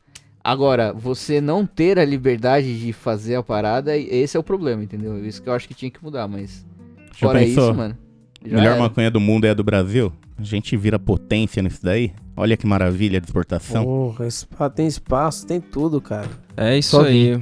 Agora, 0.47 0.93
você 0.93 1.41
não 1.41 1.65
ter 1.65 1.99
a 1.99 2.05
liberdade 2.05 2.79
de 2.79 2.93
fazer 2.93 3.35
a 3.35 3.43
parada, 3.43 3.97
esse 3.97 4.37
é 4.37 4.39
o 4.39 4.43
problema, 4.43 4.81
entendeu? 4.81 5.25
Isso 5.27 5.43
que 5.43 5.49
eu 5.49 5.53
acho 5.53 5.67
que 5.67 5.73
tinha 5.73 5.91
que 5.91 6.01
mudar, 6.01 6.25
mas. 6.25 6.65
Já 7.13 7.27
Fora 7.27 7.39
pensou? 7.39 7.63
isso, 7.65 7.73
mano. 7.73 7.97
já 8.45 8.55
Melhor 8.55 8.71
era. 8.71 8.79
maconha 8.79 9.11
do 9.11 9.19
mundo 9.19 9.45
é 9.45 9.49
a 9.49 9.53
do 9.53 9.61
Brasil? 9.61 10.09
A 10.39 10.43
gente 10.43 10.77
vira 10.77 10.97
potência 10.97 11.61
nisso 11.61 11.81
daí. 11.83 12.13
Olha 12.33 12.55
que 12.55 12.65
maravilha 12.65 13.19
de 13.19 13.27
exportação. 13.27 13.83
Porra, 13.83 14.69
tem 14.69 14.87
espaço, 14.87 15.45
tem 15.45 15.59
tudo, 15.59 15.99
cara. 15.99 16.29
É 16.55 16.77
isso 16.77 16.91
Só 16.91 17.03
aí. 17.03 17.37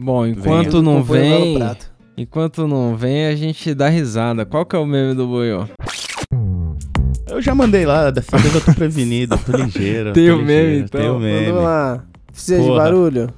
Bom, 0.00 0.26
enquanto 0.26 0.70
Tudo 0.70 0.82
não 0.82 1.02
vem, 1.02 1.58
enquanto 2.16 2.66
não 2.66 2.96
vem, 2.96 3.26
a 3.26 3.36
gente 3.36 3.74
dá 3.74 3.90
risada. 3.90 4.46
Qual 4.46 4.64
que 4.64 4.74
é 4.74 4.78
o 4.78 4.86
meme 4.86 5.14
do 5.14 5.26
Boiô? 5.26 5.66
Eu 7.28 7.42
já 7.42 7.54
mandei 7.54 7.84
lá, 7.84 8.10
dessa 8.10 8.38
vez 8.38 8.54
eu 8.54 8.62
tô 8.62 8.72
prevenido, 8.72 9.36
tô 9.36 9.54
ligeiro. 9.54 10.14
Tem 10.14 10.30
o 10.30 10.38
meme, 10.38 10.46
ligeiro, 10.46 10.84
então? 10.86 11.00
Tem 11.02 11.10
o 11.10 11.18
meme. 11.18 11.46
Vamos 11.48 11.62
lá. 11.62 12.06
Precisa 12.36 12.60
de 12.60 12.66
Porra. 12.68 12.82
barulho? 12.84 13.30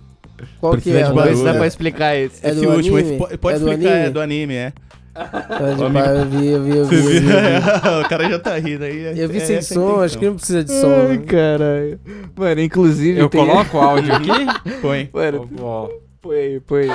Qual 0.60 0.72
Precisa 0.72 0.96
que 0.98 1.02
é? 1.04 1.06
de 1.08 1.12
barulho. 1.14 1.44
dá 1.44 1.54
pra 1.54 1.66
explicar 1.66 2.16
isso. 2.16 2.34
É 2.42 2.50
Esse 2.50 2.60
do 2.60 2.68
último, 2.70 2.96
anime? 2.96 3.10
esse 3.14 3.18
po- 3.18 3.38
pode 3.38 3.56
É 3.56 3.58
do 3.60 3.68
explicar, 3.70 3.92
anime? 3.92 4.06
é 4.06 4.10
do 4.10 4.20
anime, 4.20 4.54
é. 4.54 4.72
Eu 5.18 6.26
vi, 6.26 6.46
eu 6.48 6.62
vi, 6.62 6.76
eu 6.76 6.84
vi. 6.84 6.96
Eu 6.96 7.02
vi, 7.02 7.26
o 8.04 8.08
cara 8.08 8.28
já 8.28 8.38
tá 8.38 8.56
rindo 8.56 8.84
aí. 8.84 9.18
Eu 9.18 9.28
vi 9.28 9.38
é 9.38 9.40
sem 9.40 9.60
som, 9.62 10.00
acho 10.00 10.16
que 10.18 10.26
não 10.26 10.34
precisa 10.36 10.62
de 10.62 10.72
som. 10.72 10.92
Ai, 11.10 11.16
né? 11.18 11.24
caralho. 11.26 12.00
Mano, 12.36 12.60
inclusive. 12.60 13.18
Eu 13.20 13.28
tem- 13.28 13.44
coloco 13.46 13.76
o 13.76 13.80
áudio 13.80 14.14
aqui? 14.14 14.28
Põe. 14.82 15.08
Mano, 15.12 15.48
Ó, 15.60 15.88
põe 16.22 16.36
aí, 16.36 16.60
põe 16.60 16.82
aí. 16.82 16.90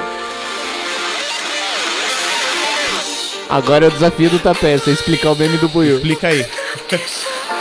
Agora 3.50 3.86
é 3.86 3.88
o 3.89 3.92
desafio 3.92 4.30
do 4.30 4.39
tapete, 4.39 4.84
você 4.86 4.92
explicar 4.92 5.32
o 5.32 5.36
meme 5.36 5.58
do 5.58 5.68
Buiu. 5.70 5.98
Explica 5.98 6.28
aí. 6.28 6.46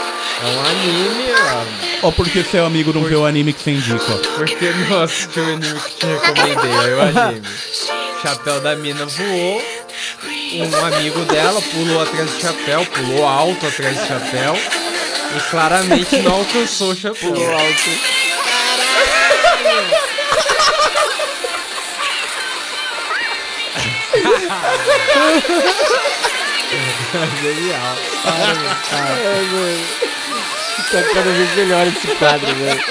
É 0.43 0.45
um 0.45 0.59
anime, 0.59 1.31
ó. 2.01 2.07
Ó, 2.07 2.11
porque 2.11 2.43
seu 2.43 2.65
amigo 2.65 2.91
não 2.91 3.05
vê 3.05 3.15
o 3.15 3.25
anime 3.25 3.53
que 3.53 3.63
você 3.63 3.71
indica. 3.71 4.13
Porque 4.35 4.71
não 4.89 5.03
assistiu 5.03 5.41
o 5.41 5.53
anime 5.53 5.79
que 5.79 5.95
te 5.95 6.05
recomendei, 6.05 6.73
aí 6.73 6.93
o 6.93 7.01
anime. 7.01 7.47
Chapéu 8.21 8.59
da 8.59 8.75
mina 8.75 9.05
voou, 9.05 9.63
um 10.53 10.85
amigo 10.85 11.23
dela 11.25 11.61
pulou 11.61 12.01
atrás 12.01 12.29
do 12.29 12.41
chapéu, 12.41 12.85
pulou 12.87 13.25
alto 13.25 13.67
atrás 13.67 13.97
do 13.97 14.05
chapéu 14.05 14.57
e 15.37 15.39
claramente 15.49 16.17
não 16.17 16.33
alcançou 16.33 16.91
o 16.91 16.95
chapéu. 16.95 17.31
Pulou 17.31 17.53
alto. 17.53 17.89
Genial. 27.41 27.95
Tá 30.91 31.01
cada 31.13 31.31
vez 31.31 31.55
melhor 31.55 31.87
esse 31.87 32.07
quadro, 32.15 32.47
velho. 32.55 32.83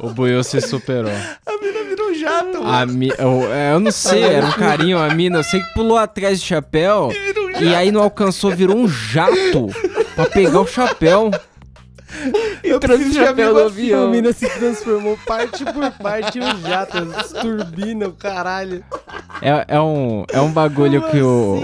O 0.00 0.08
Buiu 0.10 0.42
se 0.42 0.60
superou. 0.60 1.12
A 1.46 1.52
mina 1.62 1.84
vira 1.84 2.02
um 2.04 2.14
jato, 2.14 2.62
A 2.64 2.86
mi... 2.86 3.12
eu, 3.18 3.42
eu 3.72 3.80
não 3.80 3.90
sei, 3.90 4.22
era 4.22 4.46
um 4.46 4.52
carinho, 4.52 4.98
a 4.98 5.08
mina. 5.10 5.38
Eu 5.38 5.44
sei 5.44 5.60
que 5.60 5.74
pulou 5.74 5.98
atrás 5.98 6.40
do 6.40 6.44
chapéu 6.46 7.10
e 7.60 7.74
aí 7.74 7.90
não 7.92 8.02
alcançou, 8.02 8.50
virou 8.50 8.76
um 8.76 8.88
jato 8.88 9.68
pra 10.14 10.24
pegar 10.26 10.60
o 10.60 10.66
chapéu. 10.66 11.30
Eu 12.62 12.80
preciso 12.80 13.10
o 13.10 13.12
de 13.12 13.18
chapéu 13.18 13.54
do 13.54 13.60
assim. 13.60 13.66
avião. 13.68 14.06
A 14.06 14.10
mina 14.10 14.32
se 14.32 14.48
transformou 14.48 15.18
parte 15.26 15.64
por 15.64 15.90
parte 15.92 16.40
um 16.40 16.60
jato, 16.60 16.98
as 17.16 17.32
turbina, 17.32 18.08
o 18.08 18.12
caralho. 18.12 18.84
É, 19.42 19.64
é, 19.76 19.80
um, 19.80 20.24
é 20.32 20.40
um 20.40 20.50
bagulho 20.50 21.02
que 21.10 21.20
o, 21.20 21.58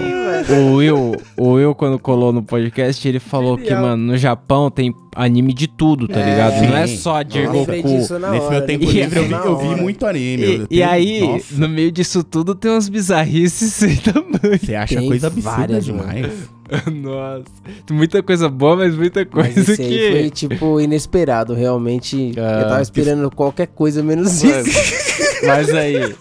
o 0.49 0.75
Will, 0.75 1.15
o 1.37 1.49
Will, 1.53 1.75
quando 1.75 1.99
colou 1.99 2.31
no 2.33 2.41
podcast, 2.43 3.07
ele 3.07 3.19
falou 3.19 3.57
que, 3.57 3.65
Genial. 3.65 3.81
mano, 3.81 4.03
no 4.03 4.17
Japão 4.17 4.71
tem 4.71 4.93
anime 5.17 5.53
de 5.53 5.67
tudo, 5.67 6.07
tá 6.07 6.19
É, 6.19 6.29
ligado? 6.29 6.69
Não 6.69 6.77
é 6.77 6.85
sim. 6.87 6.97
só 6.97 7.21
de 7.23 7.39
lembrei 7.47 7.81
Goku. 7.81 7.95
Nesse 7.95 8.13
hora, 8.13 8.49
meu 8.51 8.65
tempo 8.65 8.83
E- 8.85 8.87
livre 8.93 9.19
eu 9.19 9.25
vi, 9.27 9.33
eu 9.33 9.57
vi 9.57 9.81
muito 9.81 10.05
anime. 10.05 10.43
E, 10.43 10.55
eu 10.55 10.63
e 10.63 10.67
tenho- 10.67 10.89
aí, 10.89 11.21
Nossa, 11.21 11.45
no 11.57 11.67
meio 11.69 11.91
disso 11.91 12.23
tudo, 12.23 12.53
tem 12.53 12.69
umas 12.71 12.87
bizarrices 12.87 13.73
sem 13.73 13.95
tamanho. 13.95 14.59
você 14.61 14.75
acha 14.75 14.95
Tem 14.99 15.07
coisa 15.07 15.27
absurda 15.27 15.49
várias, 15.57 15.89
mano. 15.89 15.99
demais. 16.03 16.33
Nossa. 17.01 17.43
Tem 17.85 17.95
muita 17.97 18.21
coisa 18.21 18.49
boa, 18.49 18.75
mas 18.75 18.93
muita 18.95 19.25
Mas 19.33 19.53
coisa 19.55 19.71
aí 19.71 19.77
que. 19.77 20.11
foi, 20.11 20.29
tipo, 20.29 20.81
inesperado, 20.81 21.53
realmente. 21.53 22.33
Ah, 22.37 22.59
eu 22.61 22.67
tava 22.69 22.81
esperando 22.81 23.31
qualquer 23.31 23.67
coisa 23.67 24.03
menos 24.03 24.43
Mano, 24.43 24.67
isso. 24.67 25.45
Mas 25.47 25.73
aí, 25.73 26.13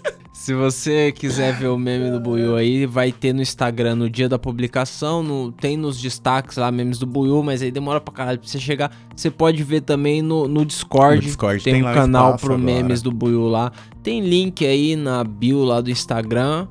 se 0.47 0.55
você 0.55 1.11
quiser 1.11 1.53
ver 1.55 1.67
o 1.67 1.77
meme 1.77 2.09
do 2.09 2.21
Buiu 2.21 2.55
aí, 2.55 2.87
vai 2.87 3.11
ter 3.11 3.33
no 3.33 3.43
Instagram 3.43 3.97
no 3.97 4.09
dia 4.09 4.29
da 4.29 4.39
publicação, 4.39 5.21
no- 5.21 5.51
tem 5.51 5.77
nos 5.77 6.01
destaques 6.01 6.57
lá 6.57 6.71
memes 6.71 6.99
do 7.01 7.07
Buiu, 7.07 7.43
mas 7.43 7.63
aí 7.63 7.73
demora 7.73 8.01
pra 8.01 8.15
caralho 8.15 8.39
pra 8.39 8.49
você 8.49 8.61
chegar. 8.61 8.93
Você 9.17 9.29
pode 9.29 9.61
ver 9.65 9.81
também 9.81 10.23
no, 10.23 10.47
no 10.47 10.65
Discord. 10.65 11.17
No 11.17 11.23
Discord 11.23 11.65
tem, 11.65 11.75
tem 11.75 11.83
um 11.83 11.93
canal 11.93 12.37
pro 12.37 12.55
agora. 12.55 12.59
memes 12.65 13.03
do 13.03 13.11
Buiu 13.11 13.49
lá. 13.49 13.73
Tem 14.05 14.21
link 14.21 14.65
aí 14.65 14.95
na 14.95 15.25
bio 15.25 15.65
lá 15.65 15.81
do 15.81 15.91
Instagram. 15.91 16.69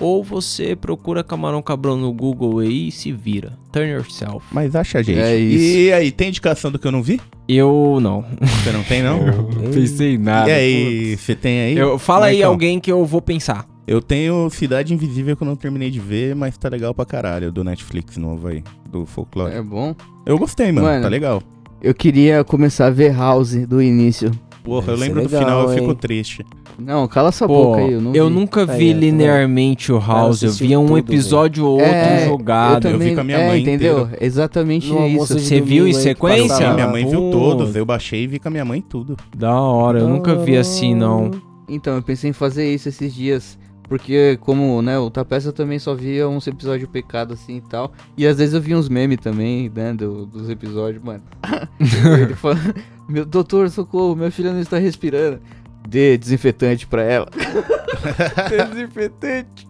Ou 0.00 0.24
você 0.24 0.74
procura 0.74 1.22
Camarão 1.22 1.60
Cabrão 1.60 1.96
no 1.96 2.12
Google 2.12 2.60
aí 2.60 2.88
e 2.88 2.90
se 2.90 3.12
vira. 3.12 3.52
Turn 3.70 3.90
yourself. 3.90 4.44
Mas 4.50 4.74
acha, 4.74 5.02
gente. 5.02 5.20
É 5.20 5.36
isso. 5.36 5.78
E 5.78 5.92
aí, 5.92 6.10
tem 6.10 6.28
indicação 6.28 6.72
do 6.72 6.78
que 6.78 6.86
eu 6.86 6.92
não 6.92 7.02
vi? 7.02 7.20
Eu 7.46 7.98
não. 8.00 8.24
Você 8.40 8.72
não 8.72 8.82
tem, 8.82 9.02
não? 9.02 9.18
Não 9.60 9.70
pensei 9.72 10.14
em 10.14 10.18
nada. 10.18 10.48
e 10.48 10.52
aí, 10.52 11.16
você 11.16 11.34
tem 11.34 11.60
aí? 11.60 11.76
Eu, 11.76 11.98
fala 11.98 12.26
aí 12.26 12.42
alguém 12.42 12.80
que 12.80 12.90
eu 12.90 13.04
vou 13.04 13.20
pensar. 13.20 13.66
Eu 13.86 14.00
tenho 14.00 14.48
Cidade 14.50 14.94
Invisível 14.94 15.36
que 15.36 15.42
eu 15.42 15.46
não 15.46 15.56
terminei 15.56 15.90
de 15.90 15.98
ver, 15.98 16.34
mas 16.36 16.56
tá 16.56 16.68
legal 16.68 16.94
pra 16.94 17.04
caralho, 17.04 17.50
do 17.50 17.64
Netflix 17.64 18.16
novo 18.16 18.46
aí, 18.48 18.62
do 18.88 19.04
folclore. 19.04 19.52
É 19.52 19.60
bom. 19.60 19.94
Eu 20.24 20.38
gostei, 20.38 20.70
mano, 20.70 20.86
Mano. 20.86 21.02
tá 21.02 21.08
legal. 21.08 21.42
Eu 21.82 21.92
queria 21.92 22.44
começar 22.44 22.86
a 22.86 22.90
ver 22.90 23.12
House 23.16 23.54
do 23.66 23.82
início. 23.82 24.30
Porra, 24.62 24.92
eu 24.92 24.96
Deve 24.96 24.98
ser 24.98 25.04
lembro 25.08 25.22
do 25.22 25.26
legal, 25.32 25.40
final, 25.42 25.62
eu 25.64 25.72
hein? 25.72 25.78
fico 25.78 25.94
triste. 25.94 26.44
Não, 26.78 27.08
cala 27.08 27.28
essa 27.30 27.46
Pô, 27.46 27.64
boca 27.64 27.80
aí, 27.80 27.92
eu 27.92 28.00
não 28.00 28.12
vi. 28.12 28.20
nunca 28.20 28.64
vi 28.66 28.72
Aí, 28.88 28.94
tá 28.94 29.00
linearmente 29.00 29.92
o 29.92 29.98
House. 29.98 30.42
Eu 30.42 30.52
via 30.52 30.78
um 30.78 30.96
episódio 30.98 31.64
ou 31.66 31.72
outro 31.78 31.86
É, 31.86 32.26
jogado. 32.26 32.86
eu 32.88 32.98
vi 32.98 33.14
com 33.14 33.20
a 33.20 33.24
minha 33.24 33.38
é, 33.38 33.48
mãe 33.48 33.62
entendeu? 33.62 34.02
inteira. 34.02 34.18
Exatamente 34.24 34.92
No 34.92 35.06
isso. 35.06 35.38
Você 35.38 35.60
viu 35.60 35.86
em 35.88 35.92
sequência? 35.92 36.56
Sim, 36.68 36.74
minha 36.74 36.88
mãe 36.88 37.06
viu 37.06 37.30
todos, 37.30 37.74
eu 37.74 37.84
baixei 37.84 38.24
e 38.24 38.26
vi 38.26 38.38
com 38.38 38.48
a 38.48 38.50
minha 38.50 38.64
mãe 38.64 38.80
tudo. 38.80 39.16
Da 39.36 39.58
hora, 39.60 39.98
eu 40.00 40.08
nunca 40.08 40.34
vi 40.36 40.56
assim, 40.56 40.94
não. 40.94 41.30
Então, 41.68 41.96
eu 41.96 42.02
pensei 42.02 42.30
em 42.30 42.32
fazer 42.34 42.72
isso 42.72 42.88
esses 42.88 43.14
dias. 43.14 43.58
Porque, 43.88 44.38
como, 44.42 44.80
né, 44.82 44.96
o 45.00 45.10
Tapeça 45.10 45.48
eu 45.48 45.52
também 45.52 45.78
só 45.80 45.94
via 45.96 46.28
uns 46.28 46.46
episódios 46.46 46.88
pecado 46.88 47.34
assim 47.34 47.56
e 47.56 47.60
tal. 47.60 47.90
E 48.16 48.24
às 48.24 48.38
vezes 48.38 48.54
eu 48.54 48.60
via 48.60 48.78
uns 48.78 48.88
memes 48.88 49.18
também, 49.18 49.68
né, 49.74 49.92
do- 49.92 50.26
dos 50.26 50.48
episódios, 50.48 51.02
mano. 51.02 51.22
Meu 53.10 53.24
doutor, 53.26 53.68
socorro, 53.70 54.14
minha 54.14 54.30
filha 54.30 54.52
não 54.52 54.60
está 54.60 54.78
respirando. 54.78 55.40
Dê 55.88 56.16
desinfetante 56.16 56.86
pra 56.86 57.02
ela. 57.02 57.28
Dê 58.48 58.64
desinfetante. 58.64 59.68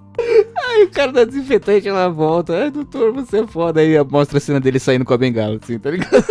Aí 0.68 0.84
o 0.84 0.91
cara 0.91 1.11
dá 1.11 1.24
desinfetante, 1.24 1.88
ela 1.88 2.09
volta. 2.11 2.55
Ai, 2.55 2.70
doutor, 2.70 3.12
você 3.12 3.38
é 3.38 3.47
foda. 3.47 3.80
Aí 3.80 3.97
mostra 4.05 4.36
a 4.36 4.41
cena 4.41 4.61
dele 4.61 4.78
saindo 4.78 5.05
com 5.05 5.14
a 5.14 5.18
bengala, 5.18 5.59
assim, 5.62 5.78
tá 5.78 5.91
ligado? 5.91 6.22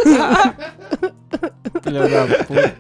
Filha 1.84 2.08
da 2.08 2.28
puta. 2.46 2.76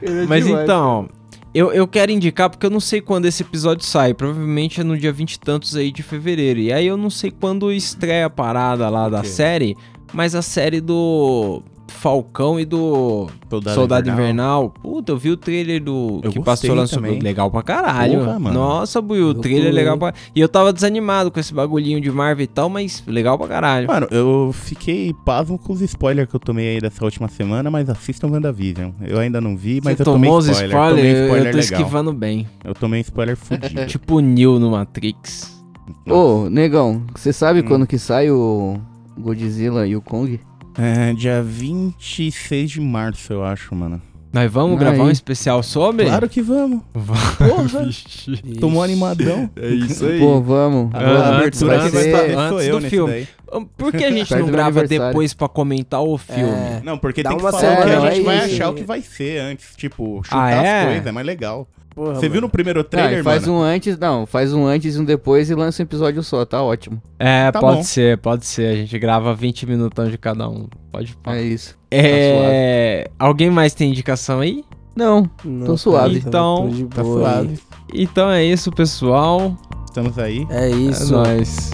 Ele 0.00 0.22
é 0.22 0.26
Mas 0.26 0.46
demais. 0.46 0.64
então, 0.64 1.08
eu, 1.52 1.72
eu 1.72 1.86
quero 1.86 2.10
indicar 2.10 2.48
porque 2.48 2.64
eu 2.64 2.70
não 2.70 2.80
sei 2.80 3.02
quando 3.02 3.26
esse 3.26 3.42
episódio 3.42 3.84
sai. 3.84 4.14
Provavelmente 4.14 4.80
é 4.80 4.84
no 4.84 4.96
dia 4.96 5.12
20 5.12 5.34
e 5.34 5.40
tantos 5.40 5.76
aí 5.76 5.92
de 5.92 6.02
fevereiro. 6.02 6.60
E 6.60 6.72
aí 6.72 6.86
eu 6.86 6.96
não 6.96 7.10
sei 7.10 7.30
quando 7.30 7.70
estreia 7.70 8.26
a 8.26 8.30
parada 8.30 8.88
lá 8.88 9.08
da 9.10 9.22
série. 9.24 9.76
Mas 10.12 10.34
a 10.34 10.42
série 10.42 10.80
do 10.80 11.62
Falcão 11.90 12.58
e 12.58 12.64
do 12.64 13.26
Soldado, 13.50 13.74
Soldado, 13.74 14.08
Invernal. 14.08 14.64
Invernal. 14.64 14.70
Puta, 14.70 15.12
eu 15.12 15.16
vi 15.18 15.30
o 15.30 15.36
trailer 15.36 15.82
do 15.82 16.20
Eu 16.22 16.30
que 16.32 16.40
passou 16.40 16.74
lá 16.74 16.86
sobre. 16.86 17.08
também. 17.10 17.20
Legal 17.22 17.50
pra 17.50 17.62
caralho. 17.62 18.20
Porra, 18.20 18.38
mano. 18.38 18.54
Nossa, 18.58 19.00
Buiu, 19.02 19.28
o 19.28 19.34
trailer 19.34 19.66
é 19.66 19.70
tô- 19.70 19.74
legal 19.76 19.98
pra. 19.98 20.14
E 20.34 20.40
eu 20.40 20.48
tava 20.48 20.72
desanimado 20.72 21.30
com 21.30 21.38
esse 21.40 21.52
bagulhinho 21.52 22.00
de 22.00 22.10
Marvel 22.10 22.44
e 22.44 22.46
tal, 22.46 22.68
mas 22.70 23.02
legal 23.06 23.36
pra 23.36 23.48
caralho. 23.48 23.86
Mano, 23.88 24.06
eu 24.10 24.50
fiquei 24.54 25.12
pasmo 25.24 25.58
com 25.58 25.72
os 25.72 25.80
spoilers 25.82 26.28
que 26.30 26.36
eu 26.36 26.40
tomei 26.40 26.68
aí 26.74 26.80
dessa 26.80 27.04
última 27.04 27.28
semana, 27.28 27.70
mas 27.70 27.90
assistam 27.90 28.28
WandaVision. 28.28 28.92
Eu 29.02 29.18
ainda 29.18 29.40
não 29.40 29.56
vi, 29.56 29.80
mas 29.84 29.96
Você 29.96 30.02
eu 30.02 30.04
tomei 30.06 30.28
tomou 30.30 30.38
os 30.38 30.48
spoiler. 30.48 30.70
spoilers? 30.76 31.04
Eu- 31.08 31.16
eu 31.16 31.24
spoiler 31.26 31.52
tô 31.52 31.58
legal. 31.58 31.80
esquivando 31.80 32.12
bem. 32.12 32.46
Eu 32.64 32.74
tomei 32.74 33.00
spoiler 33.00 33.36
fudido. 33.36 33.84
tipo 33.86 34.16
o 34.16 34.20
Neo 34.20 34.58
no 34.58 34.70
Matrix. 34.70 35.60
Ô, 36.08 36.48
negão, 36.48 37.02
você 37.16 37.32
sabe 37.32 37.60
Hum. 37.60 37.64
quando 37.66 37.86
que 37.86 37.98
sai 37.98 38.30
o 38.30 38.78
Godzilla 39.18 39.86
e 39.86 39.96
o 39.96 40.00
Kong? 40.00 40.38
É, 40.78 41.12
dia 41.12 41.42
26 41.42 42.70
de 42.70 42.80
março, 42.80 43.32
eu 43.32 43.44
acho, 43.44 43.74
mano. 43.74 44.00
Nós 44.32 44.50
vamos 44.50 44.74
Aí. 44.74 44.78
gravar 44.78 45.02
um 45.02 45.10
especial 45.10 45.60
sobre? 45.60 46.04
Claro 46.06 46.28
que 46.28 46.40
vamos. 46.40 46.82
Porra, 46.92 47.84
Vixe. 47.84 48.36
tomou 48.60 48.80
animadão. 48.80 49.50
É 49.56 49.68
isso 49.70 50.06
aí. 50.06 50.20
Pô, 50.20 50.40
vamos. 50.40 50.94
A 50.94 50.98
Ah, 50.98 51.02
a 51.02 51.38
antes- 51.44 51.60
abertura 51.62 51.72
que 51.72 51.80
antes- 51.80 51.92
vai 51.92 52.10
fazer 52.12 52.34
antes 52.38 52.48
sou 52.48 52.62
eu 52.62 52.80
do 52.80 52.86
filme. 52.88 53.12
daí. 53.12 53.28
Por 53.76 53.90
que 53.92 54.04
a 54.04 54.10
gente 54.12 54.32
não 54.36 54.46
grava 54.46 54.86
depois 54.86 55.34
pra 55.34 55.48
comentar 55.48 56.00
o 56.00 56.16
filme? 56.16 56.44
É. 56.48 56.80
Não, 56.84 56.96
porque 56.96 57.24
Dá 57.24 57.30
tem 57.30 57.38
que 57.38 57.42
falar 57.44 57.58
que 57.60 57.66
a 57.66 57.70
é 58.08 58.12
gente 58.14 58.24
vai 58.24 58.36
isso. 58.36 58.54
achar 58.54 58.68
o 58.70 58.74
que 58.74 58.84
vai 58.84 59.02
ser 59.02 59.40
antes. 59.40 59.74
Tipo, 59.76 60.22
chutar 60.22 60.38
Ah, 60.44 60.50
é? 60.52 60.78
as 60.82 60.84
coisas, 60.86 61.06
é 61.06 61.12
mais 61.12 61.26
legal. 61.26 61.66
Porra, 61.94 62.14
Você 62.14 62.20
viu 62.28 62.36
mano. 62.36 62.40
no 62.42 62.48
primeiro 62.50 62.80
Ah, 62.80 62.84
trailer, 62.84 63.18
e 63.20 63.22
faz 63.22 63.46
mano? 63.46 63.58
um 63.58 63.62
antes, 63.62 63.98
não, 63.98 64.24
faz 64.26 64.52
um 64.54 64.64
antes 64.66 64.94
e 64.96 64.98
um 65.00 65.04
depois 65.04 65.50
e 65.50 65.54
lança 65.54 65.82
um 65.82 65.84
episódio 65.84 66.22
só, 66.22 66.44
tá 66.44 66.62
ótimo. 66.62 67.02
É, 67.18 67.50
Tá 67.50 67.60
pode 67.60 67.76
bom. 67.78 67.82
ser, 67.82 68.18
pode 68.18 68.46
ser. 68.46 68.66
A 68.72 68.76
gente 68.76 68.98
grava 68.98 69.34
20 69.34 69.66
minutão 69.66 70.08
de 70.08 70.16
cada 70.16 70.48
um. 70.48 70.66
Pode 70.92 71.16
falar. 71.22 71.36
É 71.38 71.42
isso. 71.42 71.76
É... 71.90 73.10
Alguém 73.18 73.50
mais 73.50 73.74
tem 73.74 73.90
indicação 73.90 74.40
aí? 74.40 74.64
Não, 74.96 75.28
Não, 75.44 75.66
tô 75.66 75.76
suave. 75.76 76.16
cara, 76.20 76.28
Então, 76.28 76.68
tô 76.68 76.74
de 76.74 76.84
Tá 76.86 77.02
suave. 77.04 77.58
Então 77.94 78.30
é 78.30 78.44
isso, 78.44 78.70
pessoal. 78.70 79.56
Estamos 79.86 80.18
aí. 80.18 80.46
É 80.50 80.66
É 80.66 80.70
isso. 80.70 81.12
nóis. 81.12 81.70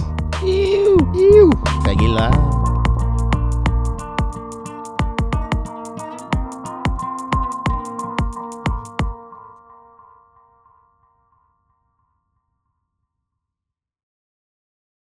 Segue 1.85 2.07
lá. 2.07 2.31